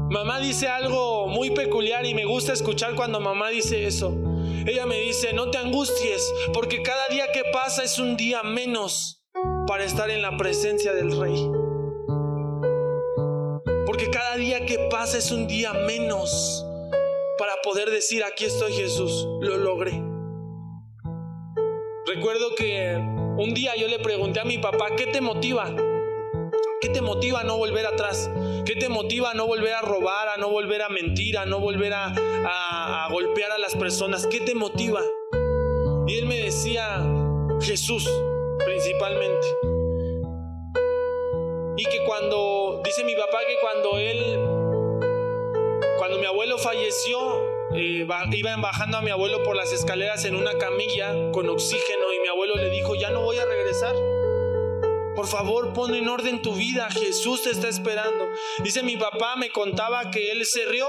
Mamá 0.10 0.40
dice 0.40 0.68
algo 0.68 1.28
muy 1.28 1.52
peculiar 1.52 2.04
y 2.04 2.16
me 2.16 2.26
gusta 2.26 2.52
escuchar 2.52 2.96
cuando 2.96 3.20
mamá 3.20 3.50
dice 3.50 3.86
eso. 3.86 4.12
Ella 4.66 4.88
me 4.88 5.00
dice, 5.00 5.34
no 5.34 5.52
te 5.52 5.60
angusties, 5.60 6.34
porque 6.52 6.82
cada 6.82 7.08
día 7.10 7.32
que 7.32 7.44
pasa 7.54 7.84
es 7.84 8.00
un 8.00 8.18
día 8.18 8.42
menos 8.42 9.24
para 9.68 9.84
estar 9.84 10.10
en 10.10 10.24
la 10.24 10.36
presencia 10.36 10.94
del 10.94 11.12
rey. 11.20 11.48
Porque 13.86 14.10
cada 14.12 14.36
día 14.36 14.66
que 14.66 14.80
pasa 14.90 15.20
es 15.20 15.32
un 15.32 15.48
día 15.48 15.74
menos 15.74 16.66
para 17.38 17.54
poder 17.62 17.92
decir, 17.92 18.24
aquí 18.24 18.46
estoy 18.46 18.74
Jesús, 18.74 19.28
lo 19.42 19.58
logré. 19.58 20.04
Recuerdo 22.08 22.56
que 22.56 22.96
un 22.96 23.54
día 23.54 23.76
yo 23.76 23.88
le 23.88 24.00
pregunté 24.00 24.40
a 24.40 24.46
mi 24.46 24.58
papá, 24.58 24.96
¿qué 24.98 25.06
te 25.06 25.22
motiva? 25.22 25.72
¿Qué 26.82 26.88
te 26.88 27.02
motiva 27.02 27.42
a 27.42 27.44
no 27.44 27.58
volver 27.58 27.86
atrás? 27.86 28.32
¿Qué 28.66 28.74
te 28.76 28.88
motiva 28.88 29.32
a 29.32 29.34
no 29.34 29.46
volver 29.48 29.74
a 29.74 29.82
robar, 29.82 30.30
a 30.30 30.38
no 30.38 30.50
volver 30.50 30.82
a 30.82 30.88
mentir, 30.88 31.38
a 31.38 31.46
no 31.46 31.60
volver 31.60 31.92
a, 31.94 33.08
golpear 33.12 33.52
a 33.52 33.58
las 33.58 33.76
personas? 33.76 34.26
¿Qué 34.28 34.40
te 34.40 34.56
motiva? 34.56 35.02
Y 36.08 36.18
él 36.18 36.26
me 36.26 36.38
decía, 36.38 37.06
Jesús, 37.60 38.10
principalmente. 38.64 39.46
Y 41.76 41.84
que 41.84 42.06
cuando, 42.06 42.82
dice 42.86 43.04
mi 43.04 43.16
papá 43.16 43.40
que 43.46 43.56
cuando 43.62 43.98
él, 43.98 44.40
cuando 45.98 46.18
mi 46.18 46.26
abuelo 46.26 46.58
falleció, 46.60 47.44
eh, 47.74 48.08
iban 48.32 48.62
bajando 48.62 48.98
a 48.98 49.02
mi 49.02 49.12
abuelo 49.12 49.44
por 49.44 49.58
las 49.58 49.74
escaleras 49.74 50.24
en 50.24 50.36
una 50.36 50.58
camilla 50.58 51.14
con 51.34 51.50
oxígeno 51.50 52.14
y 52.16 52.20
mi 52.22 52.30
abuelo 52.30 52.56
le 52.56 52.70
dijo, 52.70 52.96
ya 52.96 53.10
no 53.10 53.22
voy 53.22 53.38
a 53.38 53.46
regresar. 53.46 53.96
Por 55.20 55.28
favor, 55.28 55.74
pon 55.74 55.94
en 55.96 56.08
orden 56.08 56.42
tu 56.42 56.54
vida, 56.54 56.88
Jesús 56.90 57.44
te 57.44 57.50
está 57.50 57.68
esperando. 57.68 58.26
Dice 58.64 58.84
mi 58.84 58.96
papá, 58.96 59.36
me 59.36 59.50
contaba 59.50 60.12
que 60.12 60.32
él 60.32 60.46
se 60.46 60.64
rió, 60.64 60.88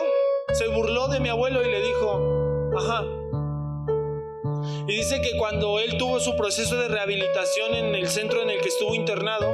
se 0.52 0.68
burló 0.68 1.08
de 1.08 1.18
mi 1.18 1.28
abuelo 1.28 1.66
y 1.66 1.68
le 1.68 1.80
dijo, 1.80 2.70
ajá. 2.78 3.04
Y 4.86 4.94
dice 4.94 5.20
que 5.20 5.36
cuando 5.36 5.80
él 5.80 5.98
tuvo 5.98 6.20
su 6.20 6.36
proceso 6.36 6.76
de 6.76 6.86
rehabilitación 6.86 7.74
en 7.74 7.92
el 7.96 8.08
centro 8.08 8.40
en 8.42 8.50
el 8.50 8.60
que 8.60 8.68
estuvo 8.68 8.94
internado, 8.94 9.52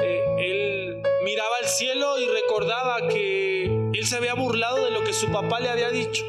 eh, 0.00 0.22
él 0.38 1.02
miraba 1.24 1.56
al 1.60 1.66
cielo 1.66 2.20
y 2.20 2.28
recordaba 2.28 3.08
que 3.08 3.64
él 3.64 4.06
se 4.06 4.18
había 4.18 4.34
burlado 4.34 4.84
de 4.84 4.92
lo 4.92 5.02
que 5.02 5.14
su 5.14 5.32
papá 5.32 5.58
le 5.58 5.68
había 5.68 5.90
dicho 5.90 6.24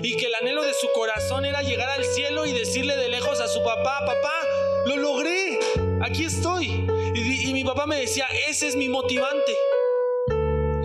y 0.00 0.16
que 0.16 0.26
el 0.26 0.34
anhelo 0.36 0.62
de 0.62 0.74
su 0.74 0.92
corazón 0.92 1.44
era 1.44 1.62
llegar 1.62 1.90
al 1.90 2.04
cielo 2.04 2.46
y 2.46 2.52
decirle 2.52 2.94
de 2.94 3.08
lejos 3.08 3.40
a 3.40 3.48
su 3.48 3.64
papá, 3.64 3.98
papá, 4.06 4.46
lo 4.84 4.96
logré, 4.96 5.58
aquí 6.02 6.24
estoy. 6.24 6.86
Y, 7.18 7.52
mi 7.54 7.64
papá 7.64 7.86
me 7.86 7.96
decía, 7.96 8.26
ese 8.46 8.68
es 8.68 8.76
mi 8.76 8.90
motivante. 8.90 9.52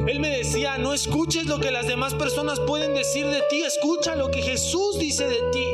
Él 0.07 0.19
me 0.19 0.29
decía, 0.29 0.77
no 0.77 0.93
escuches 0.93 1.45
lo 1.45 1.59
que 1.59 1.71
las 1.71 1.87
demás 1.87 2.13
personas 2.15 2.59
pueden 2.61 2.93
decir 2.93 3.27
de 3.27 3.41
ti, 3.49 3.63
escucha 3.63 4.15
lo 4.15 4.31
que 4.31 4.41
Jesús 4.41 4.97
dice 4.97 5.27
de 5.27 5.41
ti. 5.51 5.65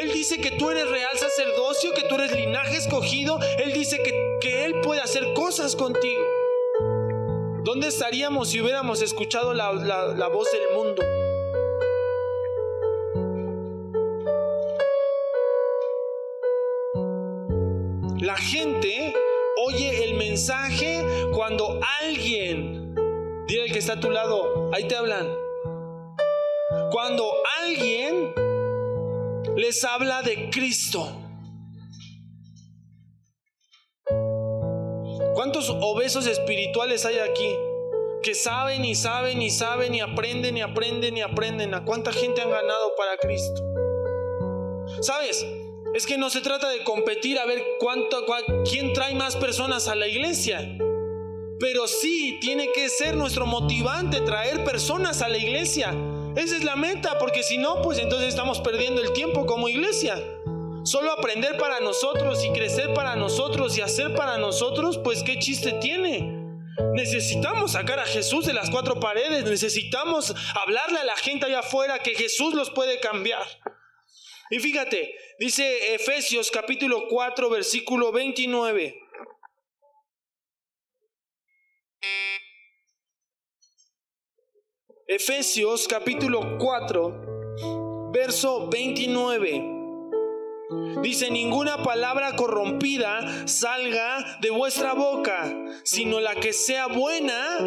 Él 0.00 0.10
dice 0.12 0.40
que 0.40 0.52
tú 0.52 0.70
eres 0.70 0.88
real 0.88 1.16
sacerdocio, 1.18 1.92
que 1.92 2.04
tú 2.04 2.14
eres 2.14 2.34
linaje 2.34 2.76
escogido. 2.78 3.38
Él 3.58 3.72
dice 3.72 4.02
que, 4.02 4.38
que 4.40 4.64
Él 4.64 4.80
puede 4.80 5.02
hacer 5.02 5.34
cosas 5.34 5.76
contigo. 5.76 6.24
¿Dónde 7.62 7.88
estaríamos 7.88 8.48
si 8.48 8.62
hubiéramos 8.62 9.02
escuchado 9.02 9.52
la, 9.52 9.72
la 9.74 10.28
voz 10.28 10.48
del 10.52 10.74
mundo? 10.74 11.02
La 18.20 18.36
gente 18.36 19.14
oye 19.68 20.04
el 20.04 20.14
mensaje 20.14 21.04
cuando 21.34 21.78
alguien, 22.00 22.94
dile 23.46 23.64
al 23.64 23.72
que 23.72 23.78
está 23.78 23.94
a 23.94 24.00
tu 24.00 24.10
lado, 24.10 24.70
ahí 24.72 24.88
te 24.88 24.96
hablan. 24.96 25.28
Cuando 26.90 27.30
alguien 27.62 28.32
les 29.56 29.84
habla 29.84 30.22
de 30.22 30.48
Cristo. 30.50 31.06
¿Cuántos 35.34 35.70
obesos 35.70 36.26
espirituales 36.26 37.04
hay 37.04 37.18
aquí? 37.18 37.54
Que 38.22 38.34
saben 38.34 38.84
y 38.84 38.94
saben 38.94 39.40
y 39.42 39.50
saben 39.50 39.94
y 39.94 40.00
aprenden 40.00 40.56
y 40.56 40.62
aprenden 40.62 41.16
y 41.16 41.20
aprenden. 41.20 41.74
¿A 41.74 41.84
cuánta 41.84 42.12
gente 42.12 42.40
han 42.40 42.50
ganado 42.50 42.94
para 42.96 43.16
Cristo? 43.18 43.62
¿Sabes? 45.00 45.44
Es 45.94 46.06
que 46.06 46.18
no 46.18 46.30
se 46.30 46.40
trata 46.40 46.68
de 46.68 46.84
competir 46.84 47.38
a 47.38 47.46
ver 47.46 47.64
cuánto, 47.78 48.24
quién 48.70 48.92
trae 48.92 49.14
más 49.14 49.36
personas 49.36 49.88
a 49.88 49.94
la 49.94 50.06
iglesia. 50.06 50.76
Pero 51.58 51.88
sí 51.88 52.38
tiene 52.40 52.70
que 52.72 52.88
ser 52.88 53.16
nuestro 53.16 53.46
motivante 53.46 54.20
traer 54.20 54.64
personas 54.64 55.22
a 55.22 55.28
la 55.28 55.38
iglesia. 55.38 55.94
Esa 56.36 56.56
es 56.56 56.62
la 56.62 56.76
meta, 56.76 57.18
porque 57.18 57.42
si 57.42 57.58
no, 57.58 57.82
pues 57.82 57.98
entonces 57.98 58.28
estamos 58.28 58.60
perdiendo 58.60 59.02
el 59.02 59.12
tiempo 59.12 59.46
como 59.46 59.68
iglesia. 59.68 60.22
Solo 60.84 61.10
aprender 61.10 61.58
para 61.58 61.80
nosotros 61.80 62.44
y 62.44 62.52
crecer 62.52 62.94
para 62.94 63.16
nosotros 63.16 63.76
y 63.76 63.80
hacer 63.80 64.14
para 64.14 64.38
nosotros, 64.38 64.98
pues 64.98 65.22
qué 65.22 65.38
chiste 65.38 65.72
tiene. 65.80 66.38
Necesitamos 66.94 67.72
sacar 67.72 67.98
a 67.98 68.06
Jesús 68.06 68.46
de 68.46 68.52
las 68.52 68.70
cuatro 68.70 69.00
paredes, 69.00 69.44
necesitamos 69.44 70.34
hablarle 70.54 71.00
a 71.00 71.04
la 71.04 71.16
gente 71.16 71.46
allá 71.46 71.60
afuera 71.60 71.98
que 71.98 72.14
Jesús 72.14 72.54
los 72.54 72.70
puede 72.70 73.00
cambiar. 73.00 73.42
Y 74.50 74.60
fíjate, 74.60 75.14
dice 75.38 75.94
Efesios 75.94 76.50
capítulo 76.50 77.06
4, 77.08 77.50
versículo 77.50 78.12
29. 78.12 78.98
Efesios 85.06 85.86
capítulo 85.86 86.58
4, 86.58 88.10
verso 88.12 88.68
29. 88.68 89.74
Dice, 91.02 91.30
ninguna 91.30 91.82
palabra 91.82 92.36
corrompida 92.36 93.46
salga 93.46 94.38
de 94.40 94.50
vuestra 94.50 94.92
boca, 94.94 95.54
sino 95.84 96.20
la 96.20 96.34
que 96.34 96.52
sea 96.52 96.86
buena. 96.88 97.58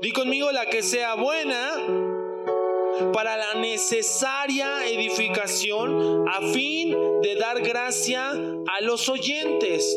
Di 0.00 0.12
conmigo 0.12 0.52
la 0.52 0.66
que 0.66 0.82
sea 0.82 1.14
buena 1.14 2.17
para 3.12 3.36
la 3.36 3.54
necesaria 3.54 4.86
edificación 4.86 6.28
a 6.28 6.40
fin 6.52 6.96
de 7.22 7.36
dar 7.36 7.60
gracia 7.60 8.30
a 8.30 8.80
los 8.82 9.08
oyentes. 9.08 9.96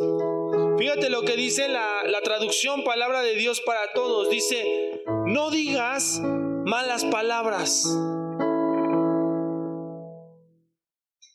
Fíjate 0.77 1.09
lo 1.09 1.23
que 1.23 1.35
dice 1.35 1.67
la, 1.67 2.21
traducción 2.23 2.83
palabra 2.83 3.21
de 3.21 3.35
Dios 3.35 3.61
para 3.61 3.93
todos. 3.93 4.29
Dice, 4.29 5.03
no 5.25 5.51
digas 5.51 6.21
malas 6.21 7.05
palabras. 7.05 7.85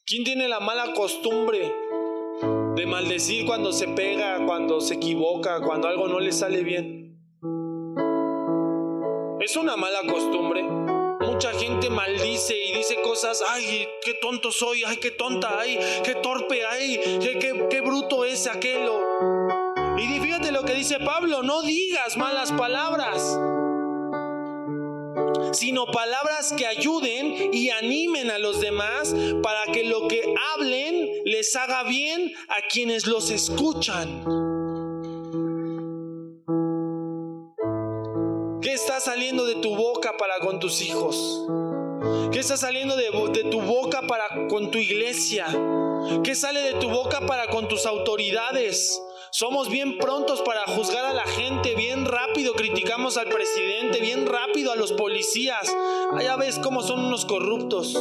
¿Quién 0.07 0.25
tiene 0.25 0.49
la 0.49 0.61
mala 0.61 0.95
costumbre 0.95 1.73
de 2.77 2.87
maldecir 2.87 3.47
cuando 3.47 3.73
se 3.73 3.89
pega, 3.89 4.45
cuando 4.47 4.81
se 4.81 4.95
equivoca, 4.95 5.61
cuando 5.61 5.89
algo 5.89 6.09
no 6.09 6.21
le 6.21 6.33
sale 6.33 6.63
bien? 6.63 7.07
Es 9.41 9.57
una 9.57 9.77
mala 9.77 10.01
costumbre 10.09 10.86
mucha 11.27 11.53
gente 11.53 11.91
maldice 11.91 12.57
y 12.57 12.73
dice 12.73 12.97
cosas, 13.03 13.43
ay, 13.49 13.89
qué 14.03 14.15
tonto 14.15 14.53
soy, 14.53 14.85
ay, 14.87 14.97
qué 14.99 15.11
tonta, 15.11 15.59
ay, 15.61 15.79
qué 16.05 16.15
torpe, 16.15 16.65
ay, 16.65 17.01
qué, 17.21 17.67
qué, 17.69 17.81
bruto 17.81 18.25
es 18.25 18.47
aquello. 18.47 19.01
Y 19.99 20.21
fíjate 20.21 20.53
lo 20.53 20.65
que 20.65 20.75
dice 20.75 20.99
Pablo, 21.01 21.43
no 21.43 21.63
digas 21.63 22.17
malas 22.17 22.53
palabras, 22.53 23.39
sino 25.53 25.87
palabras 25.87 26.53
que 26.57 26.67
ayuden 26.67 27.53
y 27.53 27.71
animen 27.71 28.31
a 28.31 28.39
los 28.39 28.61
demás 28.61 29.15
para 29.43 29.73
que 29.73 29.85
lo 29.85 30.07
que 30.09 30.23
hablen 30.55 31.09
les 31.25 31.55
haga 31.57 31.83
bien 31.85 32.33
a 32.49 32.67
quienes 32.71 33.07
los 33.07 33.31
escuchan. 33.31 34.56
¿Qué 38.67 38.73
está 38.73 38.99
saliendo 38.99 39.47
de 39.47 39.55
tu 39.55 39.77
boca 39.77 40.17
para 40.17 40.41
con 40.41 40.59
tus 40.59 40.83
hijos? 40.83 41.47
¿Qué 42.33 42.41
está 42.41 42.57
saliendo 42.57 42.97
de, 42.97 43.13
tu 43.49 43.61
boca 43.61 44.03
para 44.09 44.49
con 44.49 44.73
tu 44.73 44.79
iglesia? 44.79 45.47
¿Qué 46.25 46.35
sale 46.35 46.63
de 46.63 46.73
tu 46.73 46.91
boca 46.91 47.21
para 47.27 47.47
con 47.47 47.69
tus 47.69 47.87
autoridades? 47.87 49.01
Somos 49.31 49.69
bien 49.69 49.99
prontos 49.99 50.43
para 50.43 50.65
juzgar 50.65 51.05
a 51.05 51.15
la 51.15 51.23
gente, 51.23 51.77
bien 51.77 52.07
rápido 52.07 52.55
criticamos 52.55 53.17
al 53.17 53.29
presidente, 53.29 54.01
bien 54.01 54.27
rápido 54.27 54.73
a 54.73 54.75
los 54.75 54.91
policías. 54.91 55.73
Allá 56.13 56.35
ves 56.35 56.59
cómo 56.59 56.83
son 56.83 57.05
unos 57.05 57.25
corruptos. 57.25 57.95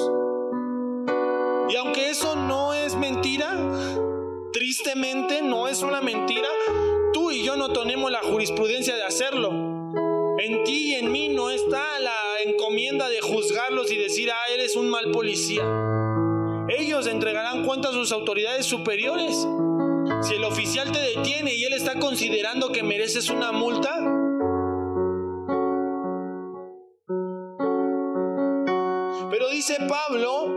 Y 1.69 1.75
aunque 1.75 2.09
eso 2.09 2.35
no 2.35 2.73
es 2.73 2.95
mentira, 2.95 3.55
tristemente 4.51 5.43
no 5.43 5.67
es 5.67 5.83
una 5.83 6.01
mentira, 6.01 6.49
tú 7.13 7.29
y 7.29 7.43
yo 7.43 7.55
no 7.55 7.71
tenemos 7.71 8.09
la 8.09 8.23
jurisprudencia 8.23 8.95
de 8.95 9.03
hacerlo. 9.03 9.74
En 10.37 10.63
ti 10.65 10.91
y 10.91 10.95
en 10.95 11.11
mí 11.11 11.29
no 11.29 11.49
está 11.49 11.99
la 11.99 12.15
encomienda 12.43 13.07
de 13.07 13.21
juzgarlos 13.21 13.89
y 13.91 13.97
decir, 13.97 14.29
ah, 14.31 14.53
eres 14.53 14.75
un 14.75 14.89
mal 14.89 15.11
policía. 15.11 15.63
Ellos 16.67 17.07
entregarán 17.07 17.65
cuenta 17.65 17.89
a 17.89 17.91
sus 17.93 18.11
autoridades 18.11 18.65
superiores. 18.65 19.47
Si 20.23 20.33
el 20.33 20.43
oficial 20.43 20.91
te 20.91 20.99
detiene 20.99 21.53
y 21.53 21.63
él 21.63 21.73
está 21.73 21.99
considerando 21.99 22.71
que 22.71 22.83
mereces 22.83 23.29
una 23.29 23.53
multa, 23.53 23.95
pero 29.29 29.49
dice 29.49 29.77
Pablo, 29.87 30.47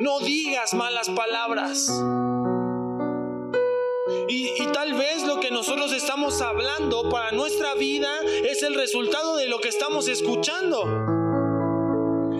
no 0.00 0.18
digas 0.18 0.74
malas 0.74 1.08
palabras. 1.10 1.86
Y, 4.34 4.66
tal 4.72 4.94
vez 4.94 5.24
lo 5.24 5.40
que 5.40 5.50
nosotros 5.50 5.92
estamos 5.92 6.40
hablando 6.40 7.10
para 7.10 7.32
nuestra 7.32 7.74
vida 7.74 8.08
es 8.48 8.62
el 8.62 8.74
resultado 8.74 9.36
de 9.36 9.46
lo 9.46 9.60
que 9.60 9.68
estamos 9.68 10.08
escuchando. 10.08 10.84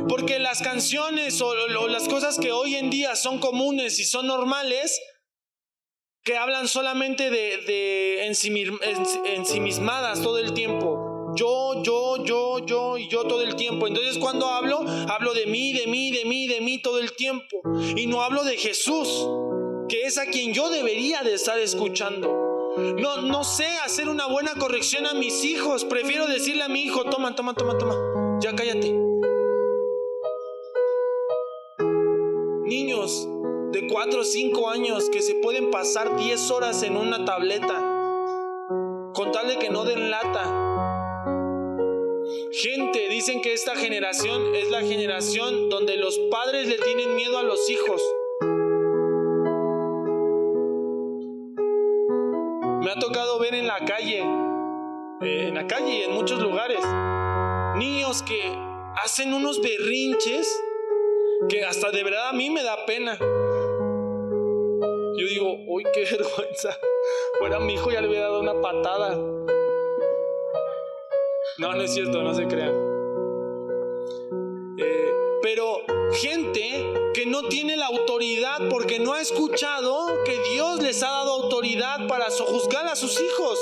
Porque 0.08 0.38
las 0.38 0.62
canciones 0.62 1.38
o, 1.42 1.54
las 1.88 2.08
cosas 2.08 2.38
que 2.38 2.50
hoy 2.50 2.76
en 2.76 2.88
día 2.88 3.14
son 3.14 3.38
comunes 3.38 3.98
y 3.98 4.04
son 4.04 4.26
normales, 4.26 5.02
que 6.24 6.38
hablan 6.38 6.66
solamente 6.66 7.30
de, 7.30 7.58
de 7.58 8.26
ensimismadas 9.36 10.22
todo 10.22 10.38
el 10.38 10.54
tiempo. 10.54 11.34
Yo, 11.36 11.82
yo, 11.82 12.24
yo, 12.24 12.64
yo 12.64 12.96
y 12.96 13.08
yo 13.08 13.24
todo 13.24 13.42
el 13.42 13.54
tiempo. 13.54 13.86
Entonces 13.86 14.16
cuando 14.16 14.48
hablo, 14.48 14.82
hablo 15.08 15.34
de 15.34 15.44
mí, 15.44 15.74
de 15.74 15.86
mí, 15.86 16.10
de 16.10 16.24
mí, 16.24 16.46
de 16.46 16.62
mí 16.62 16.80
todo 16.80 16.98
el 16.98 17.12
tiempo. 17.12 17.60
Y 17.96 18.06
no 18.06 18.22
hablo 18.22 18.44
de 18.44 18.56
Jesús, 18.56 19.26
que 19.92 20.06
es 20.06 20.16
a 20.16 20.24
quien 20.24 20.54
yo 20.54 20.70
debería 20.70 21.22
de 21.22 21.34
estar 21.34 21.58
escuchando. 21.58 22.74
No, 22.98 23.20
no 23.20 23.44
sé 23.44 23.66
hacer 23.84 24.08
una 24.08 24.26
buena 24.26 24.54
corrección 24.54 25.04
a 25.04 25.12
mis 25.12 25.44
hijos. 25.44 25.84
Prefiero 25.84 26.26
decirle 26.26 26.62
a 26.62 26.68
mi 26.68 26.80
hijo, 26.80 27.04
toma, 27.04 27.34
toma, 27.34 27.52
toma, 27.52 27.76
toma. 27.76 28.38
Ya 28.40 28.56
cállate. 28.56 28.90
Niños, 32.64 33.28
de 33.72 33.86
4 33.86 34.20
o 34.22 34.24
5 34.24 34.70
años 34.70 35.10
que 35.10 35.20
se 35.20 35.34
pueden 35.34 35.70
pasar 35.70 36.16
10 36.16 36.50
horas 36.52 36.82
en 36.82 36.96
una 36.96 37.26
tableta 37.26 37.78
con 39.12 39.30
tal 39.30 39.46
de 39.46 39.58
que 39.58 39.68
no 39.68 39.84
den 39.84 40.10
lata. 40.10 40.44
Gente, 42.50 43.10
dicen 43.10 43.42
que 43.42 43.52
esta 43.52 43.76
generación 43.76 44.54
es 44.54 44.70
la 44.70 44.80
generación 44.80 45.68
donde 45.68 45.98
los 45.98 46.18
padres 46.30 46.66
le 46.66 46.78
tienen 46.78 47.14
miedo 47.14 47.36
a 47.36 47.42
los 47.42 47.68
hijos. 47.68 48.00
Ha 52.92 52.98
tocado 52.98 53.38
ver 53.38 53.54
en 53.54 53.66
la 53.66 53.78
calle, 53.86 54.18
en 54.18 55.54
la 55.54 55.66
calle 55.66 56.00
y 56.00 56.02
en 56.02 56.12
muchos 56.12 56.38
lugares, 56.42 56.84
niños 57.76 58.22
que 58.22 58.42
hacen 59.02 59.32
unos 59.32 59.62
berrinches 59.62 60.46
que 61.48 61.64
hasta 61.64 61.90
de 61.90 62.04
verdad 62.04 62.28
a 62.28 62.32
mí 62.34 62.50
me 62.50 62.62
da 62.62 62.84
pena. 62.84 63.16
Yo 65.16 65.26
digo, 65.26 65.56
uy, 65.68 65.84
qué 65.94 66.00
vergüenza. 66.10 66.78
Fuera 67.38 67.60
mi 67.60 67.72
hijo 67.72 67.90
ya 67.90 68.02
le 68.02 68.08
hubiera 68.08 68.26
dado 68.26 68.40
una 68.40 68.60
patada. 68.60 69.16
No, 71.56 71.72
no 71.72 71.80
es 71.80 71.94
cierto, 71.94 72.22
no 72.22 72.34
se 72.34 72.46
crean. 72.46 72.74
Eh, 74.78 75.10
pero 75.40 75.78
gente 76.14 76.92
que 77.14 77.26
no 77.26 77.42
tiene 77.44 77.76
la 77.76 77.86
autoridad 77.86 78.68
porque 78.70 78.98
no 78.98 79.14
ha 79.14 79.20
escuchado 79.20 80.06
que 80.24 80.38
Dios 80.52 80.80
les 80.80 81.02
ha 81.02 81.10
dado 81.10 81.32
autoridad 81.32 82.06
para 82.08 82.30
sojuzgar 82.30 82.86
a 82.86 82.96
sus 82.96 83.20
hijos. 83.20 83.58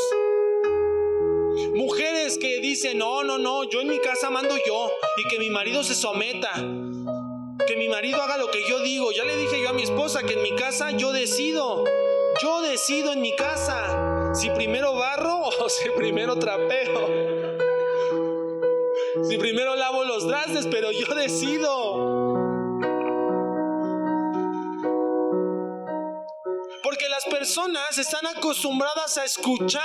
Mujeres 1.74 2.38
que 2.38 2.61
dicen, 2.61 2.98
no, 2.98 3.22
no, 3.22 3.38
no, 3.38 3.64
yo 3.64 3.80
en 3.80 3.88
mi 3.88 3.98
casa 4.01 4.30
mando 4.30 4.57
yo 4.66 4.90
y 5.16 5.28
que 5.28 5.38
mi 5.38 5.51
marido 5.51 5.84
se 5.84 5.94
someta 5.94 6.53
que 7.70 7.76
mi 7.76 7.88
marido 7.88 8.20
haga 8.20 8.36
lo 8.36 8.51
que 8.51 8.64
yo 8.68 8.80
digo. 8.82 9.12
Ya 9.12 9.24
le 9.24 9.36
dije 9.36 9.62
yo 9.62 9.68
a 9.68 9.72
mi 9.72 9.82
esposa 9.82 10.22
que 10.24 10.34
en 10.34 10.42
mi 10.42 10.57
casa 10.57 10.90
yo 10.90 11.12
decido. 11.12 11.84
Yo 12.42 12.62
decido 12.62 13.12
en 13.12 13.20
mi 13.20 13.34
casa 13.36 14.32
si 14.34 14.51
primero 14.51 14.94
barro 14.94 15.40
o 15.61 15.68
si 15.68 15.88
primero 15.90 16.36
trapeo. 16.36 17.39
Si 19.29 19.39
primero 19.39 19.75
lavo 19.75 20.05
los 20.05 20.27
trastes, 20.27 20.67
pero 20.71 20.93
yo 20.93 21.15
decido. 21.15 21.95
Porque 26.83 27.09
las 27.09 27.25
personas 27.25 27.99
están 27.99 28.27
acostumbradas 28.27 29.19
a 29.19 29.25
escuchar 29.25 29.83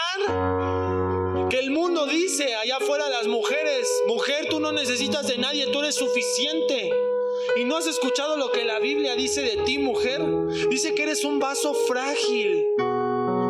que 1.50 1.60
el 1.60 1.72
mundo 1.72 2.06
dice 2.06 2.56
allá 2.56 2.78
afuera 2.78 3.10
las 3.10 3.28
mujeres, 3.28 3.88
mujer, 4.08 4.48
tú 4.50 4.60
no 4.60 4.72
necesitas 4.72 5.28
de 5.28 5.38
nadie, 5.38 5.68
tú 5.68 5.80
eres 5.80 5.96
suficiente. 5.96 6.92
¿Y 7.58 7.66
no 7.66 7.78
has 7.78 7.88
escuchado 7.88 8.38
lo 8.38 8.52
que 8.52 8.64
la 8.64 8.80
Biblia 8.80 9.16
dice 9.16 9.42
de 9.42 9.58
ti, 9.64 9.78
mujer? 9.78 10.22
Dice 10.70 10.94
que 10.94 11.04
eres 11.04 11.24
un 11.24 11.40
vaso 11.40 11.74
frágil. 11.74 12.66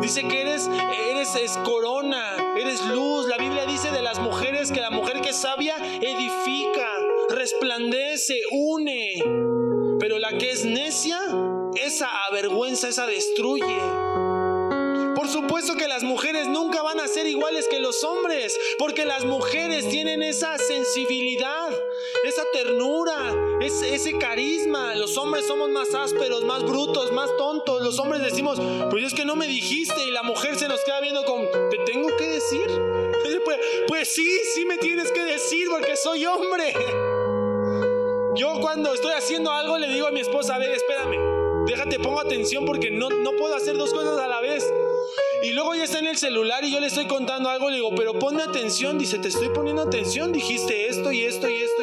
Dice 0.00 0.26
que 0.28 0.40
eres, 0.40 0.68
eres 1.10 1.34
es 1.36 1.56
corona, 1.58 2.54
eres 2.58 2.84
luz. 2.86 3.26
La 3.26 3.38
Biblia 3.38 3.55
dice 3.76 3.90
de 3.90 4.00
las 4.00 4.18
mujeres 4.18 4.72
que 4.72 4.80
la 4.80 4.88
mujer 4.88 5.20
que 5.20 5.28
es 5.28 5.36
sabia 5.36 5.76
edifica, 5.76 6.88
resplandece, 7.28 8.40
une. 8.50 9.22
Pero 10.00 10.18
la 10.18 10.38
que 10.38 10.50
es 10.50 10.64
necia, 10.64 11.20
esa 11.74 12.08
avergüenza, 12.30 12.88
esa 12.88 13.06
destruye. 13.06 13.78
Por 15.14 15.28
supuesto 15.28 15.74
que 15.74 15.88
las 15.88 16.02
mujeres 16.04 16.46
nunca 16.46 16.80
van 16.80 17.00
a 17.00 17.06
ser 17.06 17.26
iguales 17.26 17.68
que 17.68 17.78
los 17.78 18.02
hombres, 18.02 18.58
porque 18.78 19.04
las 19.04 19.26
mujeres 19.26 19.86
tienen 19.90 20.22
esa 20.22 20.56
sensibilidad, 20.56 21.68
esa 22.24 22.44
ternura, 22.54 23.34
ese, 23.60 24.16
carisma. 24.16 24.94
Los 24.94 25.18
hombres 25.18 25.46
somos 25.46 25.68
más 25.68 25.94
ásperos, 25.94 26.44
más 26.44 26.62
brutos, 26.62 27.12
más 27.12 27.28
tontos. 27.36 27.82
Los 27.82 27.98
hombres 27.98 28.22
decimos, 28.22 28.58
pues 28.90 29.04
es 29.04 29.12
que 29.12 29.26
no 29.26 29.36
me 29.36 29.46
dijiste 29.46 30.02
y 30.06 30.12
la 30.12 30.22
mujer 30.22 30.56
se 30.56 30.66
nos 30.66 30.82
queda 30.82 31.02
viendo 31.02 31.26
con, 31.26 31.42
¿te 31.70 31.76
tengo 31.84 32.08
que 32.16 32.26
decir? 32.26 32.95
Pues, 33.46 33.58
pues 33.86 34.08
sí, 34.08 34.28
sí 34.54 34.64
me 34.64 34.76
tienes 34.76 35.12
que 35.12 35.22
decir 35.22 35.68
porque 35.70 35.94
soy 35.94 36.26
hombre. 36.26 36.74
Yo 38.34 38.54
cuando 38.60 38.92
estoy 38.92 39.12
haciendo 39.12 39.52
algo 39.52 39.78
le 39.78 39.86
digo 39.86 40.08
a 40.08 40.10
mi 40.10 40.18
esposa, 40.18 40.56
a 40.56 40.58
ver, 40.58 40.72
espérame, 40.72 41.64
déjate, 41.64 42.00
pongo 42.00 42.18
atención 42.18 42.66
porque 42.66 42.90
no, 42.90 43.08
no 43.08 43.36
puedo 43.36 43.54
hacer 43.54 43.76
dos 43.76 43.94
cosas 43.94 44.18
a 44.18 44.26
la 44.26 44.40
vez. 44.40 44.68
Y 45.44 45.50
luego 45.50 45.76
ya 45.76 45.84
está 45.84 46.00
en 46.00 46.08
el 46.08 46.16
celular 46.16 46.64
y 46.64 46.72
yo 46.72 46.80
le 46.80 46.88
estoy 46.88 47.06
contando 47.06 47.48
algo, 47.48 47.70
le 47.70 47.76
digo, 47.76 47.94
pero 47.94 48.18
ponme 48.18 48.42
atención, 48.42 48.98
dice, 48.98 49.20
te 49.20 49.28
estoy 49.28 49.50
poniendo 49.50 49.82
atención, 49.82 50.32
dijiste 50.32 50.88
esto 50.88 51.12
y 51.12 51.22
esto 51.22 51.48
y 51.48 51.62
esto. 51.62 51.82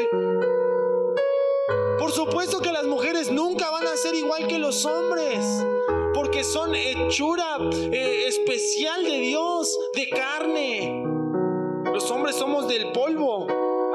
Por 1.97 2.11
supuesto 2.11 2.59
que 2.59 2.73
las 2.73 2.87
mujeres 2.87 3.31
nunca 3.31 3.71
van 3.71 3.87
a 3.87 3.95
ser 3.95 4.15
igual 4.15 4.47
que 4.47 4.59
los 4.59 4.83
hombres, 4.85 5.45
porque 6.13 6.43
son 6.43 6.75
hechura 6.75 7.57
eh, 7.71 8.25
especial 8.27 9.05
de 9.05 9.17
Dios, 9.19 9.79
de 9.93 10.09
carne. 10.09 11.13
Los 11.93 12.09
hombres 12.09 12.35
somos 12.35 12.67
del 12.67 12.91
polvo, 12.91 13.45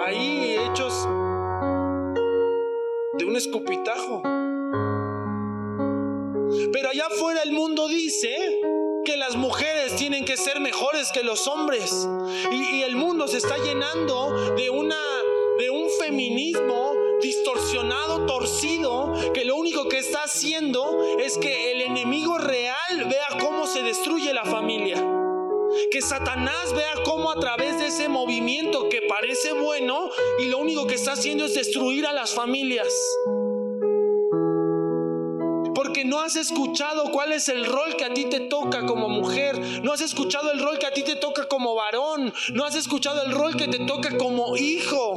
ahí 0.00 0.56
hechos 0.56 1.02
de 3.14 3.24
un 3.24 3.34
escupitajo. 3.34 4.22
Pero 6.72 6.90
allá 6.90 7.06
afuera 7.06 7.42
el 7.42 7.50
mundo 7.50 7.88
dice 7.88 8.60
que 9.04 9.16
las 9.16 9.34
mujeres 9.34 9.96
tienen 9.96 10.24
que 10.24 10.36
ser 10.36 10.60
mejores 10.60 11.10
que 11.10 11.24
los 11.24 11.48
hombres. 11.48 12.08
Y, 12.52 12.82
el 12.82 12.94
mundo 12.94 13.26
se 13.26 13.38
está 13.38 13.58
llenando 13.58 14.30
de, 14.54 14.70
una, 14.70 15.02
de 15.58 15.68
un 15.68 15.90
feminismo 15.98 16.92
distorsionado, 17.20 18.26
torcido, 18.26 19.12
que 19.34 19.44
lo 19.44 19.56
único 19.56 19.88
que 19.88 19.98
está 19.98 20.22
haciendo 20.22 21.04
es 21.18 21.36
que 21.36 21.72
el 21.72 21.80
enemigo 21.80 22.38
real 22.38 23.06
vea 23.10 23.26
cómo 23.40 23.66
se 23.66 23.82
destruye 23.82 24.32
la 24.32 24.44
familia. 24.44 25.17
Que 25.90 26.02
Satanás 26.02 26.72
vea 26.74 26.94
cómo 27.04 27.30
a 27.30 27.40
través 27.40 27.78
de 27.78 27.86
ese 27.86 28.08
movimiento 28.08 28.88
que 28.88 29.02
parece 29.02 29.52
bueno 29.52 30.10
y 30.38 30.46
lo 30.46 30.58
único 30.58 30.86
que 30.86 30.94
está 30.94 31.12
haciendo 31.12 31.44
es 31.44 31.54
destruir 31.54 32.06
a 32.06 32.12
las 32.12 32.34
familias 32.34 32.88
porque 35.78 36.04
no 36.04 36.18
has 36.18 36.34
escuchado 36.34 37.12
cuál 37.12 37.30
es 37.30 37.48
el 37.48 37.64
rol 37.64 37.96
que 37.96 38.04
a 38.04 38.12
ti 38.12 38.24
te 38.24 38.40
toca 38.40 38.84
como 38.84 39.08
mujer, 39.08 39.56
no 39.84 39.92
has 39.92 40.00
escuchado 40.00 40.50
el 40.50 40.58
rol 40.58 40.76
que 40.80 40.86
a 40.86 40.92
ti 40.92 41.04
te 41.04 41.14
toca 41.14 41.46
como 41.46 41.76
varón, 41.76 42.34
no 42.52 42.64
has 42.64 42.74
escuchado 42.74 43.22
el 43.22 43.30
rol 43.30 43.56
que 43.56 43.68
te 43.68 43.86
toca 43.86 44.18
como 44.18 44.56
hijo. 44.56 45.14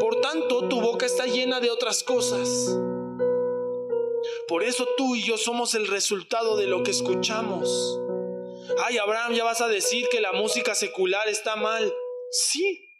Por 0.00 0.22
tanto, 0.22 0.68
tu 0.70 0.80
boca 0.80 1.04
está 1.04 1.26
llena 1.26 1.60
de 1.60 1.70
otras 1.70 2.02
cosas. 2.02 2.48
Por 4.48 4.62
eso 4.62 4.88
tú 4.96 5.14
y 5.14 5.22
yo 5.22 5.36
somos 5.36 5.74
el 5.74 5.86
resultado 5.86 6.56
de 6.56 6.66
lo 6.66 6.82
que 6.82 6.92
escuchamos. 6.92 8.00
Ay, 8.82 8.98
Abraham, 8.98 9.34
ya 9.34 9.44
vas 9.44 9.60
a 9.60 9.68
decir 9.68 10.08
que 10.10 10.20
la 10.20 10.32
música 10.32 10.74
secular 10.74 11.28
está 11.28 11.56
mal. 11.56 11.92
Sí, 12.30 12.90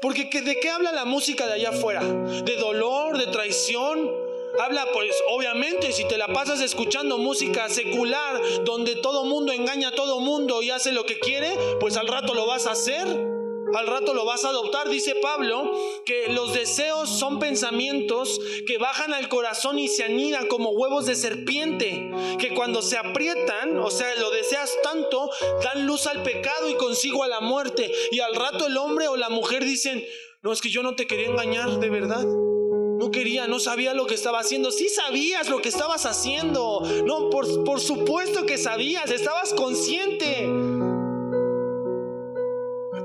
porque 0.00 0.24
¿de 0.24 0.60
qué 0.60 0.68
habla 0.70 0.92
la 0.92 1.04
música 1.04 1.46
de 1.46 1.54
allá 1.54 1.70
afuera? 1.70 2.02
¿De 2.02 2.56
dolor? 2.56 3.18
¿De 3.18 3.26
traición? 3.26 4.10
Habla 4.58 4.86
pues 4.92 5.14
obviamente 5.28 5.92
si 5.92 6.06
te 6.08 6.16
la 6.16 6.28
pasas 6.28 6.60
escuchando 6.60 7.18
música 7.18 7.68
secular 7.68 8.40
donde 8.64 8.96
todo 8.96 9.24
mundo 9.24 9.52
engaña 9.52 9.88
a 9.88 9.94
todo 9.94 10.20
mundo 10.20 10.62
y 10.62 10.70
hace 10.70 10.92
lo 10.92 11.04
que 11.04 11.18
quiere, 11.18 11.50
pues 11.78 11.96
al 11.96 12.08
rato 12.08 12.32
lo 12.34 12.46
vas 12.46 12.66
a 12.66 12.72
hacer 12.72 13.35
al 13.76 13.86
rato 13.86 14.14
lo 14.14 14.24
vas 14.24 14.44
a 14.44 14.48
adoptar. 14.48 14.88
Dice 14.88 15.14
Pablo 15.16 15.72
que 16.04 16.28
los 16.28 16.54
deseos 16.54 17.08
son 17.10 17.38
pensamientos 17.38 18.40
que 18.66 18.78
bajan 18.78 19.12
al 19.12 19.28
corazón 19.28 19.78
y 19.78 19.88
se 19.88 20.04
anidan 20.04 20.46
como 20.46 20.70
huevos 20.70 21.06
de 21.06 21.14
serpiente, 21.14 22.10
que 22.38 22.54
cuando 22.54 22.82
se 22.82 22.96
aprietan, 22.96 23.78
o 23.78 23.90
sea, 23.90 24.14
lo 24.16 24.30
deseas 24.30 24.72
tanto, 24.82 25.30
dan 25.62 25.86
luz 25.86 26.06
al 26.06 26.22
pecado 26.22 26.68
y 26.70 26.74
consigo 26.74 27.22
a 27.22 27.28
la 27.28 27.40
muerte. 27.40 27.92
Y 28.10 28.20
al 28.20 28.34
rato 28.34 28.66
el 28.66 28.76
hombre 28.76 29.08
o 29.08 29.16
la 29.16 29.28
mujer 29.28 29.64
dicen, 29.64 30.04
No, 30.42 30.52
es 30.52 30.60
que 30.60 30.70
yo 30.70 30.82
no 30.82 30.94
te 30.94 31.06
quería 31.06 31.26
engañar, 31.26 31.78
de 31.78 31.90
verdad. 31.90 32.24
No 32.24 33.10
quería, 33.10 33.46
no 33.46 33.60
sabía 33.60 33.92
lo 33.92 34.06
que 34.06 34.14
estaba 34.14 34.38
haciendo. 34.38 34.70
Sí 34.70 34.88
sabías 34.88 35.50
lo 35.50 35.60
que 35.60 35.68
estabas 35.68 36.06
haciendo. 36.06 36.80
No, 37.04 37.28
por, 37.28 37.64
por 37.64 37.78
supuesto 37.78 38.46
que 38.46 38.56
sabías, 38.56 39.10
estabas 39.10 39.52
consciente. 39.52 40.48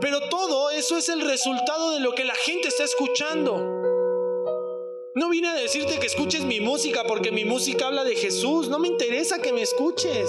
Pero 0.02 0.20
todo 0.30 0.72
eso 0.72 0.98
es 0.98 1.10
el 1.10 1.22
resultado 1.22 1.92
de 1.92 2.00
lo 2.00 2.16
que 2.16 2.26
la 2.26 2.34
gente 2.34 2.68
está 2.70 2.84
escuchando. 2.84 3.56
No 5.14 5.30
vine 5.30 5.50
a 5.50 5.54
decirte 5.54 6.00
que 6.00 6.08
escuches 6.08 6.44
mi 6.44 6.60
música 6.60 7.04
porque 7.04 7.32
mi 7.32 7.46
música 7.46 7.86
habla 7.86 8.04
de 8.04 8.16
Jesús. 8.16 8.68
No 8.68 8.80
me 8.80 8.88
interesa 8.88 9.40
que 9.44 9.54
me 9.54 9.62
escuches. 9.62 10.28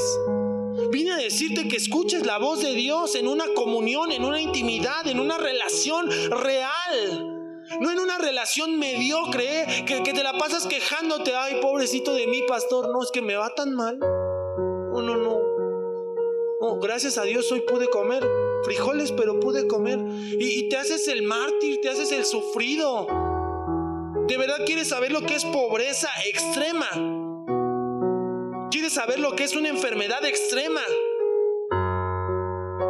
Vine 0.91 1.13
a 1.13 1.17
decirte 1.17 1.69
que 1.69 1.77
escuches 1.77 2.27
la 2.27 2.37
voz 2.37 2.61
de 2.61 2.75
Dios 2.75 3.15
en 3.15 3.29
una 3.29 3.47
comunión, 3.55 4.13
en 4.13 4.25
una 4.25 4.43
intimidad, 4.43 5.07
en 5.07 5.19
una 5.19 5.39
relación 5.39 6.11
real. 6.31 7.29
No 7.81 7.91
en 7.91 7.99
una 7.99 8.19
relación 8.19 8.79
mediocre, 8.79 9.63
¿eh? 9.63 9.85
que, 9.87 10.03
que, 10.03 10.13
te 10.13 10.23
la 10.23 10.37
pasas 10.37 10.67
quejándote, 10.67 11.35
ay, 11.35 11.61
pobrecito 11.63 12.13
de 12.13 12.27
mí, 12.27 12.43
pastor, 12.47 12.91
no, 12.91 13.03
es 13.03 13.11
que 13.11 13.23
me 13.23 13.37
va 13.37 13.55
tan 13.55 13.73
mal. 13.73 13.99
No, 13.99 15.01
no, 15.01 15.17
no. 15.17 15.41
no 16.61 16.81
gracias 16.81 17.17
a 17.17 17.23
Dios 17.23 17.51
hoy 17.51 17.63
pude 17.63 17.89
comer 17.89 18.29
frijoles, 18.65 19.13
pero 19.13 19.41
pude 19.41 19.67
comer. 19.67 19.99
Y, 20.39 20.69
te 20.69 20.77
haces 20.77 21.09
el 21.09 21.23
mártir, 21.23 21.81
te 21.81 21.89
haces 21.89 22.13
el 22.13 22.25
sufrido. 22.25 23.07
¿De 24.27 24.37
verdad 24.37 24.65
quieres 24.65 24.89
saber 24.89 25.13
lo 25.13 25.21
que 25.23 25.35
es 25.35 25.45
pobreza 25.45 26.09
extrema? 26.27 26.89
¿Quieres 28.71 28.93
saber 28.93 29.19
lo 29.19 29.35
que 29.37 29.45
es 29.45 29.55
una 29.55 29.69
enfermedad 29.69 30.25
extrema? 30.25 30.81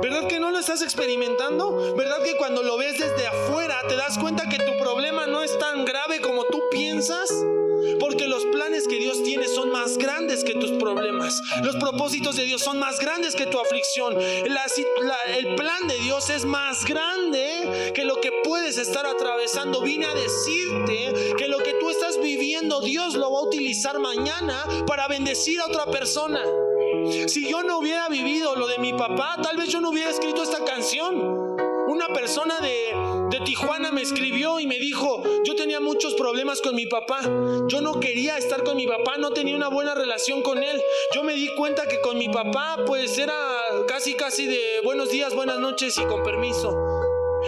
¿Verdad 0.03 0.29
que 0.29 0.41
no 0.41 0.51
lo 0.51 0.59
estás 0.59 0.83
experimentando? 0.83 1.95
¿Verdad 1.97 2.23
que 2.25 2.37
cuando 2.37 2.63
lo 2.63 2.77
ves 2.77 2.99
desde 2.99 3.27
afuera 3.27 3.77
te 3.89 3.97
das 3.97 4.19
cuenta 4.19 4.49
que 4.49 4.59
tu 4.59 4.77
problema 4.79 5.27
no 5.27 5.43
es 5.43 5.59
tan 5.59 5.85
grave 5.85 6.21
como 6.21 6.45
tú 6.45 6.61
piensas? 6.71 7.33
Porque 8.01 8.27
los 8.27 8.45
planes 8.47 8.87
que 8.89 8.99
Dios 8.99 9.23
tiene 9.23 9.49
son 9.49 9.71
más 9.71 9.99
grandes 9.99 10.45
que 10.45 10.55
tus 10.55 10.73
problemas. 10.73 11.41
Los 11.63 11.77
propósitos 11.77 12.37
de 12.37 12.45
Dios 12.45 12.63
son 12.63 12.79
más 12.79 12.99
grandes 12.99 13.35
que 13.35 13.47
tu 13.47 13.59
aflicción. 13.59 14.17
el 14.21 15.55
plan 15.55 15.87
de 15.89 15.99
Dios 15.99 16.31
es 16.31 16.45
más 16.45 16.85
grande 16.85 17.93
que 17.95 18.05
lo 18.05 18.21
que 18.21 18.31
puedes 18.45 18.79
estar 18.79 19.07
atravesando. 19.07 19.83
Vine 19.83 20.07
a 20.07 20.15
decirte 20.15 21.35
que 21.37 21.49
lo 21.49 21.59
que 21.59 21.75
tú 21.75 21.91
estás 21.91 22.21
viviendo, 22.21 22.81
Dios 22.81 23.15
lo 23.15 23.31
va 23.31 23.39
a 23.39 23.43
utilizar 23.43 23.99
mañana 23.99 24.65
para 24.87 25.09
bendecir 25.09 25.61
a 25.61 25.67
otra 25.67 25.87
persona. 25.87 26.43
Si 27.27 27.49
yo 27.49 27.63
no 27.63 27.79
hubiera 27.79 28.09
vivido 28.09 28.55
lo 28.57 28.67
de 28.67 28.79
mi 28.79 28.93
papá, 28.93 29.37
tal 29.43 29.57
vez 29.57 29.69
yo 29.69 29.81
no 29.81 29.91
hubiera 29.91 30.11
escrito 30.11 30.43
esta 30.43 30.65
canción. 30.65 31.42
Una 31.93 32.09
persona 32.09 32.59
de, 32.59 32.95
de, 33.29 33.45
Tijuana 33.45 33.93
me 33.93 34.01
escribió 34.01 34.59
y 34.59 34.67
me 34.67 34.79
dijo, 34.79 35.23
yo 35.45 35.55
tenía 35.55 35.79
muchos 35.79 36.15
problemas 36.15 36.63
con 36.63 36.75
mi 36.75 36.87
papá, 36.87 37.21
yo 37.69 37.83
no 37.83 38.01
quería 38.01 38.39
estar 38.39 38.65
con 38.65 38.79
mi 38.79 38.87
papá, 38.87 39.19
no 39.19 39.33
tenía 39.33 39.55
una 39.55 39.69
buena 39.69 39.95
relación 39.95 40.41
con 40.41 40.63
él. 40.63 40.81
Yo 41.15 41.23
me 41.23 41.35
di 41.35 41.55
cuenta 41.55 41.87
que 41.87 42.01
con 42.01 42.17
mi 42.17 42.31
papá 42.31 42.79
pues 42.87 43.19
era 43.19 43.37
casi 43.87 44.15
casi 44.15 44.47
de 44.47 44.81
buenos 44.83 45.11
días, 45.11 45.35
buenas 45.35 45.59
noches 45.59 45.99
y 45.99 46.05
con 46.07 46.23
permiso. 46.23 46.75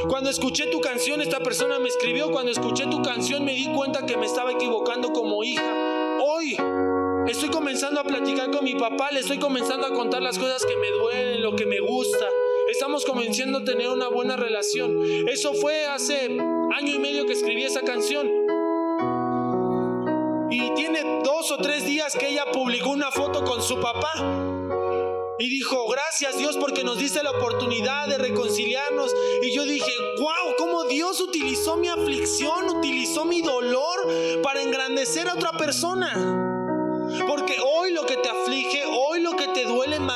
Cuando 0.08 0.28
escuché 0.28 0.66
tu 0.66 0.82
canción, 0.82 1.22
esta 1.22 1.40
persona 1.40 1.78
me 1.78 1.88
escribió, 1.88 2.30
cuando 2.30 2.52
escuché 2.52 2.86
tu 2.86 3.00
canción 3.00 3.46
me 3.46 3.54
di 3.54 3.72
cuenta 3.72 4.04
que 4.04 4.18
me 4.18 4.26
estaba 4.26 4.52
equivocando 4.52 5.10
como 5.14 5.42
hija. 5.42 5.64
Hoy 6.20 6.54
Estoy 7.26 7.48
comenzando 7.48 8.00
a 8.00 8.04
platicar 8.04 8.50
con 8.50 8.62
mi 8.64 8.74
papá, 8.74 9.10
le 9.10 9.20
estoy 9.20 9.38
comenzando 9.38 9.86
a 9.86 9.94
contar 9.94 10.20
las 10.20 10.38
cosas 10.38 10.62
que 10.66 10.76
me 10.76 10.90
duelen, 10.90 11.40
lo 11.40 11.56
que 11.56 11.64
me 11.64 11.80
gusta. 11.80 12.28
Estamos 12.74 13.04
comenzando 13.04 13.58
a 13.58 13.64
tener 13.64 13.88
una 13.88 14.08
buena 14.08 14.34
relación. 14.34 15.28
Eso 15.28 15.54
fue 15.54 15.86
hace 15.86 16.24
año 16.26 16.92
y 16.92 16.98
medio 16.98 17.24
que 17.24 17.32
escribí 17.32 17.62
esa 17.62 17.82
canción. 17.82 18.28
Y 20.50 20.74
tiene 20.74 21.04
dos 21.22 21.52
o 21.52 21.58
tres 21.58 21.86
días 21.86 22.16
que 22.16 22.30
ella 22.30 22.46
publicó 22.52 22.90
una 22.90 23.12
foto 23.12 23.44
con 23.44 23.62
su 23.62 23.80
papá. 23.80 24.12
Y 25.38 25.48
dijo, 25.48 25.88
gracias 25.88 26.36
Dios 26.36 26.56
porque 26.56 26.82
nos 26.82 26.98
diste 26.98 27.22
la 27.22 27.30
oportunidad 27.30 28.08
de 28.08 28.18
reconciliarnos. 28.18 29.14
Y 29.44 29.54
yo 29.54 29.64
dije, 29.66 29.92
wow, 30.18 30.56
cómo 30.58 30.82
Dios 30.82 31.20
utilizó 31.20 31.76
mi 31.76 31.86
aflicción, 31.86 32.76
utilizó 32.76 33.24
mi 33.24 33.40
dolor 33.40 34.42
para 34.42 34.60
engrandecer 34.60 35.28
a 35.28 35.34
otra 35.34 35.52
persona. 35.52 36.12
Porque 37.28 37.56
hoy 37.64 37.92
lo 37.92 38.04
que 38.04 38.16
te 38.16 38.28
aflige, 38.28 38.84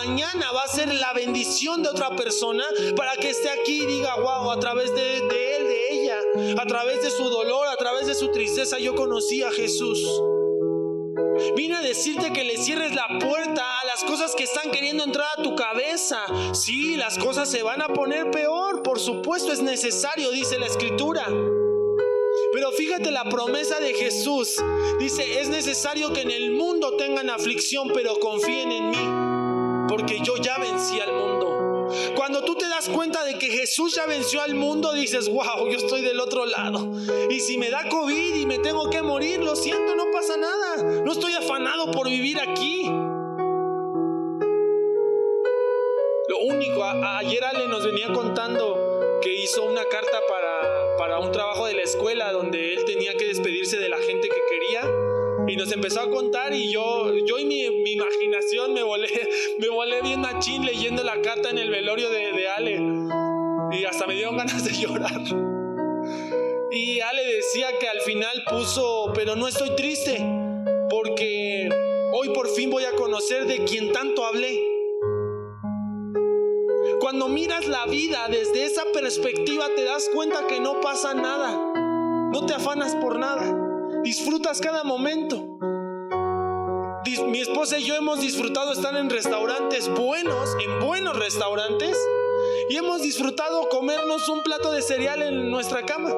mañana 0.09 0.51
va 0.53 0.63
a 0.63 0.69
ser 0.69 0.93
la 0.95 1.13
bendición 1.13 1.83
de 1.83 1.91
otra 1.91 2.17
persona 2.17 2.65
para 2.97 3.15
que 3.17 3.29
esté 3.29 3.51
aquí 3.51 3.83
y 3.83 3.87
diga, 3.87 4.17
wow, 4.17 4.51
a 4.51 4.59
través 4.59 4.95
de, 4.95 5.17
él, 5.19 5.29
de 5.29 5.93
ella, 5.93 6.19
a 6.59 6.65
través 6.65 7.03
de 7.03 7.11
su 7.11 7.29
dolor, 7.29 7.67
a 7.69 7.77
través 7.77 8.07
de 8.07 8.15
su 8.15 8.31
tristeza, 8.31 8.79
yo 8.79 8.95
conocí 8.95 9.43
a 9.43 9.51
Jesús. 9.51 10.01
Vine 11.55 11.77
a 11.77 11.83
decirte 11.83 12.33
que 12.33 12.43
le 12.43 12.57
cierres 12.57 12.95
la 12.95 13.07
puerta 13.21 13.63
a 13.81 13.85
las 13.85 14.03
cosas 14.05 14.35
que 14.35 14.45
están 14.45 14.71
queriendo 14.71 15.05
entrar 15.05 15.27
a 15.37 15.43
tu 15.43 15.55
cabeza. 15.55 16.25
Sí, 16.55 16.97
las 16.97 17.19
cosas 17.19 17.51
se 17.51 17.63
van 17.63 17.83
a 17.83 17.89
poner 17.89 18.31
peor, 18.31 18.83
por 18.83 18.99
supuesto 18.99 19.53
es 19.53 19.61
necesario, 19.61 20.31
dice 20.31 20.59
la 20.59 20.67
escritura. 20.67 21.27
Pero 22.53 22.73
fíjate 22.73 23.11
la 23.11 23.25
promesa 23.25 23.79
de 23.79 23.93
Jesús. 23.93 24.57
Dice, 24.99 25.41
es 25.41 25.49
necesario 25.51 26.13
que 26.15 26.23
en 26.23 26.31
el 26.31 26.53
mundo 26.53 26.97
tengan 26.97 27.29
aflicción, 27.29 27.91
pero 27.93 28.19
confíen 28.19 28.73
en 28.73 28.91
mí, 28.91 29.28
porque 29.89 30.21
yo 30.23 30.37
ya 30.37 30.59
vencí 30.59 31.01
al 31.01 31.13
mundo. 31.13 31.89
Cuando 32.15 32.45
tú 32.45 32.55
te 32.55 32.69
das 32.69 32.89
cuenta 32.89 33.25
de 33.25 33.39
que 33.39 33.47
Jesús 33.49 33.95
ya 33.95 34.07
venció 34.07 34.43
al 34.43 34.55
mundo, 34.55 34.93
dices, 34.93 35.29
wow, 35.29 35.69
yo 35.71 35.79
estoy 35.79 36.03
del 36.03 36.21
otro 36.21 36.45
lado. 36.45 36.87
Y 37.31 37.41
si 37.41 37.57
me 37.57 37.71
da 37.71 37.89
COVID 37.89 38.35
y 38.35 38.47
me 38.47 38.59
tengo 38.59 38.91
que 38.91 39.03
morir, 39.03 39.43
lo 39.43 39.57
siento, 39.57 39.95
no 39.97 40.05
pasa 40.13 40.37
nada. 40.37 40.83
No 40.83 41.11
estoy 41.11 41.33
afanado 41.33 41.91
por 41.91 42.09
vivir 42.09 42.39
aquí. 42.39 42.83
Lo 46.29 46.39
único, 46.45 46.85
ayer 46.85 47.43
Ale 47.45 47.69
nos 47.69 47.85
venía 47.85 48.13
contando 48.13 48.77
que 49.23 49.35
hizo 49.35 49.65
una 49.65 49.85
carta 49.87 50.21
para, 50.29 50.97
para 50.99 51.19
un 51.19 51.33
trabajo 51.33 51.67
de 51.67 51.75
la 51.75 51.83
escuela 51.83 52.33
donde 52.33 52.75
él 52.75 52.85
tenía 52.85 53.15
que 53.15 53.27
despedirse 53.27 53.79
de 53.79 53.89
la 53.89 53.97
gente 53.97 54.29
que 54.29 54.41
quería 54.49 54.83
y 55.49 55.57
nos 55.57 55.73
empezó 55.73 56.01
a 56.01 56.11
contar 56.11 56.53
y 56.53 56.71
yo, 56.71 57.15
yo 57.25 57.39
y 57.39 57.45
mi, 57.47 57.63
imaginación 57.63 58.75
me 58.75 58.83
volé, 58.83 59.09
me 59.59 59.69
volé 59.69 60.03
bien 60.03 60.21
machín 60.21 60.65
leyendo 60.65 61.03
la 61.03 61.21
carta 61.23 61.51
en 61.51 61.59
el 61.59 61.71
velorio 61.71 62.11
de, 62.11 62.33
de 62.33 62.49
Ale 62.49 62.83
y 63.73 63.85
hasta 63.85 64.07
me 64.07 64.15
dieron 64.15 64.37
ganas 64.37 64.65
de 64.65 64.73
llorar. 64.81 65.21
Y 66.71 67.01
Ale 67.01 67.25
decía 67.25 67.69
que 67.81 67.89
al 67.89 68.01
final 68.03 68.45
puso, 68.49 69.13
pero 69.15 69.37
no 69.37 69.49
estoy 69.49 69.75
triste 69.75 70.23
porque 70.91 71.69
hoy 72.13 72.29
por 72.31 72.49
fin 72.49 72.71
voy 72.71 72.85
a 72.85 72.93
conocer 72.93 73.47
de 73.47 73.65
quien 73.65 73.93
tanto 73.93 74.25
hablé. 74.27 74.63
Cuando 77.01 77.29
miras 77.29 77.67
la 77.69 77.87
vida 77.87 78.29
desde 78.29 78.65
esa 78.65 78.83
perspectiva 78.93 79.67
te 79.75 79.85
das 79.85 80.11
cuenta 80.15 80.47
que 80.47 80.61
no 80.61 80.81
pasa 80.81 81.15
nada. 81.15 81.73
No 82.33 82.45
te 82.45 82.53
afanas 82.53 82.95
por 82.97 83.19
nada. 83.19 83.68
Disfrutas 84.03 84.61
cada 84.61 84.85
momento. 84.85 85.59
Mi 87.27 87.41
esposa 87.41 87.79
y 87.79 87.85
yo 87.85 87.95
hemos 87.95 88.21
disfrutado 88.21 88.73
estar 88.73 88.95
en 88.97 89.11
restaurantes 89.11 89.89
buenos, 89.89 90.51
en 90.65 90.81
buenos 90.81 91.19
restaurantes, 91.19 91.99
y 92.71 92.77
hemos 92.77 93.03
disfrutado 93.03 93.69
comernos 93.69 94.29
un 94.29 94.43
plato 94.43 94.71
de 94.73 94.83
cereal 94.83 95.23
en 95.23 95.51
nuestra 95.51 95.85
cama. 95.85 96.11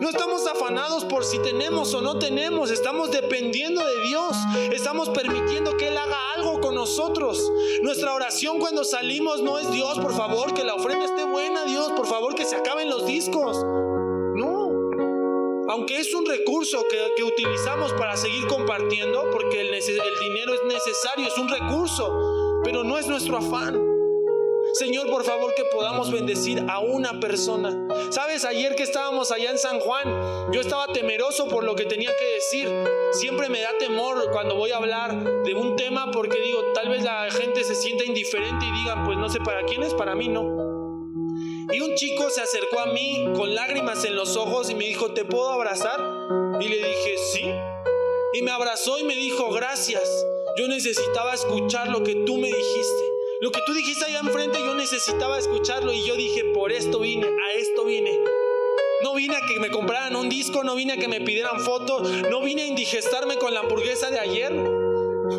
No 0.00 0.08
estamos 0.08 0.46
afanados 0.46 1.04
por 1.04 1.24
si 1.24 1.38
tenemos 1.40 1.92
o 1.94 2.00
no 2.00 2.18
tenemos, 2.18 2.70
estamos 2.70 3.10
dependiendo 3.10 3.84
de 3.84 4.02
Dios, 4.08 4.36
estamos 4.72 5.10
permitiendo 5.10 5.76
que 5.76 5.88
Él 5.88 5.98
haga 5.98 6.32
algo 6.36 6.60
con 6.60 6.74
nosotros. 6.74 7.52
Nuestra 7.82 8.14
oración 8.14 8.58
cuando 8.58 8.84
salimos 8.84 9.42
no 9.42 9.58
es 9.58 9.70
Dios, 9.70 9.98
por 9.98 10.14
favor, 10.14 10.54
que 10.54 10.64
la 10.64 10.74
ofrenda 10.74 11.04
esté 11.04 11.24
buena, 11.24 11.64
Dios, 11.64 11.92
por 11.92 12.06
favor, 12.06 12.34
que 12.34 12.44
se 12.46 12.56
acaben 12.56 12.88
los 12.88 13.06
discos. 13.06 13.58
Aunque 15.70 16.00
es 16.00 16.12
un 16.14 16.26
recurso 16.26 16.84
que, 16.88 17.22
utilizamos 17.22 17.92
para 17.92 18.16
seguir 18.16 18.44
compartiendo, 18.48 19.30
porque 19.30 19.60
el 19.60 19.68
dinero 19.68 20.54
es 20.54 20.64
necesario, 20.64 21.28
es 21.28 21.38
un 21.38 21.48
recurso, 21.48 22.60
pero 22.64 22.82
no 22.82 22.98
es 22.98 23.06
nuestro 23.06 23.36
afán. 23.36 23.80
Señor, 24.72 25.08
por 25.08 25.22
favor, 25.22 25.54
que 25.54 25.64
podamos 25.64 26.10
bendecir 26.10 26.64
a 26.68 26.80
una 26.80 27.20
persona. 27.20 27.86
Sabes, 28.10 28.44
ayer 28.44 28.74
que 28.74 28.82
estábamos 28.82 29.30
allá 29.30 29.52
en 29.52 29.58
San 29.58 29.78
Juan, 29.78 30.50
yo 30.52 30.60
estaba 30.60 30.88
temeroso 30.88 31.46
por 31.46 31.62
lo 31.62 31.76
que 31.76 31.84
tenía 31.84 32.10
que 32.16 32.26
decir. 32.34 32.68
Siempre 33.12 33.48
me 33.48 33.60
da 33.60 33.70
temor 33.78 34.28
cuando 34.32 34.56
voy 34.56 34.72
a 34.72 34.76
hablar 34.76 35.44
de 35.44 35.54
un 35.54 35.76
tema 35.76 36.10
porque 36.10 36.40
digo, 36.40 36.72
tal 36.74 36.88
vez 36.88 37.04
la 37.04 37.30
gente 37.30 37.62
se 37.62 37.76
sienta 37.76 38.04
indiferente 38.04 38.66
y 38.66 38.72
digan, 38.72 39.04
pues 39.04 39.18
no 39.18 39.28
sé 39.28 39.38
para 39.38 39.62
quién 39.66 39.84
es, 39.84 39.94
para 39.94 40.16
mí 40.16 40.26
no. 40.26 40.70
Y 41.72 41.80
un 41.80 41.94
chico 41.94 42.19
se 42.30 42.40
acercó 42.40 42.78
a 42.78 42.86
mí 42.86 43.24
con 43.34 43.54
lágrimas 43.54 44.04
en 44.04 44.14
los 44.14 44.36
ojos 44.36 44.70
y 44.70 44.74
me 44.74 44.84
dijo, 44.84 45.12
¿te 45.12 45.24
puedo 45.24 45.50
abrazar? 45.50 46.00
Y 46.60 46.68
le 46.68 46.76
dije, 46.76 47.16
sí. 47.32 47.44
Y 48.32 48.42
me 48.42 48.52
abrazó 48.52 48.98
y 48.98 49.04
me 49.04 49.16
dijo, 49.16 49.50
gracias. 49.52 50.08
Yo 50.56 50.68
necesitaba 50.68 51.34
escuchar 51.34 51.88
lo 51.88 52.04
que 52.04 52.14
tú 52.14 52.36
me 52.36 52.46
dijiste. 52.46 53.04
Lo 53.40 53.50
que 53.50 53.60
tú 53.66 53.72
dijiste 53.72 54.04
allá 54.04 54.20
enfrente 54.20 54.58
yo 54.60 54.74
necesitaba 54.74 55.38
escucharlo 55.38 55.92
y 55.92 56.06
yo 56.06 56.14
dije, 56.14 56.44
por 56.54 56.70
esto 56.70 57.00
vine, 57.00 57.26
a 57.26 57.52
esto 57.54 57.84
vine. 57.84 58.10
a 58.10 59.46
que 59.46 59.58
me 59.60 59.70
compraran 59.70 60.14
un 60.14 60.28
disco, 60.28 60.62
no 60.62 60.74
vine 60.74 60.92
a 60.92 60.96
que 60.96 61.08
me 61.08 61.20
pidieran 61.20 61.60
fotos, 61.60 62.08
no 62.30 62.42
vine 62.42 62.62
a 62.62 62.66
indigestarme 62.66 63.36
con 63.36 63.54
la 63.54 63.60
hamburguesa 63.60 64.10
de 64.10 64.18
ayer, 64.18 64.52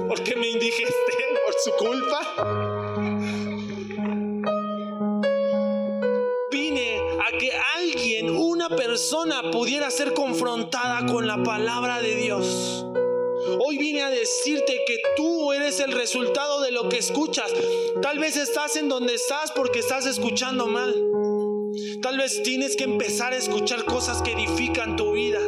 porque 0.07 0.35
me 0.35 0.49
indigesté 0.49 1.13
por 1.45 1.53
su 1.55 1.71
culpa. 1.71 2.70
Persona, 8.91 9.51
pudiera 9.51 9.89
ser 9.89 10.13
confrontada 10.13 11.05
con 11.05 11.25
la 11.25 11.41
palabra 11.43 12.01
de 12.01 12.13
Dios. 12.13 12.85
Hoy 13.65 13.77
vine 13.77 14.01
a 14.01 14.09
decirte 14.09 14.81
que 14.85 14.97
tú 15.15 15.53
eres 15.53 15.79
el 15.79 15.93
resultado 15.93 16.59
de 16.59 16.71
lo 16.71 16.89
que 16.89 16.97
escuchas. 16.97 17.53
Tal 18.01 18.19
vez 18.19 18.35
estás 18.35 18.75
en 18.75 18.89
donde 18.89 19.13
estás 19.13 19.53
porque 19.53 19.79
estás 19.79 20.05
escuchando 20.05 20.67
mal. 20.67 20.93
Tal 22.01 22.17
vez 22.17 22.43
tienes 22.43 22.75
que 22.75 22.83
empezar 22.83 23.31
a 23.31 23.37
escuchar 23.37 23.85
cosas 23.85 24.21
que 24.21 24.33
edifican 24.33 24.97
tu 24.97 25.13
vida. 25.13 25.39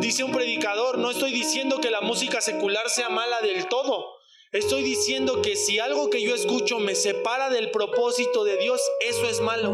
Dice 0.00 0.24
un 0.24 0.32
predicador, 0.32 0.96
no 0.96 1.10
estoy 1.10 1.32
diciendo 1.34 1.78
que 1.78 1.90
la 1.90 2.00
música 2.00 2.40
secular 2.40 2.88
sea 2.88 3.10
mala 3.10 3.42
del 3.42 3.66
todo. 3.66 4.19
Estoy 4.52 4.82
diciendo 4.82 5.42
que 5.42 5.54
si 5.54 5.78
algo 5.78 6.10
que 6.10 6.20
yo 6.20 6.34
escucho 6.34 6.80
me 6.80 6.96
separa 6.96 7.50
del 7.50 7.70
propósito 7.70 8.42
de 8.42 8.56
Dios, 8.56 8.80
eso 9.08 9.26
es 9.26 9.40
malo. 9.40 9.70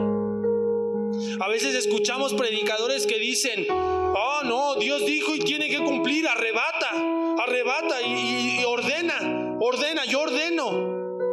A 1.41 1.49
veces 1.49 1.74
escuchamos 1.74 2.35
predicadores 2.35 3.07
que 3.07 3.18
dicen, 3.18 3.66
oh 3.70 4.43
no, 4.45 4.74
Dios 4.74 5.07
dijo 5.07 5.35
y 5.35 5.39
tiene 5.39 5.70
que 5.70 5.79
cumplir, 5.79 6.29
arrebata, 6.29 6.91
arrebata 7.43 8.03
y, 8.03 8.59
y 8.61 8.64
ordena, 8.66 9.57
ordena, 9.61 10.05
yo 10.05 10.20
ordeno, 10.20 10.70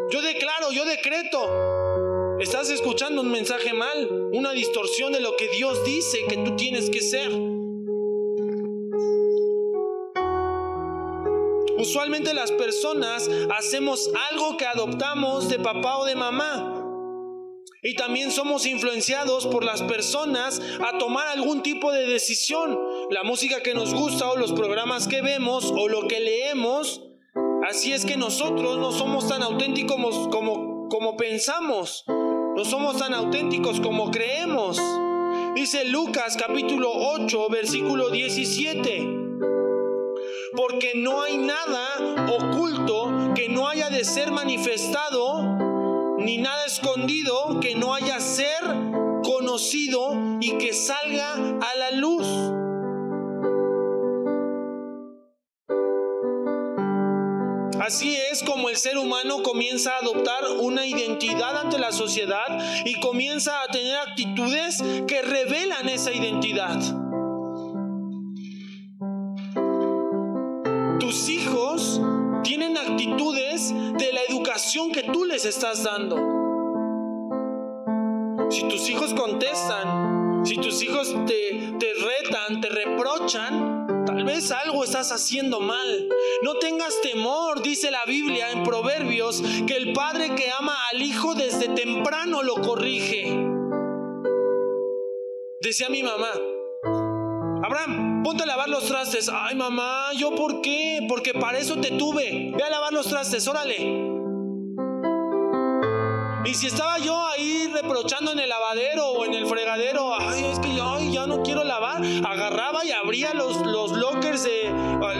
yo 0.09 0.21
declaro, 0.21 0.71
yo 0.71 0.85
decreto. 0.85 2.39
Estás 2.39 2.69
escuchando 2.69 3.23
un 3.23 3.29
mensaje 3.29 3.73
mal, 3.73 4.09
una 4.31 4.53
distorsión 4.53 5.11
de 5.11 5.19
lo 5.19 5.35
que 5.35 5.49
Dios 5.49 5.83
dice 5.83 6.19
que 6.29 6.37
tú 6.37 6.55
tienes 6.55 6.89
que 6.89 7.01
ser. 7.01 7.29
Usualmente 11.83 12.33
las 12.33 12.49
personas 12.53 13.29
hacemos 13.57 14.09
algo 14.31 14.55
que 14.55 14.65
adoptamos 14.65 15.49
de 15.49 15.59
papá 15.59 15.97
o 15.97 16.05
de 16.05 16.15
mamá. 16.15 16.81
Y 17.81 17.95
también 17.95 18.31
somos 18.31 18.65
influenciados 18.65 19.45
por 19.47 19.65
las 19.65 19.81
personas 19.81 20.61
a 20.79 20.97
tomar 20.97 21.27
algún 21.27 21.61
tipo 21.61 21.91
de 21.91 22.07
decisión. 22.07 22.79
La 23.09 23.23
música 23.23 23.61
que 23.61 23.73
nos 23.73 23.93
gusta 23.93 24.31
o 24.31 24.37
los 24.37 24.53
programas 24.53 25.09
que 25.09 25.21
vemos 25.21 25.73
o 25.75 25.89
lo 25.89 26.07
que 26.07 26.21
leemos. 26.21 27.01
Así 27.69 27.91
es 27.91 28.05
que 28.05 28.15
nosotros 28.15 28.77
no 28.77 28.93
somos 28.93 29.27
tan 29.27 29.43
auténticos 29.43 30.29
como, 30.29 30.87
como 30.87 31.17
pensamos. 31.17 32.05
No 32.07 32.63
somos 32.63 32.97
tan 32.97 33.13
auténticos 33.13 33.81
como 33.81 34.09
creemos. 34.09 34.79
Dice 35.53 35.83
Lucas 35.83 36.37
capítulo 36.37 36.93
8 36.93 37.49
versículo 37.49 38.09
17 38.09 39.22
porque 40.55 40.93
no 40.95 41.21
hay 41.21 41.37
nada 41.37 42.15
oculto 42.31 43.33
que 43.35 43.49
no 43.49 43.67
haya 43.67 43.89
de 43.89 44.03
ser 44.03 44.31
manifestado, 44.31 45.57
ni 46.17 46.37
nada 46.37 46.65
escondido 46.65 47.59
que 47.59 47.75
no 47.75 47.93
haya 47.93 48.19
ser 48.19 48.61
conocido 49.23 50.37
y 50.39 50.57
que 50.57 50.73
salga 50.73 51.33
a 51.33 51.75
la 51.77 51.91
luz. 51.91 52.27
Así 57.81 58.15
es 58.15 58.43
como 58.43 58.69
el 58.69 58.77
ser 58.77 58.97
humano 58.97 59.43
comienza 59.43 59.95
a 59.95 59.97
adoptar 59.97 60.43
una 60.61 60.85
identidad 60.85 61.57
ante 61.57 61.77
la 61.77 61.91
sociedad 61.91 62.85
y 62.85 62.99
comienza 63.01 63.61
a 63.61 63.67
tener 63.67 63.97
actitudes 63.97 64.81
que 65.05 65.21
revelan 65.21 65.89
esa 65.89 66.13
identidad. 66.13 67.02
Que 74.91 75.03
tú 75.03 75.23
les 75.23 75.45
estás 75.45 75.83
dando. 75.83 76.17
Si 78.49 78.67
tus 78.67 78.89
hijos 78.89 79.13
contestan, 79.13 80.43
si 80.43 80.55
tus 80.55 80.81
hijos 80.81 81.13
te, 81.27 81.75
te 81.79 81.93
retan, 81.93 82.59
te 82.59 82.69
reprochan, 82.69 84.03
tal 84.03 84.23
vez 84.23 84.51
algo 84.51 84.83
estás 84.83 85.11
haciendo 85.11 85.59
mal. 85.59 86.09
No 86.41 86.55
tengas 86.55 86.99
temor, 87.01 87.61
dice 87.61 87.91
la 87.91 88.03
Biblia 88.05 88.49
en 88.49 88.63
Proverbios, 88.63 89.43
que 89.67 89.75
el 89.75 89.93
padre 89.93 90.33
que 90.33 90.49
ama 90.49 90.75
al 90.91 91.03
hijo 91.03 91.35
desde 91.35 91.67
temprano 91.69 92.41
lo 92.41 92.55
corrige. 92.55 93.25
Decía 95.61 95.87
mi 95.89 96.01
mamá, 96.01 96.31
Abraham, 97.63 98.23
ponte 98.23 98.41
a 98.41 98.47
lavar 98.47 98.69
los 98.69 98.85
trastes. 98.85 99.29
Ay, 99.31 99.55
mamá, 99.55 100.07
¿yo 100.17 100.33
por 100.33 100.61
qué? 100.61 101.05
Porque 101.07 101.35
para 101.35 101.59
eso 101.59 101.79
te 101.79 101.91
tuve. 101.91 102.51
Ve 102.55 102.63
a 102.63 102.71
lavar 102.71 102.91
los 102.91 103.07
trastes, 103.07 103.47
órale. 103.47 104.12
Y 106.45 106.55
si 106.55 106.67
estaba 106.67 106.97
yo 106.99 107.25
ahí 107.27 107.67
reprochando 107.71 108.33
en 108.33 108.39
el 108.39 108.49
lavadero 108.49 109.07
o 109.07 109.23
en 109.25 109.33
el 109.33 109.47
fregadero, 109.47 110.13
ay, 110.19 110.43
es 110.45 110.59
que 110.59 110.75
yo 110.75 110.99
ya 110.99 111.25
no 111.25 111.41
quiero 111.41 111.63
lavar, 111.63 112.01
agarraba 112.25 112.83
y 112.83 112.91
abría 112.91 113.33
los, 113.33 113.65
los 113.65 113.91
lockers 113.93 114.43
de 114.43 114.73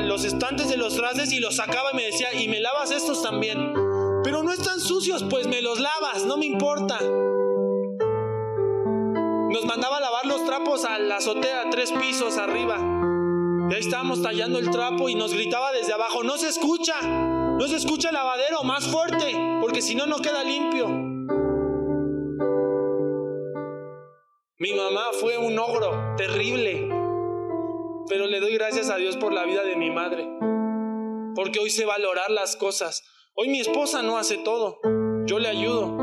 los 0.03 0.25
estantes 0.25 0.69
de 0.69 0.75
los 0.75 0.95
trastes 0.95 1.31
y 1.31 1.39
los 1.39 1.55
sacaba 1.55 1.91
y 1.93 1.95
me 1.95 2.03
decía, 2.03 2.27
y 2.33 2.49
me 2.49 2.59
lavas 2.59 2.91
estos 2.91 3.21
también. 3.21 3.73
Pero 4.23 4.43
no 4.43 4.51
están 4.51 4.81
sucios, 4.81 5.23
pues 5.29 5.47
me 5.47 5.61
los 5.61 5.79
lavas, 5.79 6.25
no 6.25 6.35
me 6.35 6.45
importa. 6.45 6.99
Nos 9.49 9.65
mandaba 9.65 9.97
a 9.97 10.01
lavar 10.01 10.25
los 10.25 10.45
trapos 10.45 10.83
a 10.83 10.99
la 10.99 11.17
azotea, 11.17 11.69
tres 11.69 11.91
pisos 11.93 12.37
arriba. 12.37 12.77
Y 13.69 13.73
ahí 13.73 13.79
estábamos 13.79 14.21
tallando 14.21 14.59
el 14.59 14.69
trapo 14.71 15.07
y 15.07 15.15
nos 15.15 15.33
gritaba 15.33 15.71
desde 15.71 15.93
abajo, 15.93 16.23
no 16.23 16.37
se 16.37 16.49
escucha, 16.49 16.95
no 17.57 17.67
se 17.67 17.75
escucha 17.75 18.09
el 18.09 18.15
lavadero, 18.15 18.63
más 18.63 18.85
fuerte, 18.87 19.33
porque 19.61 19.81
si 19.81 19.95
no, 19.95 20.05
no 20.05 20.17
queda 20.17 20.43
limpio. 20.43 20.87
Mi 24.59 24.73
mamá 24.73 25.11
fue 25.19 25.37
un 25.37 25.57
ogro 25.59 26.15
terrible, 26.15 26.89
pero 28.07 28.27
le 28.27 28.39
doy 28.39 28.53
gracias 28.53 28.89
a 28.89 28.97
Dios 28.97 29.17
por 29.17 29.33
la 29.33 29.43
vida 29.45 29.63
de 29.63 29.75
mi 29.75 29.91
madre, 29.91 30.27
porque 31.35 31.59
hoy 31.59 31.69
sé 31.69 31.85
valorar 31.85 32.29
las 32.29 32.55
cosas. 32.55 33.03
Hoy 33.35 33.49
mi 33.49 33.59
esposa 33.59 34.01
no 34.01 34.17
hace 34.17 34.37
todo, 34.37 34.79
yo 35.25 35.39
le 35.39 35.49
ayudo. 35.49 35.97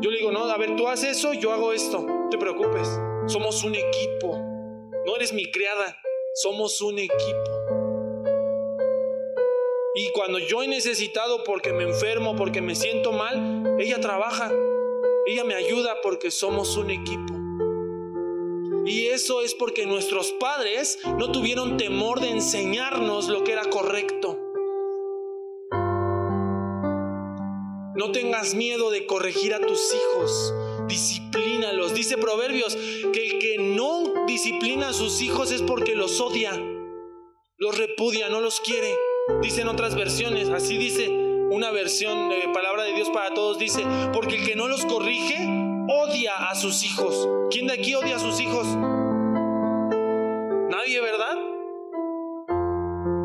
Yo 0.00 0.10
le 0.10 0.18
digo, 0.18 0.32
no, 0.32 0.44
a 0.44 0.56
ver, 0.58 0.76
tú 0.76 0.88
haces 0.88 1.18
eso, 1.18 1.32
yo 1.32 1.52
hago 1.52 1.72
esto 1.72 2.06
te 2.34 2.38
preocupes, 2.38 2.88
somos 3.26 3.62
un 3.62 3.76
equipo. 3.76 4.36
No 5.06 5.14
eres 5.14 5.32
mi 5.32 5.48
criada, 5.52 5.96
somos 6.34 6.80
un 6.80 6.98
equipo. 6.98 7.53
Y 9.96 10.10
cuando 10.10 10.40
yo 10.40 10.62
he 10.62 10.66
necesitado 10.66 11.44
porque 11.44 11.72
me 11.72 11.84
enfermo, 11.84 12.34
porque 12.34 12.60
me 12.60 12.74
siento 12.74 13.12
mal, 13.12 13.76
ella 13.78 14.00
trabaja, 14.00 14.50
ella 15.26 15.44
me 15.44 15.54
ayuda 15.54 16.00
porque 16.02 16.32
somos 16.32 16.76
un 16.76 16.90
equipo. 16.90 17.32
Y 18.86 19.06
eso 19.06 19.40
es 19.40 19.54
porque 19.54 19.86
nuestros 19.86 20.32
padres 20.32 20.98
no 21.16 21.30
tuvieron 21.30 21.76
temor 21.76 22.20
de 22.20 22.30
enseñarnos 22.30 23.28
lo 23.28 23.44
que 23.44 23.52
era 23.52 23.64
correcto. 23.70 24.36
No 27.94 28.10
tengas 28.10 28.54
miedo 28.54 28.90
de 28.90 29.06
corregir 29.06 29.54
a 29.54 29.60
tus 29.60 29.94
hijos 29.94 30.52
disciplínalos. 30.88 31.94
Dice 31.94 32.18
Proverbios 32.18 32.76
que 32.76 33.26
el 33.26 33.38
que 33.38 33.58
no 33.58 34.26
disciplina 34.26 34.88
a 34.88 34.92
sus 34.92 35.20
hijos 35.22 35.52
es 35.52 35.62
porque 35.62 35.94
los 35.94 36.20
odia, 36.20 36.52
los 37.58 37.78
repudia, 37.78 38.28
no 38.28 38.40
los 38.40 38.60
quiere. 38.60 38.92
Dicen 39.40 39.68
otras 39.68 39.94
versiones, 39.94 40.50
así 40.50 40.76
dice 40.76 41.08
una 41.50 41.70
versión 41.70 42.28
de 42.28 42.46
palabra 42.52 42.82
de 42.82 42.92
Dios 42.92 43.08
para 43.08 43.32
todos, 43.32 43.58
dice, 43.58 43.82
porque 44.12 44.36
el 44.36 44.44
que 44.44 44.54
no 44.54 44.68
los 44.68 44.84
corrige 44.84 45.48
odia 45.88 46.50
a 46.50 46.54
sus 46.54 46.84
hijos. 46.84 47.26
¿Quién 47.50 47.66
de 47.66 47.72
aquí 47.72 47.94
odia 47.94 48.16
a 48.16 48.18
sus 48.18 48.38
hijos? 48.40 48.66
Nadie, 50.68 51.00
¿verdad? 51.00 51.36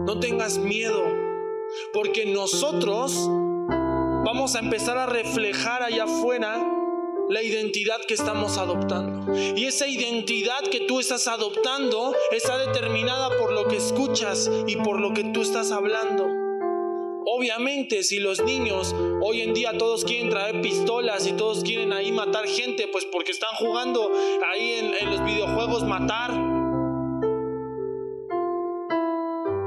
No 0.05 0.19
tengas 0.21 0.57
miedo, 0.57 1.03
porque 1.91 2.25
nosotros 2.25 3.13
vamos 4.23 4.55
a 4.55 4.59
empezar 4.59 4.97
a 4.97 5.05
reflejar 5.05 5.83
allá 5.83 6.05
afuera 6.05 6.65
la 7.29 7.43
identidad 7.43 8.01
que 8.07 8.15
estamos 8.15 8.57
adoptando. 8.57 9.33
Y 9.55 9.65
esa 9.65 9.87
identidad 9.87 10.61
que 10.71 10.81
tú 10.81 10.99
estás 10.99 11.27
adoptando 11.27 12.13
está 12.31 12.57
determinada 12.57 13.37
por 13.37 13.53
lo 13.53 13.67
que 13.67 13.77
escuchas 13.77 14.49
y 14.67 14.75
por 14.77 14.99
lo 14.99 15.13
que 15.13 15.23
tú 15.25 15.43
estás 15.43 15.71
hablando. 15.71 16.25
Obviamente, 17.25 18.01
si 18.01 18.19
los 18.19 18.41
niños 18.43 18.95
hoy 19.21 19.41
en 19.41 19.53
día 19.53 19.77
todos 19.77 20.03
quieren 20.03 20.29
traer 20.29 20.59
pistolas 20.61 21.27
y 21.27 21.33
todos 21.33 21.63
quieren 21.63 21.93
ahí 21.93 22.11
matar 22.11 22.47
gente, 22.47 22.87
pues 22.87 23.05
porque 23.05 23.31
están 23.31 23.51
jugando 23.59 24.11
ahí 24.51 24.93
en, 24.99 25.11
los 25.11 25.23
videojuegos 25.23 25.83
matar. 25.83 26.31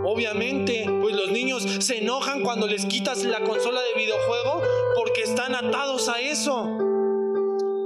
Obviamente, 0.05 0.85
pues 1.01 1.15
los 1.15 1.31
niños 1.31 1.65
se 1.79 1.99
enojan 1.99 2.43
cuando 2.43 2.67
les 2.67 2.85
quitas 2.87 3.23
la 3.23 3.41
consola 3.45 3.81
de 3.81 3.95
videojuego 3.95 4.63
porque 4.97 5.23
están 5.23 5.55
atados 5.55 6.09
a 6.09 6.21
eso 6.21 6.92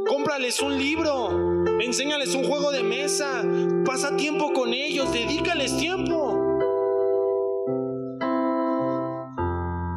Cómprales 0.06 0.60
un 0.60 0.78
libro, 0.78 1.30
enséñales 1.80 2.34
un 2.36 2.44
juego 2.44 2.70
de 2.70 2.84
mesa, 2.84 3.42
pasa 3.84 4.16
tiempo 4.16 4.52
con 4.52 4.72
ellos, 4.72 5.12
dedícales 5.12 5.76
tiempo. 5.76 6.58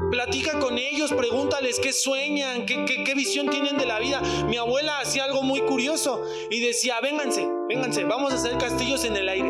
Platica 0.09 0.57
con 0.57 0.79
ellos, 0.79 1.13
pregúntales 1.13 1.79
qué 1.79 1.93
sueñan, 1.93 2.65
qué, 2.65 2.85
qué, 2.85 3.13
visión 3.13 3.49
tienen 3.49 3.77
de 3.77 3.85
la 3.85 3.99
vida. 3.99 4.19
Mi 4.47 4.57
abuela 4.57 4.99
hacía 4.99 5.25
algo 5.25 5.43
muy 5.43 5.61
curioso 5.61 6.23
y 6.49 6.59
decía, 6.59 6.99
vénganse, 7.01 7.47
vénganse, 7.67 8.03
vamos 8.05 8.31
a 8.31 8.35
hacer 8.35 8.57
castillos 8.57 9.03
en 9.03 9.15
el 9.15 9.29
aire. 9.29 9.49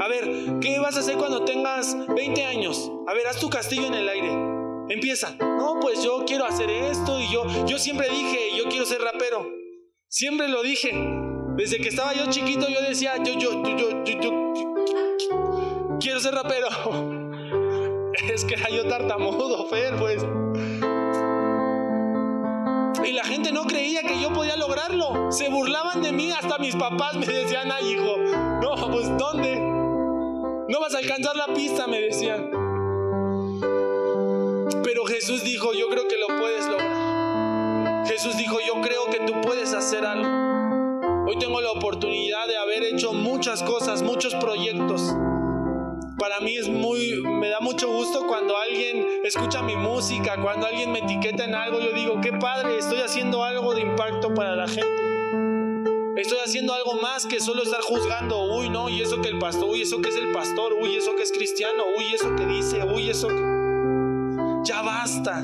A 0.00 0.08
ver, 0.08 0.60
¿qué 0.60 0.78
vas 0.78 0.96
a 0.96 1.00
hacer 1.00 1.16
cuando 1.16 1.44
tengas 1.44 1.94
20 2.08 2.44
años? 2.46 2.90
A 3.06 3.12
ver, 3.12 3.26
haz 3.26 3.38
tu 3.38 3.50
castillo 3.50 3.86
en 3.86 3.94
el 3.94 4.08
aire. 4.08 4.61
Empieza. 4.92 5.34
No, 5.40 5.78
pues 5.80 6.02
yo 6.02 6.22
quiero 6.26 6.44
hacer 6.44 6.68
esto 6.68 7.18
y 7.18 7.32
yo, 7.32 7.46
yo 7.64 7.78
siempre 7.78 8.10
dije, 8.10 8.50
yo 8.58 8.64
quiero 8.68 8.84
ser 8.84 9.00
rapero. 9.00 9.48
Siempre 10.06 10.48
lo 10.48 10.62
dije. 10.62 10.90
Desde 11.56 11.78
que 11.78 11.88
estaba 11.88 12.12
yo 12.12 12.26
chiquito 12.28 12.68
yo 12.68 12.82
decía, 12.82 13.16
yo, 13.16 13.32
yo, 13.38 13.62
yo, 13.62 13.74
yo, 13.78 14.04
yo, 14.04 14.20
yo 14.20 15.98
quiero 15.98 16.20
ser 16.20 16.34
rapero. 16.34 16.68
Es 18.30 18.44
que 18.44 18.54
era 18.54 18.68
yo 18.68 18.86
tartamudo, 18.86 19.66
Fer, 19.66 19.96
pues. 19.96 20.22
Y 23.02 23.12
la 23.12 23.24
gente 23.24 23.50
no 23.50 23.64
creía 23.64 24.02
que 24.02 24.20
yo 24.20 24.30
podía 24.32 24.56
lograrlo. 24.56 25.32
Se 25.32 25.48
burlaban 25.48 26.02
de 26.02 26.12
mí, 26.12 26.30
hasta 26.30 26.58
mis 26.58 26.76
papás 26.76 27.16
me 27.16 27.26
decían, 27.26 27.72
ay 27.72 27.94
hijo, 27.94 28.18
no, 28.18 28.90
pues 28.90 29.08
¿dónde? 29.16 29.58
No 29.58 30.80
vas 30.80 30.94
a 30.94 30.98
alcanzar 30.98 31.34
la 31.34 31.46
pista, 31.54 31.86
me 31.86 32.00
decían. 32.00 32.61
Pero 34.82 35.04
Jesús 35.04 35.44
dijo, 35.44 35.72
yo 35.72 35.88
creo 35.88 36.08
que 36.08 36.16
lo 36.16 36.26
puedes 36.38 36.66
lograr. 36.66 38.06
Jesús 38.06 38.36
dijo, 38.36 38.58
yo 38.66 38.80
creo 38.80 39.06
que 39.06 39.20
tú 39.26 39.40
puedes 39.42 39.72
hacer 39.72 40.04
algo. 40.04 41.26
Hoy 41.26 41.38
tengo 41.38 41.60
la 41.60 41.70
oportunidad 41.70 42.46
de 42.46 42.56
haber 42.56 42.82
hecho 42.84 43.12
muchas 43.12 43.62
cosas, 43.62 44.02
muchos 44.02 44.34
proyectos 44.34 45.14
para 46.22 46.38
mí 46.38 46.56
es 46.56 46.68
muy, 46.68 47.20
me 47.20 47.48
da 47.48 47.58
mucho 47.58 47.88
gusto 47.88 48.28
cuando 48.28 48.56
alguien 48.56 49.04
escucha 49.24 49.60
mi 49.60 49.74
música, 49.74 50.40
cuando 50.40 50.68
alguien 50.68 50.92
me 50.92 51.00
etiqueta 51.00 51.44
en 51.44 51.52
algo, 51.52 51.80
yo 51.80 51.90
digo, 51.92 52.20
qué 52.20 52.32
padre, 52.32 52.78
estoy 52.78 53.00
haciendo 53.00 53.42
algo 53.42 53.74
de 53.74 53.80
impacto 53.80 54.32
para 54.32 54.54
la 54.54 54.68
gente. 54.68 56.20
Estoy 56.20 56.38
haciendo 56.38 56.74
algo 56.74 56.94
más 57.02 57.26
que 57.26 57.40
solo 57.40 57.64
estar 57.64 57.80
juzgando, 57.80 58.44
uy, 58.54 58.68
no, 58.68 58.88
y 58.88 59.02
eso 59.02 59.20
que 59.20 59.30
el 59.30 59.40
pastor, 59.40 59.68
uy, 59.68 59.82
eso 59.82 60.00
que 60.00 60.10
es 60.10 60.16
el 60.16 60.30
pastor, 60.30 60.74
uy, 60.74 60.94
eso 60.94 61.16
que 61.16 61.24
es 61.24 61.32
cristiano, 61.32 61.82
uy, 61.98 62.14
eso 62.14 62.36
que 62.36 62.46
dice, 62.46 62.84
uy, 62.84 63.10
eso 63.10 63.26
que... 63.26 63.61
Ya 64.64 64.80
basta, 64.80 65.42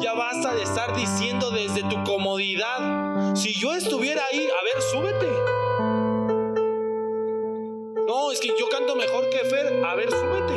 ya 0.00 0.14
basta 0.14 0.54
de 0.54 0.62
estar 0.62 0.96
diciendo 0.96 1.50
desde 1.50 1.82
tu 1.82 2.02
comodidad. 2.02 3.34
Si 3.36 3.52
yo 3.52 3.74
estuviera 3.74 4.22
ahí, 4.24 4.48
a 4.48 4.64
ver, 4.64 4.82
súbete. 4.90 5.28
No, 8.06 8.32
es 8.32 8.40
que 8.40 8.48
yo 8.58 8.66
canto 8.70 8.96
mejor 8.96 9.28
que 9.28 9.38
Fer. 9.40 9.84
A 9.84 9.94
ver, 9.94 10.10
súbete. 10.10 10.54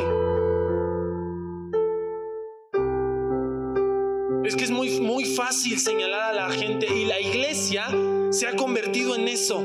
Es 4.48 4.56
que 4.56 4.64
es 4.64 4.70
muy, 4.70 5.00
muy 5.00 5.26
fácil 5.26 5.78
señalar 5.78 6.30
a 6.30 6.32
la 6.32 6.48
gente 6.48 6.86
y 6.86 7.04
la 7.04 7.20
iglesia 7.20 7.88
se 8.30 8.46
ha 8.46 8.56
convertido 8.56 9.16
en 9.16 9.28
eso. 9.28 9.56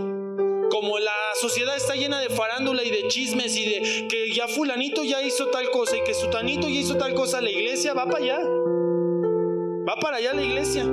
Como 0.70 1.00
la 1.00 1.23
sociedad 1.44 1.76
está 1.76 1.96
llena 1.96 2.22
de 2.22 2.30
farándula 2.30 2.86
y 2.86 2.90
de 2.90 3.06
chismes 3.10 3.58
y 3.58 3.66
de 3.66 4.08
que 4.08 4.32
ya 4.32 4.48
fulanito 4.48 5.04
ya 5.04 5.22
hizo 5.22 5.48
tal 5.48 5.70
cosa 5.72 5.98
y 5.98 6.04
que 6.06 6.14
sutanito 6.14 6.70
ya 6.70 6.80
hizo 6.80 6.96
tal 6.96 7.14
cosa, 7.14 7.42
la 7.42 7.52
iglesia 7.52 7.94
va 7.94 8.06
para 8.06 8.24
allá. 8.24 8.40
Va 9.86 9.98
para 9.98 10.18
allá 10.18 10.34
la 10.34 10.42
iglesia. 10.42 10.86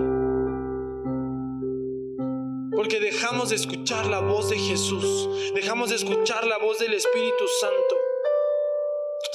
Porque 2.74 2.98
dejamos 2.98 3.50
de 3.50 3.56
escuchar 3.56 4.06
la 4.06 4.18
voz 4.18 4.50
de 4.50 4.58
Jesús, 4.58 5.28
dejamos 5.54 5.90
de 5.90 5.96
escuchar 5.96 6.44
la 6.44 6.58
voz 6.58 6.80
del 6.80 6.94
Espíritu 6.94 7.44
Santo. 7.60 7.99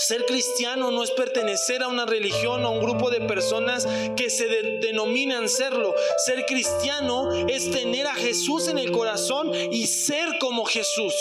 Ser 0.08 0.28
cristiano 0.28 0.92
no 0.92 1.02
es 1.02 1.10
pertenecer 1.10 1.82
a 1.82 1.88
una 1.88 2.06
religión 2.06 2.64
o 2.64 2.68
a 2.68 2.70
un 2.70 2.80
grupo 2.80 3.10
de 3.10 3.22
personas 3.22 3.88
que 4.16 4.30
se 4.30 4.46
denominan 4.80 5.50
serlo. 5.50 5.96
Ser 6.18 6.46
cristiano 6.46 7.32
es 7.48 7.72
tener 7.72 8.06
a 8.06 8.14
Jesús 8.14 8.68
en 8.68 8.78
el 8.78 8.92
corazón 8.92 9.52
y 9.72 9.88
ser 9.88 10.38
como 10.40 10.64
Jesús. 10.66 11.16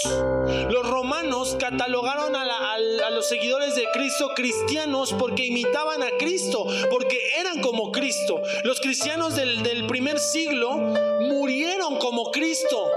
Los 0.68 0.86
romanos 0.86 1.56
catalogaron 1.58 2.36
a, 2.36 2.78
los 3.08 3.26
seguidores 3.26 3.74
de 3.74 3.86
Cristo 3.90 4.32
cristianos 4.34 5.14
porque 5.14 5.46
imitaban 5.46 6.02
a 6.02 6.10
Cristo, 6.18 6.66
porque 6.90 7.18
eran 7.38 7.62
como 7.62 7.90
Cristo. 7.90 8.42
Los 8.64 8.80
cristianos 8.80 9.34
del, 9.34 9.62
del 9.62 9.86
primer 9.86 10.18
siglo 10.18 10.76
murieron 11.20 11.96
como 11.96 12.30
Cristo. 12.32 12.90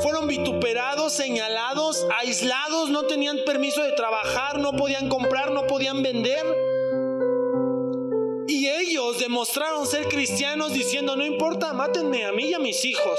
Fueron 0.00 0.26
vituperados, 0.26 1.12
señalados, 1.14 2.06
aislados, 2.18 2.90
no 2.90 3.04
tenían 3.04 3.38
permiso 3.46 3.82
de 3.82 3.92
trabajar, 3.92 4.58
no 4.58 4.72
podían 4.72 5.08
comprar, 5.08 5.52
no 5.52 5.66
podían 5.66 6.02
vender. 6.02 6.44
Y 8.46 8.68
ellos 8.68 9.18
demostraron 9.18 9.86
ser 9.86 10.06
cristianos 10.08 10.72
diciendo, 10.72 11.16
no 11.16 11.24
importa, 11.24 11.72
mátenme 11.72 12.24
a 12.24 12.32
mí 12.32 12.44
y 12.44 12.54
a 12.54 12.58
mis 12.58 12.84
hijos. 12.84 13.18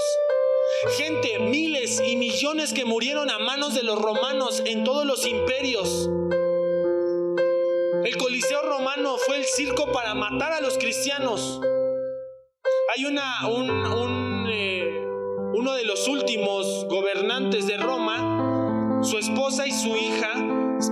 Gente, 0.98 1.40
miles 1.40 2.02
y 2.06 2.16
millones 2.16 2.74
que 2.74 2.86
murieron 2.86 3.30
a 3.32 3.40
manos 3.40 3.74
de 3.74 3.84
los 3.84 4.00
romanos 4.00 4.62
en 4.66 4.84
todos 4.84 5.06
los 5.06 5.26
imperios. 5.26 6.10
El 8.04 8.18
Coliseo 8.18 8.62
romano 8.62 9.18
fue 9.18 9.38
el 9.38 9.46
circo 9.46 9.92
para 9.92 10.14
matar 10.14 10.54
a 10.54 10.62
los 10.62 10.78
cristianos. 10.78 11.60
Hay 12.96 13.06
una, 13.06 13.48
un, 13.48 13.70
un 13.70 14.48
eh, 14.50 14.77
uno 15.54 15.74
de 15.74 15.86
los 15.86 16.08
últimos 16.08 16.86
gobernantes 16.90 17.68
de 17.68 17.78
Roma, 17.78 19.02
su 19.04 19.18
esposa 19.18 19.66
y 19.68 19.72
su 19.72 19.96
hija 19.96 20.34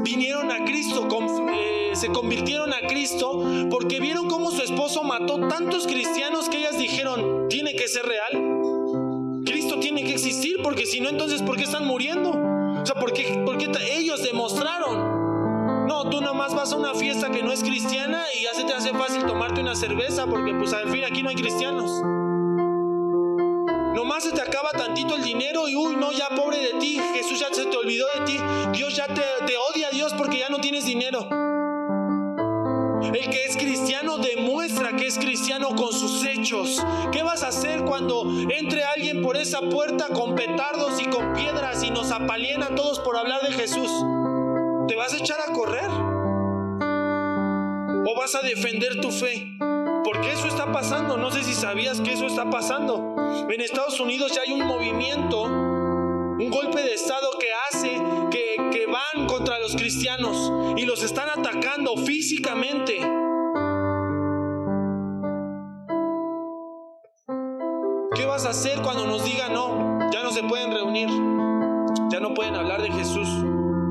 vinieron 0.04 0.52
a 0.52 0.64
Cristo, 0.66 1.08
eh, 1.54 1.92
se 1.94 2.08
convirtieron 2.08 2.74
a 2.74 2.88
Cristo 2.88 3.44
porque 3.70 4.00
vieron 4.00 4.28
cómo 4.28 4.52
su 4.52 4.62
esposo 4.62 5.04
mató 5.04 5.48
tantos 5.48 5.88
cristianos 5.88 6.50
que 6.50 6.60
ellas 6.60 6.78
dijeron, 6.78 7.48
tiene 7.50 7.76
que 7.76 7.88
ser 7.88 8.06
real. 8.06 9.44
Cristo 9.46 9.80
tiene 9.80 10.04
que 10.04 10.14
existir 10.14 10.58
porque 10.64 10.86
si 10.86 11.00
no, 11.00 11.10
entonces, 11.10 11.42
¿por 11.42 11.58
qué 11.58 11.64
están 11.64 11.86
muriendo? 11.86 12.32
O 12.32 12.86
sea, 12.86 12.96
¿por 12.96 13.14
qué, 13.14 13.42
porque 13.46 13.70
ellos 13.92 14.24
demostraron? 14.24 15.88
No, 15.88 16.10
tú 16.10 16.22
nomás 16.22 16.56
vas 16.56 16.72
a 16.74 16.78
una 16.78 16.94
fiesta 16.94 17.30
que 17.30 17.44
no 17.44 17.52
es 17.52 17.62
cristiana 17.62 18.24
y 18.38 18.44
ya 18.44 18.54
se 18.54 18.64
te 18.64 18.74
hace 18.74 18.92
fácil 18.92 19.26
tomarte 19.26 19.62
una 19.62 19.76
cerveza 19.76 20.26
porque 20.26 20.54
pues 20.54 20.74
al 20.74 20.90
fin 20.90 21.04
aquí 21.04 21.22
no 21.22 21.30
hay 21.30 21.36
cristianos. 21.36 21.92
Nomás 23.96 24.26
se 24.26 24.34
te 24.34 24.42
acaba 24.42 24.72
tantito 24.72 25.16
el 25.16 25.24
dinero 25.24 25.70
y 25.70 25.76
uy, 25.78 25.96
no, 25.96 26.12
ya 26.12 26.28
pobre 26.28 26.58
de 26.58 26.74
ti, 26.82 27.00
Jesús 27.14 27.40
ya 27.40 27.48
se 27.54 27.66
te 27.66 27.78
olvidó 27.78 28.06
de 28.20 28.26
ti, 28.26 28.38
Dios 28.74 28.94
ya 28.94 29.08
te, 29.08 29.22
te 29.48 29.54
odia 29.72 29.90
Dios 29.90 30.14
porque 30.14 30.40
ya 30.40 30.50
no 30.50 30.60
tienes 30.60 30.84
dinero. 30.86 31.30
El 33.02 33.30
que 33.30 33.46
es 33.46 33.56
cristiano 33.56 34.18
demuestra 34.18 34.98
que 34.98 35.08
es 35.08 35.18
cristiano 35.18 35.70
con 35.76 35.94
sus 35.94 36.26
hechos. 36.26 36.86
¿Qué 37.14 37.24
vas 37.24 37.44
a 37.44 37.48
hacer 37.48 37.86
cuando 37.86 38.26
entre 38.50 38.84
alguien 38.84 39.22
por 39.22 39.38
esa 39.38 39.62
puerta 39.62 40.08
con 40.10 40.36
petardos 40.36 41.02
y 41.02 41.06
con 41.06 41.32
piedras 41.34 41.82
y 41.82 41.90
nos 41.90 42.12
apalien 42.12 42.64
a 42.64 42.76
todos 42.76 43.00
por 43.00 43.16
hablar 43.16 43.44
de 43.44 43.54
Jesús? 43.54 43.90
¿Te 44.90 44.96
vas 44.98 45.14
a 45.14 45.18
echar 45.18 45.38
a 45.40 45.54
correr? 45.54 45.90
¿O 48.08 48.20
vas 48.20 48.36
a 48.36 48.42
defender 48.42 49.00
tu 49.00 49.10
fe? 49.10 49.58
Porque 50.06 50.32
eso 50.34 50.48
está 50.48 50.72
pasando. 50.72 51.18
No 51.18 51.32
sé 51.32 51.44
si 51.44 51.56
sabías 51.56 52.00
que 52.00 52.14
eso 52.14 52.28
está 52.28 52.48
pasando. 52.48 53.16
En 53.50 53.60
Estados 53.60 54.00
Unidos 54.00 54.34
ya 54.36 54.42
hay 54.44 54.52
un 54.52 54.66
movimiento, 54.68 55.42
un 55.46 56.50
golpe 56.52 56.84
de 56.84 56.94
Estado 56.94 57.28
que 57.40 57.48
hace 57.68 58.00
que, 58.30 58.70
que 58.72 58.86
van 58.86 59.26
contra 59.26 59.58
los 59.58 59.76
cristianos 59.76 60.54
y 60.78 60.86
los 60.86 61.02
están 61.02 61.30
atacando 61.30 61.98
físicamente. 61.98 63.00
¿Qué 68.14 68.26
vas 68.28 68.46
a 68.46 68.52
hacer 68.52 68.82
cuando 68.84 69.08
nos 69.08 69.26
digan 69.26 69.54
no? 69.54 69.98
Ya 70.12 70.22
no 70.22 70.30
se 70.30 70.44
pueden 70.44 70.72
reunir, 70.72 71.10
ya 72.12 72.20
no 72.20 72.36
pueden 72.36 72.56
hablar 72.56 72.84
de 72.84 72.92
Jesús. 72.92 73.28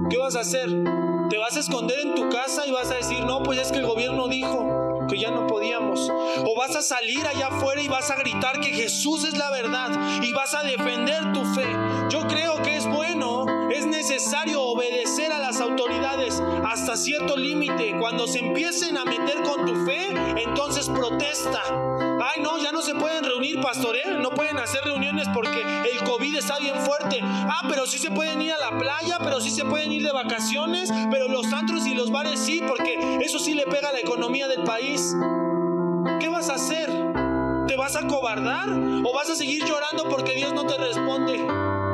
¿Qué 0.09 0.17
vas 0.17 0.37
a 0.37 0.41
hacer? 0.41 0.71
¿Te 1.29 1.39
vas 1.39 1.57
a 1.57 1.61
esconder 1.61 1.99
en 1.99 2.15
tu 2.15 2.29
casa 2.29 2.65
y 2.67 2.71
vas 2.71 2.93
a 2.93 2.95
decir, 2.95 3.25
no, 3.25 3.43
pues 3.43 3.59
es 3.59 3.73
que 3.73 3.79
el 3.79 3.87
gobierno 3.87 4.29
dijo? 4.29 4.84
Que 5.09 5.18
ya 5.18 5.30
no 5.30 5.46
podíamos. 5.46 6.09
O 6.11 6.55
vas 6.57 6.74
a 6.76 6.82
salir 6.82 7.26
allá 7.26 7.48
afuera 7.48 7.80
y 7.82 7.88
vas 7.88 8.11
a 8.11 8.16
gritar 8.16 8.61
que 8.61 8.70
Jesús 8.70 9.24
es 9.24 9.36
la 9.36 9.50
verdad 9.50 9.90
y 10.22 10.32
vas 10.32 10.55
a 10.55 10.62
defender 10.62 11.32
tu 11.32 11.44
fe. 11.55 11.66
Yo 12.11 12.26
creo 12.26 12.62
que 12.62 12.76
es 12.76 12.86
bueno, 12.86 13.46
es 13.70 13.86
necesario 13.86 14.64
cierto 17.25 17.37
límite. 17.37 17.97
Cuando 17.99 18.27
se 18.27 18.41
empiecen 18.41 18.99
a 18.99 19.05
meter 19.05 19.43
con 19.43 19.64
tu 19.64 19.75
fe, 19.87 20.09
entonces 20.37 20.89
protesta. 20.89 21.62
Ay, 22.22 22.43
no, 22.43 22.59
ya 22.59 22.70
no 22.70 22.83
se 22.83 22.95
pueden 22.95 23.25
reunir, 23.25 23.61
pastor, 23.61 23.97
¿eh? 23.97 24.18
No 24.20 24.31
pueden 24.31 24.59
hacer 24.59 24.83
reuniones 24.85 25.29
porque 25.33 25.62
el 25.62 26.05
COVID 26.05 26.37
está 26.37 26.59
bien 26.59 26.75
fuerte. 26.77 27.20
Ah, 27.22 27.62
pero 27.68 27.87
sí 27.87 27.99
se 27.99 28.11
pueden 28.11 28.43
ir 28.43 28.53
a 28.53 28.59
la 28.59 28.79
playa, 28.79 29.18
pero 29.22 29.41
sí 29.41 29.51
se 29.51 29.64
pueden 29.64 29.93
ir 29.93 30.05
de 30.05 30.12
vacaciones, 30.12 30.91
pero 31.11 31.29
los 31.29 31.51
antros 31.53 31.87
y 31.87 31.95
los 31.95 32.11
bares 32.11 32.41
sí, 32.41 32.62
porque 32.66 33.18
eso 33.22 33.39
sí 33.39 33.55
le 33.55 33.64
pega 33.64 33.89
a 33.89 33.93
la 33.93 34.01
economía 34.01 34.49
del 34.49 34.64
país. 34.64 35.14
¿Qué 36.20 36.29
vas 36.29 36.51
a 36.51 36.55
hacer? 36.55 36.91
¿Te 37.66 37.77
vas 37.77 37.97
a 37.97 38.07
cobardar 38.07 38.68
o 38.70 39.12
vas 39.14 39.31
a 39.31 39.35
seguir 39.35 39.64
llorando 39.64 40.09
porque 40.11 40.35
Dios 40.35 40.53
no 40.53 40.66
te 40.66 40.77
responde? 40.77 41.41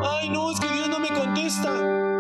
Ay, 0.03 0.29
no, 0.29 0.51
es 0.51 0.59
que 0.59 0.69
Dios 0.69 0.89
no 0.89 0.99
me 0.99 1.09
contesta. 1.09 2.20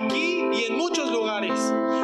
Aquí 0.00 0.44
y 0.52 0.64
en 0.64 0.76
muchos 0.76 1.10
lugares. 1.10 1.58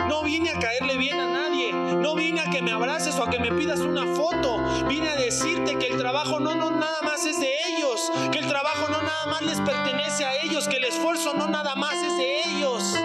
No 0.09 0.23
vine 0.23 0.51
a 0.51 0.59
caerle 0.59 0.97
bien 0.97 1.19
a 1.19 1.27
nadie. 1.27 1.73
No 1.73 2.15
vine 2.15 2.41
a 2.41 2.51
que 2.51 2.63
me 2.63 2.73
abraces 2.73 3.17
o 3.17 3.25
a 3.25 3.31
que 3.31 3.39
me 3.39 3.53
pidas 3.53 3.81
una 3.81 4.07
foto. 4.15 4.59
Vine 4.89 5.09
a 5.09 5.17
decirte 5.17 5.77
que 5.79 5.87
el 5.89 5.99
trabajo 5.99 6.41
no, 6.41 6.55
no 6.55 6.71
nada 6.71 7.03
más 7.03 7.25
es 7.27 7.41
de 7.41 7.53
ellos. 7.69 8.11
Que 8.33 8.39
el 8.39 8.47
trabajo 8.47 8.89
no 8.89 9.03
nada 9.03 9.27
más 9.27 9.43
les 9.43 9.61
pertenece 9.61 10.25
a 10.25 10.43
ellos. 10.43 10.69
Que 10.69 10.77
el 10.77 10.85
esfuerzo 10.85 11.35
no 11.35 11.49
nada 11.49 11.75
más 11.75 11.95
es 11.95 12.17
de 12.17 12.41
ellos. 12.41 12.97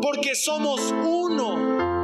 Porque 0.00 0.34
somos 0.34 0.80
uno. 1.04 1.97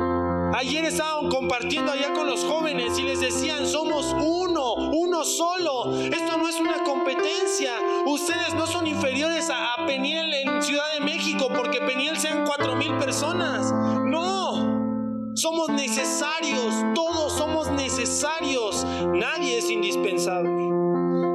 Ayer 0.56 0.84
estaban 0.84 1.28
compartiendo 1.30 1.90
allá 1.90 2.12
con 2.12 2.28
los 2.28 2.44
jóvenes 2.44 2.96
y 2.96 3.02
les 3.02 3.18
decían, 3.18 3.66
somos 3.66 4.14
uno, 4.16 4.74
uno 4.74 5.24
solo. 5.24 5.92
Esto 5.98 6.36
no 6.38 6.48
es 6.48 6.60
una 6.60 6.84
competencia. 6.84 7.72
Ustedes 8.06 8.54
no 8.54 8.64
son 8.64 8.86
inferiores 8.86 9.50
a, 9.50 9.74
a 9.74 9.84
Peniel 9.84 10.32
en 10.32 10.62
Ciudad 10.62 10.84
de 10.96 11.04
México 11.04 11.48
porque 11.52 11.80
Peniel 11.80 12.16
sean 12.18 12.44
cuatro 12.46 12.76
mil 12.76 12.96
personas. 12.98 13.72
No, 14.04 15.34
somos 15.34 15.70
necesarios, 15.70 16.72
todos 16.94 17.32
somos 17.32 17.68
necesarios. 17.72 18.86
Nadie 19.12 19.58
es 19.58 19.68
indispensable. 19.68 20.52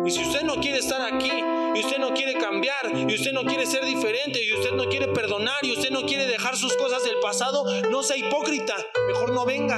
Y 0.05 0.11
si 0.11 0.21
usted 0.21 0.43
no 0.43 0.55
quiere 0.61 0.77
estar 0.77 1.01
aquí, 1.01 1.43
y 1.75 1.79
usted 1.79 1.97
no 1.97 2.13
quiere 2.13 2.33
cambiar, 2.33 2.91
y 2.93 3.13
usted 3.13 3.31
no 3.31 3.43
quiere 3.43 3.65
ser 3.65 3.85
diferente, 3.85 4.43
y 4.43 4.53
usted 4.53 4.71
no 4.71 4.85
quiere 4.85 5.07
perdonar, 5.07 5.63
y 5.63 5.71
usted 5.71 5.91
no 5.91 6.01
quiere 6.03 6.25
dejar 6.25 6.55
sus 6.57 6.75
cosas 6.75 7.03
del 7.03 7.19
pasado, 7.19 7.65
no 7.89 8.03
sea 8.03 8.17
hipócrita, 8.17 8.75
mejor 9.07 9.33
no 9.33 9.45
venga. 9.45 9.77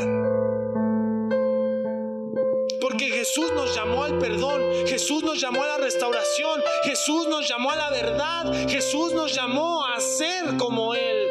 Porque 2.80 3.10
Jesús 3.10 3.52
nos 3.54 3.76
llamó 3.76 4.04
al 4.04 4.18
perdón, 4.18 4.62
Jesús 4.88 5.24
nos 5.24 5.40
llamó 5.40 5.64
a 5.64 5.68
la 5.68 5.78
restauración, 5.78 6.62
Jesús 6.84 7.28
nos 7.28 7.48
llamó 7.48 7.72
a 7.72 7.76
la 7.76 7.90
verdad, 7.90 8.68
Jesús 8.68 9.14
nos 9.14 9.34
llamó 9.34 9.86
a 9.86 10.00
ser 10.00 10.58
como 10.58 10.96
Él, 10.96 11.28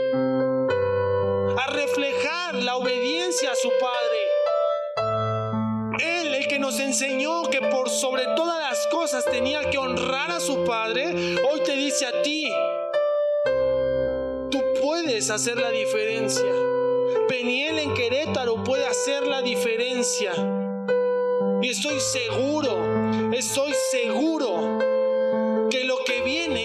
a 1.59 1.67
reflejar 1.73 2.55
la 2.57 2.77
obediencia 2.77 3.53
a 3.53 3.57
su 3.57 3.71
Padre. 3.81 4.30
Él, 6.01 6.35
el 6.35 6.49
que 6.49 6.59
nos 6.59 6.81
enseñó 6.81 7.43
que 7.45 7.61
por 7.61 7.89
sobre 7.91 8.25
todas 8.37 8.59
las 8.59 8.87
cosas 8.89 9.25
tenía 9.25 9.69
que 9.71 9.79
honrar 9.79 10.31
a 10.31 10.41
su 10.41 10.65
Padre, 10.65 11.37
hoy 11.51 11.61
te 11.65 11.77
dice 11.77 12.07
a 12.07 12.23
ti, 12.23 12.49
tú 14.51 14.61
puedes 14.83 15.31
hacer 15.31 15.57
la 15.57 15.71
diferencia. 15.71 16.53
Peniel 17.29 17.79
en 17.79 17.95
Querétaro 17.95 18.65
puede 18.65 18.87
hacer 18.87 19.27
la 19.27 19.43
diferencia. 19.43 20.33
Y 21.63 21.69
estoy 21.69 22.01
seguro, 22.01 23.33
estoy 23.33 23.73
seguro 23.91 24.90
que 25.71 25.85
lo 25.85 25.99
que 26.05 26.21
viene 26.23 26.65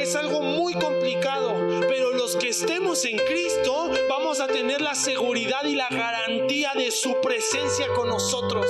es 0.00 0.16
algo 0.16 0.40
muy 0.40 0.72
complicado, 0.74 1.54
pero 1.88 2.12
los 2.12 2.36
que 2.36 2.48
estemos 2.48 3.04
en 3.04 3.18
Cristo 3.18 3.90
vamos 4.08 4.40
a 4.40 4.46
tener 4.46 4.80
la 4.80 4.94
seguridad 4.94 5.64
y 5.64 5.74
la 5.74 5.88
garantía 5.90 6.72
de 6.74 6.90
su 6.90 7.20
presencia 7.20 7.86
con 7.94 8.08
nosotros. 8.08 8.66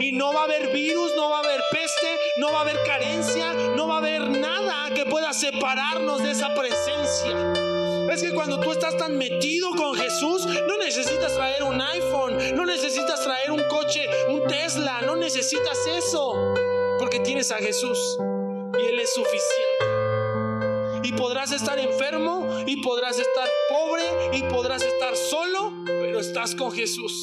Y 0.00 0.12
no 0.12 0.34
va 0.34 0.42
a 0.42 0.44
haber 0.44 0.70
virus, 0.72 1.12
no 1.16 1.30
va 1.30 1.38
a 1.38 1.40
haber 1.40 1.60
peste, 1.70 2.18
no 2.36 2.52
va 2.52 2.58
a 2.58 2.60
haber 2.62 2.82
carencia, 2.84 3.54
no 3.74 3.88
va 3.88 3.94
a 3.94 3.98
haber 3.98 4.28
nada 4.28 4.94
que 4.94 5.06
pueda 5.06 5.32
separarnos 5.32 6.22
de 6.22 6.32
esa 6.32 6.54
presencia. 6.54 8.12
Es 8.12 8.22
que 8.22 8.32
cuando 8.32 8.60
tú 8.60 8.70
estás 8.70 8.96
tan 8.98 9.16
metido 9.16 9.70
con 9.70 9.94
Jesús, 9.94 10.46
no 10.46 10.76
necesitas 10.76 11.34
traer 11.34 11.62
un 11.62 11.80
iPhone, 11.80 12.54
no 12.54 12.66
necesitas 12.66 13.22
traer 13.24 13.50
un 13.50 13.62
coche, 13.68 14.06
un 14.28 14.46
Tesla, 14.46 15.00
no 15.02 15.16
necesitas 15.16 15.78
eso, 15.86 16.54
porque 16.98 17.20
tienes 17.20 17.50
a 17.50 17.56
Jesús 17.56 18.18
y 18.80 18.86
Él 18.86 19.00
es 19.00 19.14
suficiente. 19.14 19.84
Y 21.02 21.12
podrás 21.12 21.52
estar 21.52 21.78
enfermo 21.78 22.48
y 22.66 22.82
podrás 22.82 23.18
estar 23.18 23.48
pobre 23.68 24.02
y 24.32 24.42
podrás 24.42 24.82
estar 24.82 25.16
solo, 25.16 25.72
pero 25.84 26.20
estás 26.20 26.54
con 26.54 26.72
Jesús. 26.72 27.22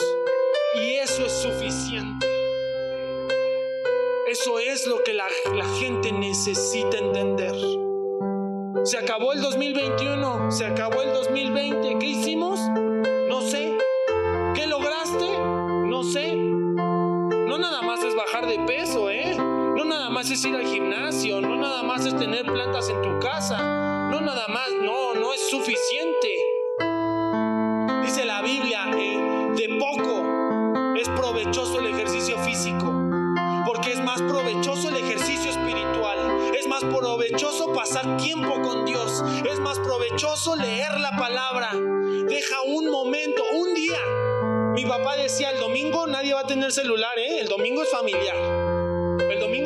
Y 0.76 0.93
eso 0.93 1.26
es 1.26 1.32
suficiente. 1.32 2.28
Eso 4.28 4.58
es 4.58 4.88
lo 4.88 5.04
que 5.04 5.14
la, 5.14 5.28
la 5.54 5.66
gente 5.80 6.12
necesita 6.12 6.97
entender. 6.97 7.54
Se 8.84 8.97
acabó 8.97 9.34
el 9.34 9.41
2021, 9.41 10.51
se 10.51 10.66
acabó 10.66 11.01
el 11.01 11.14
2020. 11.14 11.99
¿Qué 11.99 12.06
hicimos? 12.06 12.60
No 13.30 13.41
sé. 13.41 13.72
Ir 20.46 20.56
al 20.56 20.66
gimnasio, 20.66 21.39
no 21.41 21.56
nada 21.56 21.84
más 21.84 22.06
es 22.06 22.18
tener 22.18 22.46
plantas 22.46 22.89
en 22.89 23.02
tu 23.02 23.20
casa, 23.20 23.58
no 24.10 24.20
nada 24.20 24.48
más, 24.48 24.70
no, 24.82 25.14
no 25.14 25.34
es 25.34 25.50
suficiente. 25.50 26.30
Dice 28.04 28.26
la 28.26 28.41
Biblia, 28.41 28.88
de 28.88 29.78
poco 29.80 30.96
es 30.98 31.08
provechoso 31.10 31.80
el 31.80 31.88
ejercicio 31.88 32.38
físico, 32.39 32.91
porque 33.66 33.91
es 33.91 34.04
más 34.04 34.22
provechoso 34.22 34.89
el 34.89 34.98
ejercicio 34.98 35.52
espiritual, 35.52 36.18
es 36.60 36.68
más 36.68 36.84
provechoso 36.84 37.72
pasar 37.72 38.18
tiempo 38.18 38.62
con 38.62 38.86
Dios, 38.86 39.24
es 39.50 39.60
más 39.60 39.80
provechoso 39.80 40.56
leer 40.56 41.00
la 41.00 41.12
palabra. 41.12 41.72
Deja 41.74 42.62
un 42.66 42.89
momento, 42.89 43.44
un 43.54 43.74
día. 43.74 44.00
Mi 44.74 44.86
papá 44.86 45.16
decía, 45.16 45.52
el 45.52 45.60
domingo 45.60 46.08
nadie 46.08 46.34
va 46.34 46.41
a 46.41 46.48
tener 46.48 46.72
celular, 46.72 47.18
¿eh? 47.18 47.39
el 47.39 47.48
domingo 47.48 47.84
es 47.84 47.91
familiar. 47.91 48.62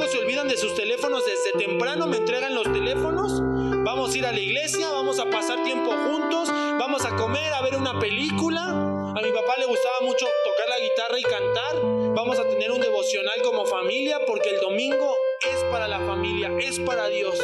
Se 0.06 0.18
olvidan 0.20 0.48
de 0.48 0.56
sus 0.58 0.74
teléfonos 0.76 1.24
desde 1.26 1.52
temprano, 1.66 2.08
me 2.08 2.18
entregan 2.18 2.56
los 2.56 2.64
teléfonos, 2.72 3.42
vamos 3.84 4.14
a 4.14 4.18
ir 4.18 4.26
a 4.26 4.32
la 4.32 4.40
iglesia, 4.40 4.90
vamos 4.90 5.20
a 5.20 5.26
pasar 5.30 5.64
tiempo 5.64 5.92
juntos, 5.92 6.50
vamos 6.80 7.04
a 7.06 7.16
comer, 7.16 7.52
a 7.54 7.62
ver 7.62 7.76
una 7.76 8.00
película. 8.00 8.62
A 8.70 9.22
mi 9.22 9.32
papá 9.32 9.56
le 9.58 9.66
gustaba 9.66 9.96
mucho 10.02 10.26
tocar 10.46 10.70
la 10.70 10.80
guitarra 10.80 11.20
y 11.20 11.24
cantar. 11.24 11.76
Vamos 12.16 12.40
a 12.40 12.44
tener 12.48 12.72
un 12.72 12.80
devocional 12.80 13.42
como 13.44 13.66
familia 13.66 14.20
porque 14.26 14.50
el 14.52 14.60
domingo 14.62 15.16
es 15.42 15.62
para 15.72 15.88
la 15.88 16.00
familia, 16.00 16.52
es 16.60 16.80
para 16.80 17.08
Dios. 17.10 17.38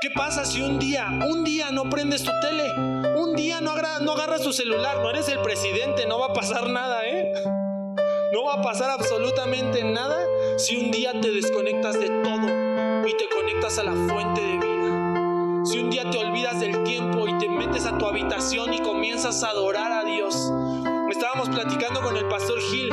¿Qué 0.00 0.10
pasa 0.10 0.44
si 0.46 0.62
un 0.62 0.78
día, 0.78 1.06
un 1.28 1.44
día 1.44 1.70
no 1.70 1.90
prendes 1.90 2.22
tu 2.24 2.30
tele? 2.40 2.72
Un 3.16 3.34
día 3.36 3.60
no, 3.60 3.72
agra- 3.72 3.98
no 4.00 4.12
agarras 4.12 4.42
tu 4.42 4.52
celular, 4.52 4.98
no 5.02 5.10
eres 5.10 5.28
el 5.28 5.40
presidente, 5.40 6.06
no 6.06 6.18
va 6.18 6.26
a 6.26 6.32
pasar 6.32 6.68
nada, 6.70 7.06
¿eh? 7.06 7.32
No 8.32 8.44
va 8.44 8.54
a 8.54 8.62
pasar 8.62 8.90
absolutamente 8.90 9.82
nada 9.84 10.24
si 10.56 10.76
un 10.76 10.90
día 10.90 11.18
te 11.20 11.30
desconectas 11.30 11.98
de 11.98 12.08
todo 12.22 12.46
y 13.06 13.14
te 13.16 13.28
conectas 13.34 13.78
a 13.78 13.84
la 13.84 13.92
fuente 13.92 14.40
de 14.40 14.58
vida. 14.58 15.64
Si 15.64 15.78
un 15.78 15.90
día 15.90 16.08
te 16.10 16.18
olvidas 16.18 16.60
del 16.60 16.82
tiempo 16.84 17.28
y 17.28 17.38
te 17.38 17.48
metes 17.48 17.86
a 17.86 17.98
tu 17.98 18.06
habitación 18.06 18.72
y 18.74 18.80
comienzas 18.80 19.42
a 19.42 19.50
adorar 19.50 19.92
a 19.92 20.04
Dios. 20.04 20.52
Estábamos 21.10 21.48
platicando 21.48 22.00
con 22.00 22.16
el 22.16 22.26
pastor 22.28 22.60
Gil, 22.60 22.88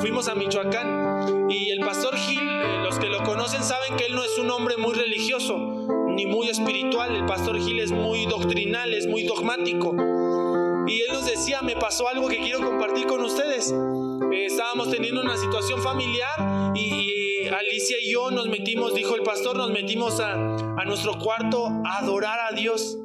fuimos 0.00 0.28
a 0.28 0.34
Michoacán 0.34 1.50
y 1.50 1.70
el 1.70 1.80
pastor 1.80 2.16
Gil, 2.16 2.48
eh, 2.48 2.82
los 2.84 2.98
que 2.98 3.08
lo 3.08 3.22
conocen 3.22 3.62
saben 3.62 3.96
que 3.96 4.06
él 4.06 4.14
no 4.14 4.24
es 4.24 4.38
un 4.38 4.50
hombre 4.50 4.76
muy 4.76 4.94
religioso 4.94 5.58
ni 6.16 6.24
muy 6.24 6.48
espiritual, 6.48 7.14
el 7.14 7.26
pastor 7.26 7.60
Gil 7.60 7.78
es 7.78 7.92
muy 7.92 8.24
doctrinal, 8.24 8.94
es 8.94 9.06
muy 9.06 9.24
dogmático. 9.24 9.94
Y 10.86 11.00
él 11.00 11.08
nos 11.12 11.26
decía, 11.26 11.60
me 11.60 11.76
pasó 11.76 12.08
algo 12.08 12.28
que 12.28 12.38
quiero 12.38 12.60
compartir 12.60 13.06
con 13.06 13.20
ustedes. 13.20 13.74
Eh, 14.32 14.46
estábamos 14.46 14.90
teniendo 14.90 15.20
una 15.20 15.36
situación 15.36 15.82
familiar 15.82 16.74
y, 16.74 17.44
y 17.44 17.48
Alicia 17.48 17.98
y 18.00 18.12
yo 18.12 18.30
nos 18.30 18.48
metimos, 18.48 18.94
dijo 18.94 19.14
el 19.14 19.22
pastor, 19.22 19.56
nos 19.56 19.70
metimos 19.70 20.20
a, 20.20 20.32
a 20.32 20.84
nuestro 20.84 21.18
cuarto 21.18 21.66
a 21.84 21.98
adorar 21.98 22.52
a 22.52 22.54
Dios. 22.54 22.98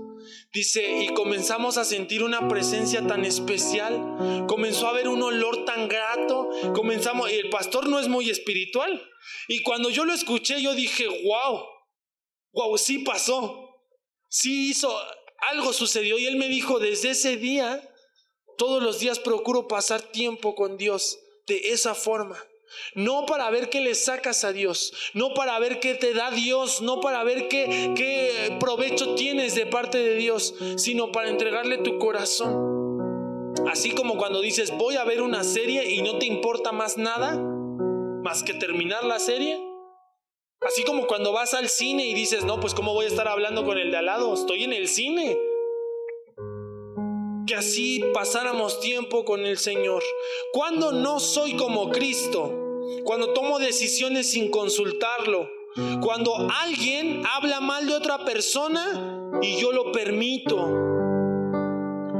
Dice, 0.53 1.03
y 1.03 1.13
comenzamos 1.13 1.77
a 1.77 1.85
sentir 1.85 2.23
una 2.23 2.47
presencia 2.47 3.07
tan 3.07 3.23
especial, 3.23 4.45
comenzó 4.47 4.87
a 4.87 4.89
haber 4.89 5.07
un 5.07 5.21
olor 5.21 5.63
tan 5.65 5.87
grato, 5.87 6.49
comenzamos, 6.73 7.31
y 7.31 7.35
el 7.35 7.49
pastor 7.49 7.87
no 7.87 7.99
es 7.99 8.09
muy 8.09 8.29
espiritual. 8.29 9.01
Y 9.47 9.63
cuando 9.63 9.89
yo 9.89 10.03
lo 10.03 10.13
escuché, 10.13 10.61
yo 10.61 10.75
dije, 10.75 11.07
wow, 11.07 11.63
wow, 12.53 12.77
sí 12.77 12.99
pasó, 12.99 13.81
sí 14.27 14.69
hizo, 14.69 14.93
algo 15.49 15.71
sucedió. 15.71 16.17
Y 16.17 16.25
él 16.27 16.35
me 16.35 16.49
dijo, 16.49 16.79
desde 16.79 17.11
ese 17.11 17.37
día, 17.37 17.81
todos 18.61 18.83
los 18.83 18.99
días 18.99 19.17
procuro 19.17 19.67
pasar 19.67 20.03
tiempo 20.03 20.53
con 20.53 20.77
Dios 20.77 21.17
de 21.47 21.71
esa 21.71 21.95
forma. 21.95 22.37
No 22.93 23.25
para 23.25 23.49
ver 23.49 23.71
qué 23.71 23.81
le 23.81 23.95
sacas 23.95 24.43
a 24.43 24.53
Dios, 24.53 24.93
no 25.15 25.33
para 25.33 25.57
ver 25.57 25.79
qué 25.79 25.95
te 25.95 26.13
da 26.13 26.29
Dios, 26.29 26.79
no 26.79 27.01
para 27.01 27.23
ver 27.23 27.47
qué, 27.47 27.91
qué 27.97 28.55
provecho 28.59 29.15
tienes 29.15 29.55
de 29.55 29.65
parte 29.65 29.97
de 29.97 30.13
Dios, 30.13 30.53
sino 30.77 31.11
para 31.11 31.29
entregarle 31.29 31.79
tu 31.79 31.97
corazón. 31.97 33.55
Así 33.67 33.95
como 33.95 34.15
cuando 34.17 34.41
dices, 34.41 34.69
voy 34.77 34.95
a 34.95 35.05
ver 35.05 35.23
una 35.23 35.43
serie 35.43 35.89
y 35.89 36.03
no 36.03 36.19
te 36.19 36.27
importa 36.27 36.71
más 36.71 36.99
nada, 36.99 37.39
más 38.23 38.43
que 38.43 38.53
terminar 38.53 39.03
la 39.05 39.17
serie. 39.17 39.59
Así 40.61 40.83
como 40.83 41.07
cuando 41.07 41.31
vas 41.31 41.55
al 41.55 41.67
cine 41.67 42.05
y 42.05 42.13
dices, 42.13 42.45
no, 42.45 42.59
pues 42.59 42.75
cómo 42.75 42.93
voy 42.93 43.05
a 43.05 43.07
estar 43.07 43.27
hablando 43.27 43.65
con 43.65 43.79
el 43.79 43.89
de 43.89 43.97
al 43.97 44.05
lado, 44.05 44.31
estoy 44.35 44.65
en 44.65 44.73
el 44.73 44.87
cine. 44.87 45.35
Que 47.51 47.57
así 47.57 48.01
pasáramos 48.13 48.79
tiempo 48.79 49.25
con 49.25 49.45
el 49.45 49.57
Señor. 49.57 50.01
Cuando 50.53 50.93
no 50.93 51.19
soy 51.19 51.57
como 51.57 51.89
Cristo, 51.89 52.49
cuando 53.03 53.33
tomo 53.33 53.59
decisiones 53.59 54.31
sin 54.31 54.49
consultarlo, 54.49 55.49
cuando 55.99 56.47
alguien 56.61 57.23
habla 57.25 57.59
mal 57.59 57.87
de 57.87 57.95
otra 57.95 58.23
persona 58.23 59.19
y 59.41 59.59
yo 59.59 59.73
lo 59.73 59.91
permito. 59.91 60.55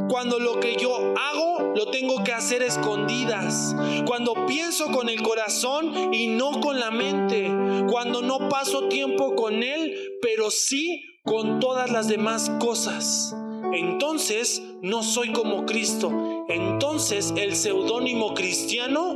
Cuando 0.10 0.38
lo 0.38 0.60
que 0.60 0.76
yo 0.76 1.14
hago 1.18 1.76
lo 1.78 1.90
tengo 1.92 2.26
que 2.26 2.34
hacer 2.34 2.62
escondidas. 2.62 3.74
Cuando 4.06 4.34
pienso 4.48 4.88
con 4.88 5.08
el 5.08 5.22
corazón 5.22 6.14
y 6.14 6.28
no 6.28 6.60
con 6.60 6.78
la 6.78 6.92
mente. 6.92 7.50
Cuando 7.90 8.22
no 8.22 8.50
paso 8.50 8.90
tiempo 8.90 9.34
con 9.36 9.64
Él, 9.64 10.18
pero 10.22 10.52
sí 10.52 11.02
con 11.24 11.62
todas 11.62 11.90
las 11.90 12.10
demás 12.10 12.52
cosas. 12.60 13.34
Entonces 13.74 14.62
no 14.82 15.04
soy 15.04 15.32
como 15.32 15.66
Cristo. 15.66 16.12
Entonces 16.50 17.34
el 17.38 17.56
seudónimo 17.56 18.34
cristiano 18.34 19.14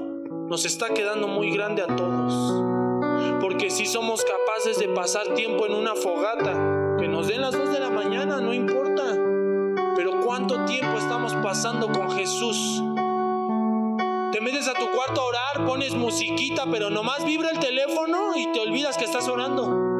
nos 0.49 0.65
está 0.65 0.93
quedando 0.93 1.27
muy 1.27 1.51
grande 1.51 1.81
a 1.81 1.87
todos. 1.87 2.63
Porque 3.41 3.69
si 3.69 3.85
somos 3.85 4.23
capaces 4.23 4.79
de 4.79 4.87
pasar 4.87 5.33
tiempo 5.33 5.65
en 5.65 5.73
una 5.73 5.95
fogata, 5.95 6.97
que 6.99 7.07
nos 7.07 7.27
den 7.27 7.41
las 7.41 7.51
dos 7.51 7.71
de 7.71 7.79
la 7.79 7.89
mañana, 7.89 8.39
no 8.39 8.53
importa. 8.53 9.03
Pero 9.95 10.21
¿cuánto 10.25 10.65
tiempo 10.65 10.97
estamos 10.97 11.33
pasando 11.35 11.91
con 11.91 12.11
Jesús? 12.11 12.81
Te 14.31 14.41
metes 14.41 14.67
a 14.67 14.73
tu 14.73 14.89
cuarto 14.91 15.21
a 15.21 15.25
orar, 15.25 15.65
pones 15.65 15.93
musiquita, 15.93 16.65
pero 16.69 16.89
nomás 16.89 17.25
vibra 17.25 17.49
el 17.49 17.59
teléfono 17.59 18.35
y 18.35 18.51
te 18.51 18.59
olvidas 18.59 18.97
que 18.97 19.05
estás 19.05 19.27
orando. 19.27 19.94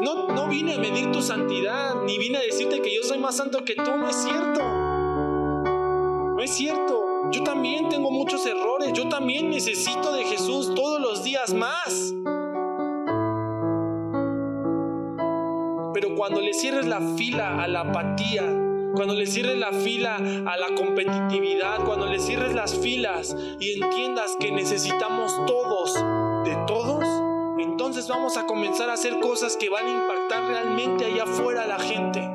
No, 0.00 0.28
no 0.28 0.48
vine 0.48 0.74
a 0.74 0.78
medir 0.78 1.12
tu 1.12 1.20
santidad, 1.20 1.94
ni 2.04 2.18
vine 2.18 2.38
a 2.38 2.40
decirte 2.40 2.80
que 2.80 2.94
yo 2.94 3.02
soy 3.02 3.18
más 3.18 3.36
santo 3.36 3.64
que 3.64 3.74
tú, 3.74 3.96
no 3.96 4.08
es 4.08 4.16
cierto. 4.16 4.60
No 6.40 6.40
es 6.42 6.50
cierto. 6.50 7.30
Yo 7.30 7.42
también 7.42 7.88
tengo 7.90 8.10
muchos 8.10 8.46
errores. 8.46 8.92
Yo 8.94 9.08
también 9.10 9.50
necesito 9.50 10.12
de 10.12 10.24
Jesús 10.24 10.74
todos 10.74 11.00
los 11.00 11.22
días 11.22 11.52
más. 11.52 12.14
Pero 15.92 16.14
cuando 16.16 16.40
le 16.40 16.54
cierres 16.54 16.86
la 16.86 17.00
fila 17.18 17.62
a 17.62 17.68
la 17.68 17.80
apatía, 17.80 18.42
cuando 18.94 19.14
le 19.14 19.26
cierres 19.26 19.58
la 19.58 19.70
fila 19.70 20.16
a 20.16 20.56
la 20.56 20.74
competitividad, 20.76 21.84
cuando 21.84 22.06
le 22.06 22.18
cierres 22.18 22.54
las 22.54 22.78
filas 22.78 23.36
y 23.58 23.82
entiendas 23.82 24.36
que 24.40 24.50
necesitamos 24.50 25.34
todos 25.46 25.94
de 26.44 26.56
todos, 26.66 27.04
entonces 27.62 28.08
vamos 28.08 28.36
a 28.36 28.46
comenzar 28.46 28.90
a 28.90 28.94
hacer 28.94 29.18
cosas 29.20 29.56
que 29.56 29.68
van 29.68 29.86
a 29.86 29.90
impactar 29.90 30.44
realmente 30.48 31.04
allá 31.04 31.24
afuera 31.24 31.62
a 31.62 31.66
la 31.66 31.78
gente 31.78 32.28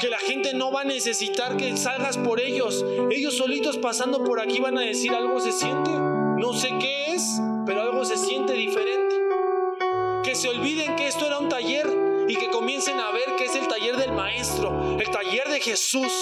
que 0.00 0.08
la 0.08 0.18
gente 0.18 0.54
no 0.54 0.72
va 0.72 0.80
a 0.80 0.84
necesitar 0.84 1.58
que 1.58 1.76
salgas 1.76 2.16
por 2.16 2.40
ellos. 2.40 2.82
Ellos 3.10 3.36
solitos 3.36 3.76
pasando 3.76 4.24
por 4.24 4.40
aquí 4.40 4.58
van 4.58 4.78
a 4.78 4.80
decir 4.80 5.12
algo 5.12 5.38
se 5.40 5.52
siente. 5.52 5.90
No 5.90 6.54
sé 6.54 6.70
qué 6.80 7.12
es, 7.12 7.38
pero 7.66 7.82
algo 7.82 8.04
se 8.06 8.16
siente 8.16 8.54
diferente. 8.54 9.14
Que 10.24 10.34
se 10.34 10.48
olviden 10.48 10.96
que 10.96 11.06
esto 11.06 11.26
era 11.26 11.38
un 11.38 11.50
taller 11.50 11.86
y 12.28 12.36
que 12.36 12.48
comiencen 12.48 12.98
a 12.98 13.10
ver 13.10 13.36
que 13.36 13.44
es 13.44 13.54
el 13.56 13.68
taller 13.68 13.96
del 13.98 14.12
maestro, 14.12 14.98
el 14.98 15.10
taller 15.10 15.48
de 15.48 15.60
Jesús, 15.60 16.12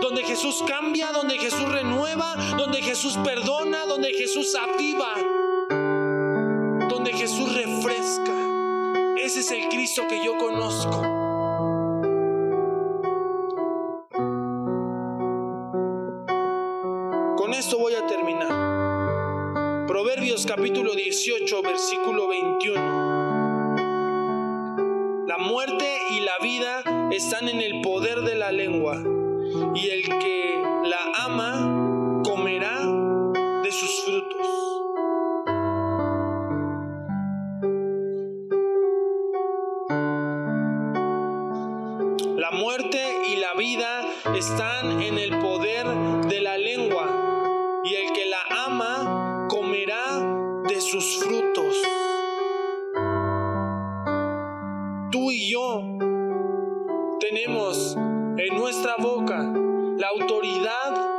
donde 0.00 0.24
Jesús 0.24 0.64
cambia, 0.66 1.12
donde 1.12 1.38
Jesús 1.38 1.68
renueva, 1.68 2.34
donde 2.56 2.82
Jesús 2.82 3.16
perdona, 3.22 3.84
donde 3.84 4.12
Jesús 4.12 4.56
aviva, 4.56 5.14
Que 9.92 10.24
yo 10.24 10.38
conozco. 10.38 11.02
esto 17.58 17.76
voy 17.76 17.94
a 17.94 18.06
terminar. 18.06 19.86
Proverbios 19.88 20.46
capítulo 20.46 20.94
18, 20.94 21.62
versículo 21.62 22.28
21. 22.28 22.80
La 25.26 25.38
muerte 25.38 25.84
y 26.12 26.20
la 26.20 26.38
vida 26.40 26.84
están 27.10 27.48
en 27.48 27.60
el 27.60 27.82
poder 27.82 28.20
de 28.20 28.36
la 28.36 28.52
lengua, 28.52 29.02
y 29.74 29.88
el 29.88 30.04
que 30.20 30.62
la 30.84 31.24
ama 31.26 31.79
están 44.50 45.00
en 45.00 45.16
el 45.16 45.38
poder 45.38 45.86
de 46.26 46.40
la 46.40 46.58
lengua 46.58 47.06
y 47.84 47.94
el 47.94 48.12
que 48.12 48.26
la 48.26 48.66
ama 48.66 49.46
comerá 49.48 50.18
de 50.66 50.80
sus 50.80 51.18
frutos. 51.18 51.76
Tú 55.12 55.30
y 55.30 55.50
yo 55.50 55.82
tenemos 57.20 57.96
en 57.96 58.58
nuestra 58.58 58.96
boca 58.98 59.38
la 59.38 60.08
autoridad 60.08 61.10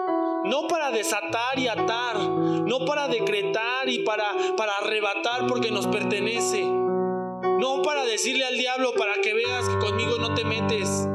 no 0.44 0.68
para 0.68 0.92
desatar 0.92 1.58
y 1.58 1.68
atar, 1.68 2.20
no 2.20 2.80
para 2.86 3.08
decretar 3.08 3.88
y 3.88 4.00
para, 4.00 4.26
para 4.58 4.74
arrebatar 4.82 5.48
porque 5.48 5.72
nos 5.72 5.88
pertenece, 5.88 6.64
no 6.64 7.82
para 7.82 8.04
decirle 8.04 8.44
al 8.44 8.58
diablo 8.58 8.92
para 8.94 9.14
que 9.22 9.34
veas 9.34 9.70
que 9.70 9.78
conmigo 9.78 10.18
no 10.20 10.34
te 10.34 10.44
metes, 10.44 11.08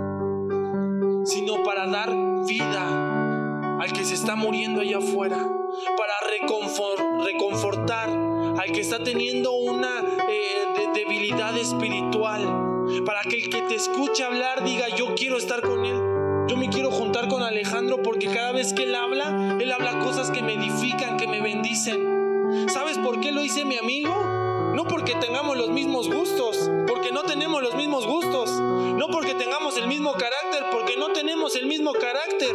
sino 1.36 1.62
para 1.62 1.86
dar 1.86 2.14
vida 2.46 3.78
al 3.78 3.92
que 3.92 4.06
se 4.06 4.14
está 4.14 4.36
muriendo 4.36 4.80
allá 4.80 4.96
afuera, 4.98 5.36
para 5.36 6.14
reconfortar 7.26 8.08
al 8.08 8.72
que 8.72 8.80
está 8.80 9.04
teniendo 9.04 9.52
una 9.52 10.00
eh, 10.30 10.88
debilidad 10.94 11.54
espiritual, 11.58 12.40
para 13.04 13.20
que 13.20 13.36
el 13.36 13.50
que 13.50 13.60
te 13.62 13.74
escuche 13.74 14.24
hablar 14.24 14.64
diga, 14.64 14.88
yo 14.96 15.14
quiero 15.14 15.36
estar 15.36 15.60
con 15.60 15.84
él. 15.84 16.00
Yo 16.48 16.56
me 16.56 16.70
quiero 16.70 16.90
juntar 16.90 17.28
con 17.28 17.42
Alejandro 17.42 18.00
porque 18.02 18.28
cada 18.28 18.52
vez 18.52 18.72
que 18.72 18.84
él 18.84 18.94
habla, 18.94 19.58
él 19.60 19.70
habla 19.72 19.98
cosas 19.98 20.30
que 20.30 20.42
me 20.42 20.54
edifican, 20.54 21.18
que 21.18 21.26
me 21.26 21.42
bendicen. 21.42 22.66
¿Sabes 22.72 22.96
por 22.96 23.20
qué 23.20 23.30
lo 23.30 23.44
hice 23.44 23.66
mi 23.66 23.76
amigo? 23.76 24.35
No 24.76 24.84
porque 24.84 25.14
tengamos 25.14 25.56
los 25.56 25.70
mismos 25.70 26.06
gustos, 26.10 26.70
porque 26.86 27.10
no 27.10 27.22
tenemos 27.22 27.62
los 27.62 27.74
mismos 27.76 28.06
gustos. 28.06 28.50
No 28.50 29.08
porque 29.08 29.32
tengamos 29.32 29.78
el 29.78 29.86
mismo 29.86 30.12
carácter, 30.12 30.66
porque 30.70 30.98
no 30.98 31.14
tenemos 31.14 31.56
el 31.56 31.64
mismo 31.64 31.94
carácter. 31.94 32.54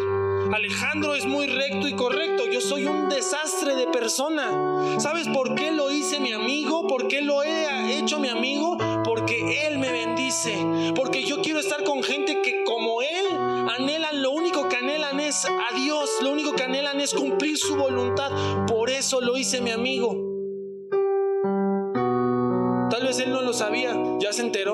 Alejandro 0.53 1.15
es 1.15 1.25
muy 1.25 1.47
recto 1.47 1.87
y 1.87 1.93
correcto, 1.93 2.45
yo 2.45 2.61
soy 2.61 2.85
un 2.85 3.09
desastre 3.09 3.73
de 3.73 3.87
persona. 3.87 4.99
¿Sabes 4.99 5.29
por 5.29 5.55
qué 5.55 5.71
lo 5.71 5.89
hice 5.89 6.19
mi 6.19 6.31
amigo? 6.31 6.85
¿Por 6.85 7.07
qué 7.07 7.21
lo 7.21 7.41
he 7.41 7.97
hecho 7.97 8.19
mi 8.19 8.29
amigo? 8.29 8.77
Porque 9.03 9.65
Él 9.65 9.79
me 9.79 9.91
bendice. 9.91 10.63
Porque 10.95 11.23
yo 11.23 11.41
quiero 11.41 11.59
estar 11.59 11.83
con 11.83 12.03
gente 12.03 12.43
que 12.43 12.63
como 12.65 13.01
Él 13.01 13.35
anhelan, 13.35 14.21
lo 14.21 14.29
único 14.29 14.69
que 14.69 14.75
anhelan 14.75 15.19
es 15.19 15.45
a 15.45 15.75
Dios, 15.75 16.11
lo 16.21 16.29
único 16.29 16.51
que 16.51 16.61
anhelan 16.61 17.01
es 17.01 17.15
cumplir 17.15 17.57
su 17.57 17.75
voluntad. 17.75 18.29
Por 18.67 18.91
eso 18.91 19.21
lo 19.21 19.37
hice 19.37 19.59
mi 19.59 19.71
amigo. 19.71 20.30
Él 23.19 23.31
no 23.31 23.41
lo 23.41 23.51
sabía, 23.51 23.93
ya 24.19 24.31
se 24.31 24.41
enteró. 24.41 24.73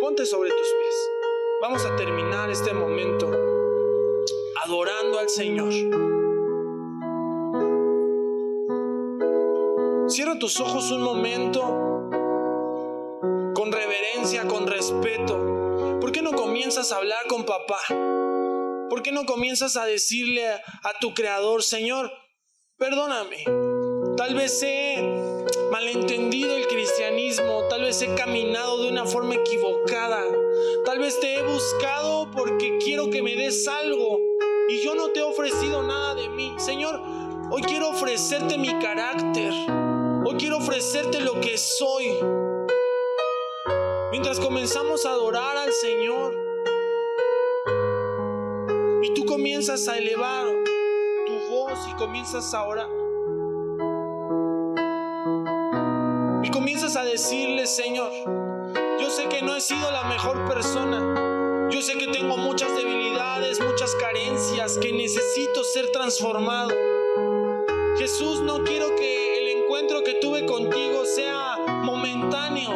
Ponte 0.00 0.24
sobre 0.24 0.48
tus 0.48 0.58
pies. 0.58 1.10
Vamos 1.60 1.84
a 1.84 1.94
terminar 1.96 2.48
este 2.48 2.72
momento 2.72 3.30
adorando 4.64 5.18
al 5.18 5.28
Señor. 5.28 5.70
Cierra 10.08 10.38
tus 10.38 10.58
ojos 10.60 10.90
un 10.92 11.02
momento 11.02 11.60
con 13.54 13.70
reverencia, 13.70 14.48
con 14.48 14.66
respeto. 14.66 15.98
¿Por 16.00 16.10
qué 16.10 16.22
no 16.22 16.32
comienzas 16.32 16.90
a 16.92 16.96
hablar 16.96 17.26
con 17.28 17.44
papá? 17.44 17.80
¿Por 18.88 19.02
qué 19.02 19.12
no 19.12 19.26
comienzas 19.26 19.76
a 19.76 19.84
decirle 19.84 20.48
a, 20.48 20.62
tu 21.00 21.12
creador, 21.12 21.62
Señor, 21.62 22.10
perdóname? 22.78 23.67
Tal 24.18 24.34
vez 24.34 24.60
he 24.64 25.46
malentendido 25.70 26.56
el 26.56 26.66
cristianismo, 26.66 27.62
tal 27.70 27.82
vez 27.82 28.02
he 28.02 28.16
caminado 28.16 28.82
de 28.82 28.90
una 28.90 29.06
forma 29.06 29.36
equivocada, 29.36 30.24
tal 30.84 30.98
vez 30.98 31.20
te 31.20 31.36
he 31.36 31.42
buscado 31.44 32.28
porque 32.32 32.78
quiero 32.84 33.10
que 33.10 33.22
me 33.22 33.36
des 33.36 33.68
algo 33.68 34.18
y 34.68 34.82
yo 34.82 34.96
no 34.96 35.10
te 35.10 35.20
he 35.20 35.22
ofrecido 35.22 35.84
nada 35.84 36.16
de 36.16 36.28
mí. 36.30 36.52
Señor, 36.58 37.00
hoy 37.48 37.62
quiero 37.62 37.90
ofrecerte 37.90 38.58
mi 38.58 38.76
carácter, 38.80 39.52
hoy 40.26 40.34
quiero 40.36 40.56
ofrecerte 40.56 41.20
lo 41.20 41.40
que 41.40 41.56
soy. 41.56 42.18
Mientras 44.10 44.40
comenzamos 44.40 45.06
a 45.06 45.10
adorar 45.10 45.56
al 45.56 45.72
Señor 45.72 46.34
y 49.00 49.14
tú 49.14 49.24
comienzas 49.26 49.86
a 49.86 49.96
elevar 49.96 50.48
tu 51.24 51.54
voz 51.54 51.78
y 51.88 51.92
comienzas 51.94 52.52
a 52.52 52.64
orar 52.64 52.97
comienzas 56.50 56.96
a 56.96 57.04
decirle, 57.04 57.66
Señor, 57.66 58.10
Yo 59.00 59.10
sé 59.10 59.28
que 59.28 59.42
no 59.42 59.56
he 59.56 59.60
sido 59.60 59.90
la 59.90 60.04
mejor 60.04 60.46
persona. 60.48 61.68
Yo 61.70 61.82
sé 61.82 61.98
que 61.98 62.06
tengo 62.08 62.36
muchas 62.36 62.74
debilidades, 62.76 63.60
muchas 63.60 63.94
carencias, 63.96 64.78
que 64.78 64.92
necesito 64.92 65.64
ser 65.64 65.90
transformado. 65.90 66.70
Jesús, 67.98 68.40
no 68.42 68.64
quiero 68.64 68.94
que 68.96 69.38
el 69.38 69.58
encuentro 69.58 70.02
que 70.02 70.14
tuve 70.14 70.46
contigo 70.46 71.04
sea 71.04 71.56
momentáneo. 71.82 72.70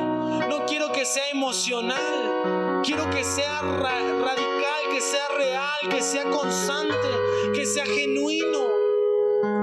No 0.48 0.66
quiero 0.66 0.90
que 0.93 1.05
sea 1.05 1.28
emocional. 1.30 2.82
Quiero 2.84 3.09
que 3.10 3.24
sea 3.24 3.60
radical, 3.60 4.82
que 4.93 5.01
sea 5.01 5.28
real, 5.36 5.89
que 5.90 6.02
sea 6.02 6.24
constante, 6.24 7.09
que 7.55 7.64
sea 7.64 7.86
genuino. 7.86 8.81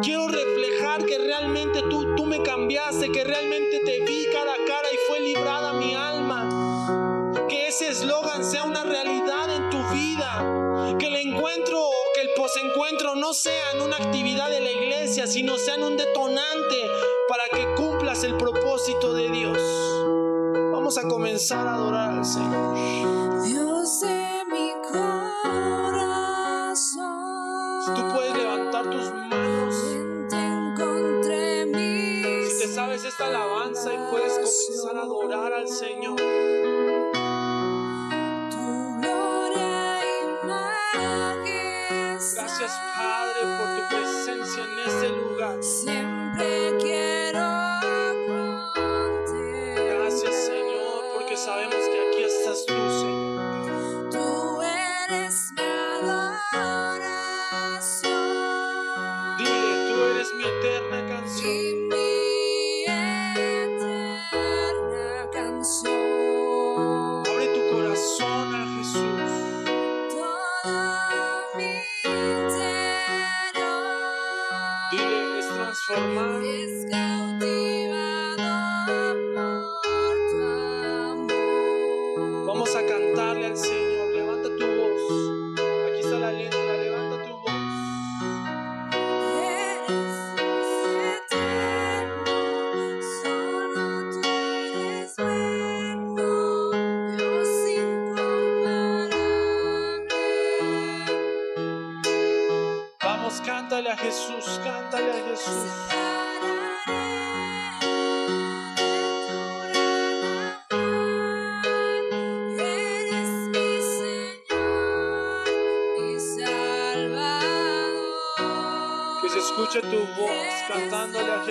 Quiero 0.02 0.28
reflejar 0.28 1.06
que 1.06 1.18
realmente 1.18 1.82
tú, 1.84 2.14
tú 2.16 2.26
me 2.26 2.44
cambiaste, 2.44 3.12
que 3.14 3.24
realmente 3.24 3.80
te 3.86 4.02
vi 4.02 4.26
cara 4.34 4.54
a 4.54 4.66
cara 4.68 4.88
y 4.92 4.98
fue 5.08 5.22
librada 5.22 5.72
mi 5.74 5.96
alma. 5.96 6.50
Que 7.48 7.68
ese 7.68 7.88
eslogan 7.88 8.44
sea 8.44 8.66
una 8.66 8.84
realidad 8.84 9.56
en 9.56 9.70
tu 9.70 9.78
vida. 9.94 10.98
Que 10.98 11.08
el 11.08 11.16
encuentro 11.16 11.82
o 11.82 11.94
que 12.14 12.22
el 12.22 12.30
posencuentro 12.36 13.16
no 13.16 13.34
sean 13.34 13.80
una 13.82 13.96
actividad 13.96 14.50
de 14.50 14.60
la 14.60 14.72
iglesia, 14.72 15.28
sino 15.28 15.58
sean 15.58 15.82
un 15.84 15.96
detonante 15.96 16.90
para 17.30 17.44
que 17.48 17.74
cumplas 17.76 18.26
el 18.26 18.36
propósito 18.36 19.14
de 19.14 19.30
Dios. 19.30 19.58
Vamos 20.74 20.98
a 20.98 21.08
comenzar 21.08 21.68
a 21.68 21.76
adorar 21.76 22.18
al 22.18 22.26
Señor. 22.26 23.44
Dios 23.46 24.04
esta 33.20 33.28
alabanza 33.28 33.94
y 33.94 33.98
puedes 34.10 34.34
comenzar 34.34 34.98
a 34.98 35.02
adorar 35.02 35.52
al 35.52 35.68
Señor. 35.68 36.16
Gracias 42.36 42.72
Padre 42.96 43.42
por 43.58 43.76
tu 43.76 43.96
presencia 43.96 44.64
en 44.64 44.80
este 44.88 45.10
lugar. 45.10 46.19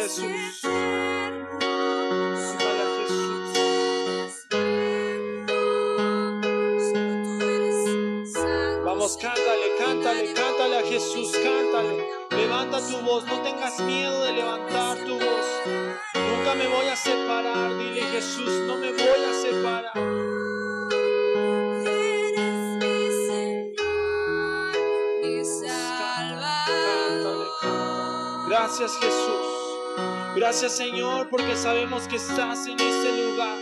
Jesús. 0.09 0.61
Cántale. 0.63 1.99
Vamos, 8.85 9.19
cántale, 9.19 9.77
cántale, 9.79 10.33
cántale 10.33 10.79
a 10.79 10.83
Jesús, 10.83 11.33
cántale. 11.33 12.09
Levanta 12.31 12.79
tu 12.87 12.97
voz, 13.03 13.25
no 13.27 13.43
tengas 13.43 13.79
miedo 13.81 14.25
de 14.25 14.33
levantar 14.33 14.97
tu 15.05 15.13
voz. 15.15 15.47
Nunca 16.15 16.55
me 16.55 16.67
voy 16.69 16.87
a 16.87 16.97
separar, 16.97 17.77
dile 17.77 18.01
Jesús, 18.11 18.51
no 18.67 18.77
me 18.79 18.93
voy 18.93 19.25
a 19.29 19.35
separar. 19.43 19.93
Gracias 28.49 28.97
Jesús. 29.01 29.28
Gracias 30.39 30.77
Señor 30.77 31.29
porque 31.31 31.57
sabemos 31.57 32.07
que 32.07 32.15
estás 32.15 32.65
en 32.69 32.79
este 32.79 33.25
lugar. 33.25 33.59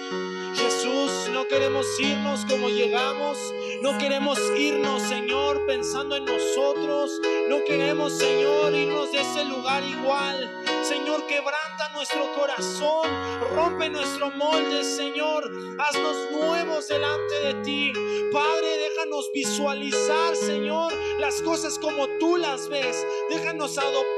Jesús, 0.54 1.30
no 1.32 1.48
queremos 1.48 1.86
irnos 1.98 2.44
como 2.44 2.68
llegamos. 2.68 3.38
No 3.80 3.96
queremos 3.96 4.38
irnos, 4.58 5.00
Señor, 5.02 5.64
pensando 5.66 6.16
en 6.16 6.26
nosotros. 6.26 7.18
No 7.48 7.64
queremos, 7.64 8.18
Señor, 8.18 8.74
irnos 8.74 9.10
de 9.10 9.20
ese 9.20 9.44
lugar 9.46 9.82
igual. 9.84 10.50
Señor, 10.82 11.26
quebranta 11.26 11.88
nuestro 11.94 12.32
corazón. 12.34 13.08
Rompe 13.54 13.88
nuestro 13.88 14.30
molde, 14.32 14.84
Señor. 14.84 15.50
Haznos 15.78 16.30
nuevos 16.30 16.88
delante 16.88 17.34
de 17.40 17.54
ti. 17.62 17.92
Padre, 18.32 18.66
déjanos 18.78 19.30
visualizar, 19.32 20.36
Señor, 20.36 20.92
las 21.18 21.40
cosas 21.42 21.78
como 21.78 22.06
tú 22.18 22.36
las 22.36 22.68
ves. 22.68 23.06
Déjanos 23.30 23.78
adoptar, 23.78 24.15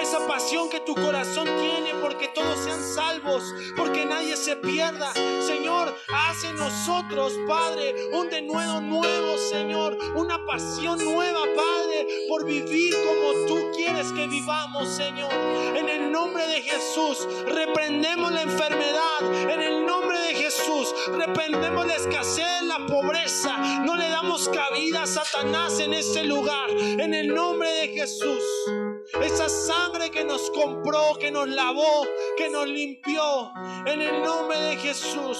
Esa 0.00 0.26
pasión 0.26 0.70
que 0.70 0.80
tu 0.80 0.94
corazón 0.94 1.44
tiene 1.44 1.94
porque 2.00 2.28
todos 2.28 2.58
sean 2.64 2.82
salvos, 2.82 3.44
porque 3.76 4.06
nadie 4.06 4.34
se 4.34 4.56
pierda. 4.56 5.12
Señor, 5.46 5.94
haz 6.08 6.42
en 6.44 6.56
nosotros, 6.56 7.34
Padre, 7.46 7.94
un 8.14 8.30
denuedo 8.30 8.80
nuevo, 8.80 9.36
Señor. 9.50 9.98
Una 10.16 10.44
pasión 10.46 11.04
nueva, 11.04 11.40
Padre, 11.54 12.06
por 12.28 12.46
vivir 12.46 12.94
como 13.06 13.46
tú 13.46 13.70
quieres 13.76 14.10
que 14.12 14.26
vivamos, 14.26 14.88
Señor. 14.88 15.32
En 15.76 15.88
el 15.90 16.10
nombre 16.10 16.46
de 16.46 16.62
Jesús, 16.62 17.28
reprendemos 17.46 18.32
la 18.32 18.42
enfermedad. 18.42 19.50
En 19.50 19.60
el 19.60 19.84
nombre 19.84 20.18
de 20.18 20.28
Jesús, 20.28 20.39
reprendemos 21.08 21.86
la 21.86 21.96
escasez, 21.96 22.62
la 22.62 22.86
pobreza. 22.86 23.56
No 23.84 23.96
le 23.96 24.08
damos 24.08 24.48
cabida 24.48 25.02
a 25.02 25.06
Satanás 25.06 25.80
en 25.80 25.94
este 25.94 26.24
lugar. 26.24 26.70
En 26.70 27.14
el 27.14 27.34
nombre 27.34 27.70
de 27.70 27.88
Jesús. 27.88 28.42
Esa 29.20 29.48
sangre 29.48 30.10
que 30.10 30.24
nos 30.24 30.50
compró, 30.50 31.14
que 31.18 31.30
nos 31.30 31.48
lavó, 31.48 32.06
que 32.36 32.48
nos 32.50 32.66
limpió. 32.66 33.52
En 33.86 34.00
el 34.00 34.22
nombre 34.22 34.58
de 34.58 34.76
Jesús. 34.76 35.38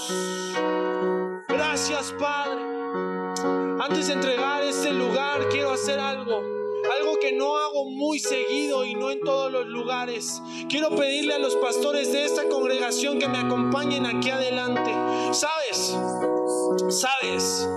Gracias, 1.49 2.13
Padre. 2.19 2.61
Antes 3.81 4.09
de 4.09 4.15
entregar 4.15 4.63
este 4.63 4.93
lugar, 4.93 5.49
quiero 5.49 5.73
hacer 5.73 5.99
algo. 5.99 6.60
Algo 6.99 7.19
que 7.21 7.33
no 7.33 7.57
hago 7.57 7.85
muy 7.87 8.19
seguido 8.19 8.85
y 8.85 8.95
no 8.95 9.11
en 9.11 9.21
todos 9.21 9.53
los 9.53 9.67
lugares. 9.67 10.43
Quiero 10.69 10.91
pedirle 10.97 11.35
a 11.35 11.39
los 11.39 11.55
pastores 11.57 12.13
de 12.13 12.25
esta 12.25 12.49
congregación 12.49 13.19
que 13.19 13.29
me 13.29 13.39
acompañen 13.39 14.07
aquí 14.07 14.31
adelante. 14.31 14.93
¿Sabes? 15.33 15.97
¿Sabes? 16.89 17.69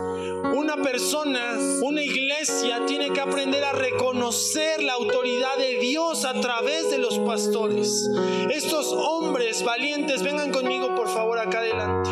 Una 0.55 0.77
persona, 0.77 1.57
una 1.81 2.03
iglesia 2.03 2.85
tiene 2.85 3.11
que 3.11 3.21
aprender 3.21 3.63
a 3.63 3.71
reconocer 3.71 4.83
la 4.83 4.93
autoridad 4.93 5.57
de 5.57 5.77
Dios 5.79 6.25
a 6.25 6.39
través 6.39 6.91
de 6.91 6.97
los 6.97 7.17
pastores. 7.19 8.09
Estos 8.51 8.93
hombres 8.93 9.63
valientes, 9.63 10.21
vengan 10.21 10.51
conmigo 10.51 10.93
por 10.95 11.09
favor 11.09 11.39
acá 11.39 11.59
adelante. 11.59 12.09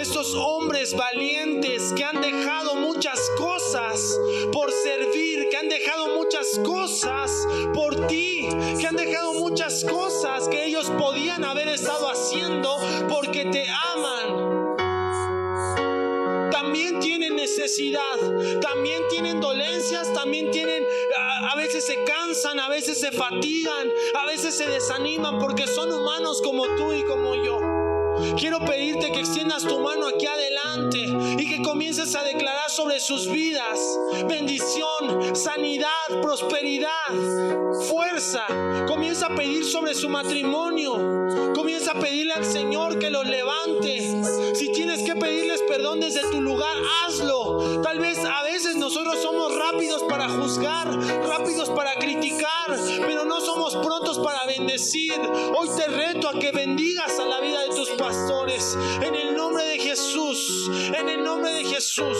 Estos 0.00 0.34
hombres 0.34 0.94
valientes 0.94 1.92
que 1.96 2.04
han 2.04 2.20
dejado 2.20 2.76
muchas 2.76 3.18
cosas 3.36 4.18
por 4.52 4.70
servir, 4.70 5.48
que 5.50 5.56
han 5.56 5.68
dejado 5.68 6.06
muchas 6.06 6.19
cosas 6.58 7.46
por 7.74 8.06
ti, 8.06 8.48
que 8.78 8.86
han 8.86 8.96
dejado 8.96 9.34
muchas 9.34 9.84
cosas 9.84 10.48
que 10.48 10.64
ellos 10.64 10.90
podían 10.98 11.44
haber 11.44 11.68
estado 11.68 12.10
haciendo 12.10 12.76
porque 13.08 13.44
te 13.46 13.66
aman 13.94 14.70
también 16.50 17.00
tienen 17.00 17.36
necesidad, 17.36 18.00
también 18.60 19.02
tienen 19.08 19.40
dolencias, 19.40 20.12
también 20.12 20.50
tienen, 20.50 20.84
a, 21.52 21.56
veces 21.56 21.84
se 21.84 22.04
cansan, 22.04 22.60
a 22.60 22.68
veces 22.68 23.00
se 23.00 23.10
fatigan, 23.10 23.90
a 24.14 24.26
veces 24.26 24.56
se 24.56 24.68
desaniman 24.68 25.38
porque 25.38 25.66
son 25.66 25.90
humanos 25.90 26.40
como 26.42 26.64
tú 26.76 26.92
y 26.92 27.02
como 27.02 27.34
yo. 27.34 27.79
Quiero 28.38 28.60
pedirte 28.60 29.12
que 29.12 29.20
extiendas 29.20 29.64
tu 29.64 29.80
mano 29.80 30.06
aquí 30.06 30.26
adelante 30.26 30.98
y 31.38 31.48
que 31.48 31.62
comiences 31.62 32.14
a 32.14 32.22
declarar 32.22 32.70
sobre 32.70 33.00
sus 33.00 33.30
vidas 33.30 33.78
bendición, 34.28 35.34
sanidad, 35.34 35.88
prosperidad, 36.22 36.88
fuerza. 37.88 38.46
Comienza 38.86 39.26
a 39.26 39.34
pedir 39.34 39.64
sobre 39.64 39.94
su 39.94 40.08
matrimonio. 40.08 41.52
Comienza 41.54 41.92
a 41.92 42.00
pedirle 42.00 42.34
al 42.34 42.44
Señor 42.44 42.98
que 42.98 43.10
los 43.10 43.26
levante. 43.26 44.54
Si 44.54 44.72
tienes 44.72 45.02
que 45.02 45.14
pedirles 45.16 45.62
perdón 45.62 46.00
desde 46.00 46.22
tu 46.30 46.40
lugar, 46.40 46.76
hazlo. 47.04 47.80
Tal 47.82 47.98
vez 47.98 48.18
a 48.24 48.42
veces 48.42 48.76
nosotros 48.76 49.20
somos 49.22 49.54
rápidos 49.56 50.02
para 50.08 50.28
juzgar, 50.28 50.88
rápidos 51.26 51.70
para 51.70 51.94
criticar, 51.94 52.76
pero 53.06 53.24
no 53.24 53.40
somos 53.40 53.76
prontos 53.76 54.18
para 54.18 54.44
bendecir. 54.46 55.14
Hoy 55.56 55.68
te 55.76 55.86
reto 55.86 56.28
a 56.28 56.38
que 56.38 56.52
bendigas 56.52 57.18
a 57.18 57.26
la 57.26 57.40
vida 57.40 57.62
de 57.62 57.74
tus 57.74 57.90
pastores. 58.10 58.76
En 59.02 59.14
el 59.14 59.36
nombre 59.36 59.64
de 59.64 59.78
Jesús, 59.78 60.68
en 60.98 61.08
el 61.08 61.22
nombre 61.22 61.52
de 61.52 61.64
Jesús. 61.64 62.18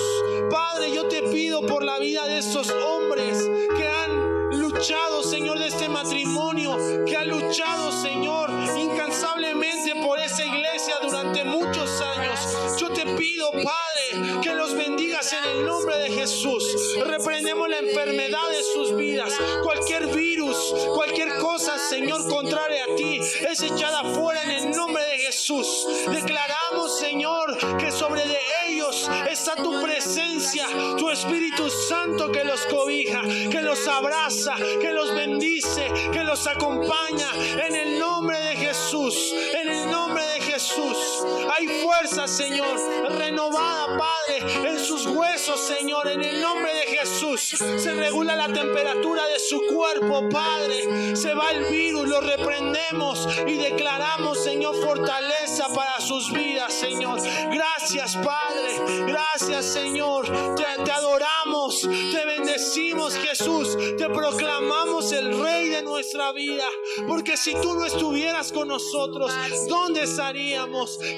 Padre, 0.49 0.93
yo 0.93 1.09
te 1.09 1.21
pido 1.23 1.62
por 1.67 1.83
la 1.83 1.99
vida 1.99 2.27
de 2.27 2.39
estos 2.39 2.71
hombres 2.71 3.51
que 3.77 3.89
han 3.89 4.61
luchado, 4.61 5.25
Señor, 5.25 5.59
de 5.59 5.67
este 5.67 5.89
matrimonio, 5.89 6.77
que 7.07 7.17
ha 7.17 7.25
luchado, 7.25 7.91
Señor, 7.91 8.51
incansablemente 8.79 9.97
por 9.97 10.21
esa 10.21 10.45
iglesia 10.45 10.95
durante 11.03 11.43
muchos 11.43 12.01
años. 12.01 12.39
Yo 12.79 12.91
te 12.91 13.05
pido, 13.17 13.51
Padre, 13.51 14.41
que 14.43 14.55
los 14.55 14.75
bendigas 14.75 15.33
en 15.33 15.45
el 15.59 15.67
nombre 15.67 15.99
de 15.99 16.11
Jesús. 16.11 16.62
Reprendemos 17.05 17.69
la 17.69 17.79
enfermedad 17.79 18.49
de 18.49 18.62
sus 18.62 18.97
vidas. 18.97 19.33
Cualquier 19.65 20.07
virus, 20.07 20.57
cualquier 20.95 21.37
cosa, 21.39 21.77
Señor, 21.79 22.29
contraria 22.29 22.85
a 22.85 22.95
ti, 22.95 23.19
es 23.19 23.61
echada 23.61 24.05
fuera 24.15 24.41
en 24.45 24.51
el 24.51 24.71
nombre 24.71 25.05
de 25.05 25.10
Declaramos, 25.51 26.97
Señor, 27.01 27.77
que 27.77 27.91
sobre 27.91 28.25
de 28.25 28.39
ellos 28.69 29.11
está 29.29 29.57
tu 29.57 29.83
presencia, 29.83 30.65
tu 30.97 31.11
Espíritu 31.11 31.69
Santo 31.69 32.31
que 32.31 32.45
los 32.45 32.67
cobija, 32.67 33.23
que 33.51 33.61
los 33.61 33.89
abraza, 33.89 34.55
que 34.81 34.93
los 34.93 35.13
bendice, 35.13 35.91
que 36.13 36.23
los 36.23 36.47
acompaña. 36.47 37.27
En 37.67 37.75
el 37.75 37.99
nombre 37.99 38.39
de 38.39 38.57
Jesús, 38.59 39.35
en 39.61 39.69
el 39.69 39.91
nombre 39.91 40.25
de 40.25 40.40
Jesús. 40.61 41.24
Hay 41.57 41.66
fuerza, 41.82 42.28
Señor, 42.28 42.78
renovada, 43.16 43.97
Padre, 43.97 44.69
en 44.69 44.78
sus 44.78 45.07
huesos, 45.07 45.59
Señor, 45.59 46.07
en 46.07 46.23
el 46.23 46.39
nombre 46.43 46.70
de 46.74 46.99
Jesús. 46.99 47.41
Se 47.41 47.95
regula 47.95 48.37
la 48.37 48.53
temperatura 48.53 49.27
de 49.27 49.39
su 49.39 49.62
cuerpo, 49.73 50.28
Padre. 50.28 51.16
Se 51.16 51.32
va 51.32 51.51
el 51.53 51.65
virus, 51.65 52.07
lo 52.07 52.20
reprendemos 52.20 53.27
y 53.47 53.57
declaramos, 53.57 54.45
Señor, 54.45 54.77
fortaleza 54.85 55.69
para 55.74 55.99
sus 56.01 56.31
vidas, 56.31 56.74
Señor. 56.74 57.19
Gracias, 57.51 58.16
Padre. 58.16 59.07
Gracias, 59.07 59.65
Señor. 59.65 60.27
Te, 60.57 60.93
adoramos, 60.93 61.81
te 61.81 62.27
bendecimos, 62.27 63.15
Jesús. 63.15 63.78
Te 63.97 64.11
proclamamos 64.11 65.11
el 65.12 65.43
Rey 65.43 65.70
de 65.70 65.82
nuestra 65.82 66.32
vida. 66.32 66.66
Porque 67.09 67.39
si 67.39 67.53
tú 67.55 67.74
no 67.74 67.87
estuvieras 67.87 68.53
con 68.53 68.69
nosotros, 68.69 69.32
¿dónde 69.69 70.07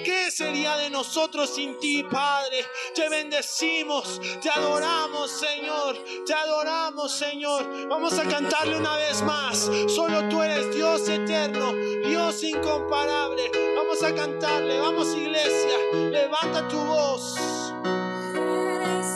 ¿Qué 0.05 0.31
sería 0.31 0.77
de 0.77 0.91
nosotros 0.91 1.49
sin 1.55 1.79
ti, 1.79 2.03
Padre? 2.03 2.67
Te 2.95 3.09
bendecimos, 3.09 4.21
te 4.43 4.51
adoramos, 4.51 5.31
Señor. 5.31 5.97
Te 6.27 6.35
adoramos, 6.35 7.11
Señor. 7.13 7.89
Vamos 7.89 8.19
a 8.19 8.25
cantarle 8.25 8.77
una 8.77 8.97
vez 8.97 9.23
más. 9.23 9.71
Solo 9.89 10.29
tú 10.29 10.43
eres 10.43 10.75
Dios 10.75 11.09
eterno, 11.09 11.73
Dios 12.07 12.43
incomparable. 12.43 13.51
Vamos 13.75 14.03
a 14.03 14.15
cantarle, 14.15 14.79
vamos 14.81 15.09
iglesia. 15.17 15.79
Levanta 16.11 16.69
tu 16.69 16.79
voz. 16.79 17.35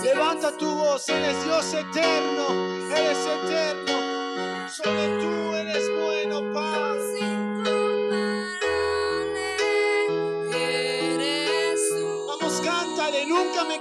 Levanta 0.02 0.56
tu 0.56 0.70
voz, 0.70 1.08
eres 1.08 1.44
Dios 1.44 1.74
eterno, 1.74 2.90
eres 2.90 3.18
eterno. 3.26 4.68
Solo 4.68 5.20
tú 5.20 5.54
eres 5.54 5.84
bueno, 6.00 6.52
Padre. 6.54 6.95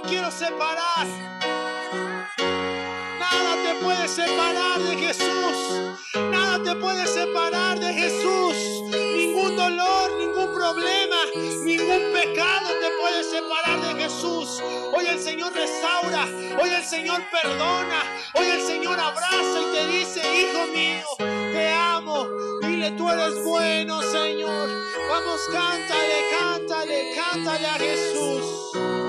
Quiero 0.06 0.30
separar. 0.30 1.06
Nada 3.18 3.56
te 3.62 3.74
puede 3.82 4.08
separar 4.08 4.80
de 4.80 4.96
Jesús. 4.96 6.00
Nada 6.30 6.62
te 6.62 6.74
puede 6.76 7.06
separar 7.06 7.78
de 7.78 7.92
Jesús. 7.92 8.54
Ningún 8.90 9.56
dolor, 9.56 10.12
ningún 10.18 10.54
problema, 10.54 11.16
ningún 11.64 12.12
pecado 12.12 12.68
te 12.80 12.90
puede 13.00 13.24
separar 13.24 13.80
de 13.80 14.02
Jesús. 14.02 14.62
Hoy 14.94 15.06
el 15.06 15.18
Señor 15.18 15.52
restaura, 15.52 16.26
hoy 16.60 16.70
el 16.70 16.84
Señor 16.84 17.22
perdona, 17.30 18.02
hoy 18.34 18.46
el 18.46 18.62
Señor 18.62 18.98
abraza 18.98 19.60
y 19.60 19.76
te 19.76 19.86
dice, 19.88 20.20
hijo 20.20 20.66
mío, 20.72 21.06
te 21.52 21.68
amo. 21.68 22.28
Dile, 22.62 22.92
tú 22.92 23.10
eres 23.10 23.42
bueno, 23.44 24.02
Señor. 24.02 24.68
Vamos, 25.08 25.40
cántale, 25.52 26.24
cántale, 26.30 27.14
cántale 27.14 27.66
a 27.66 27.74
Jesús. 27.74 29.05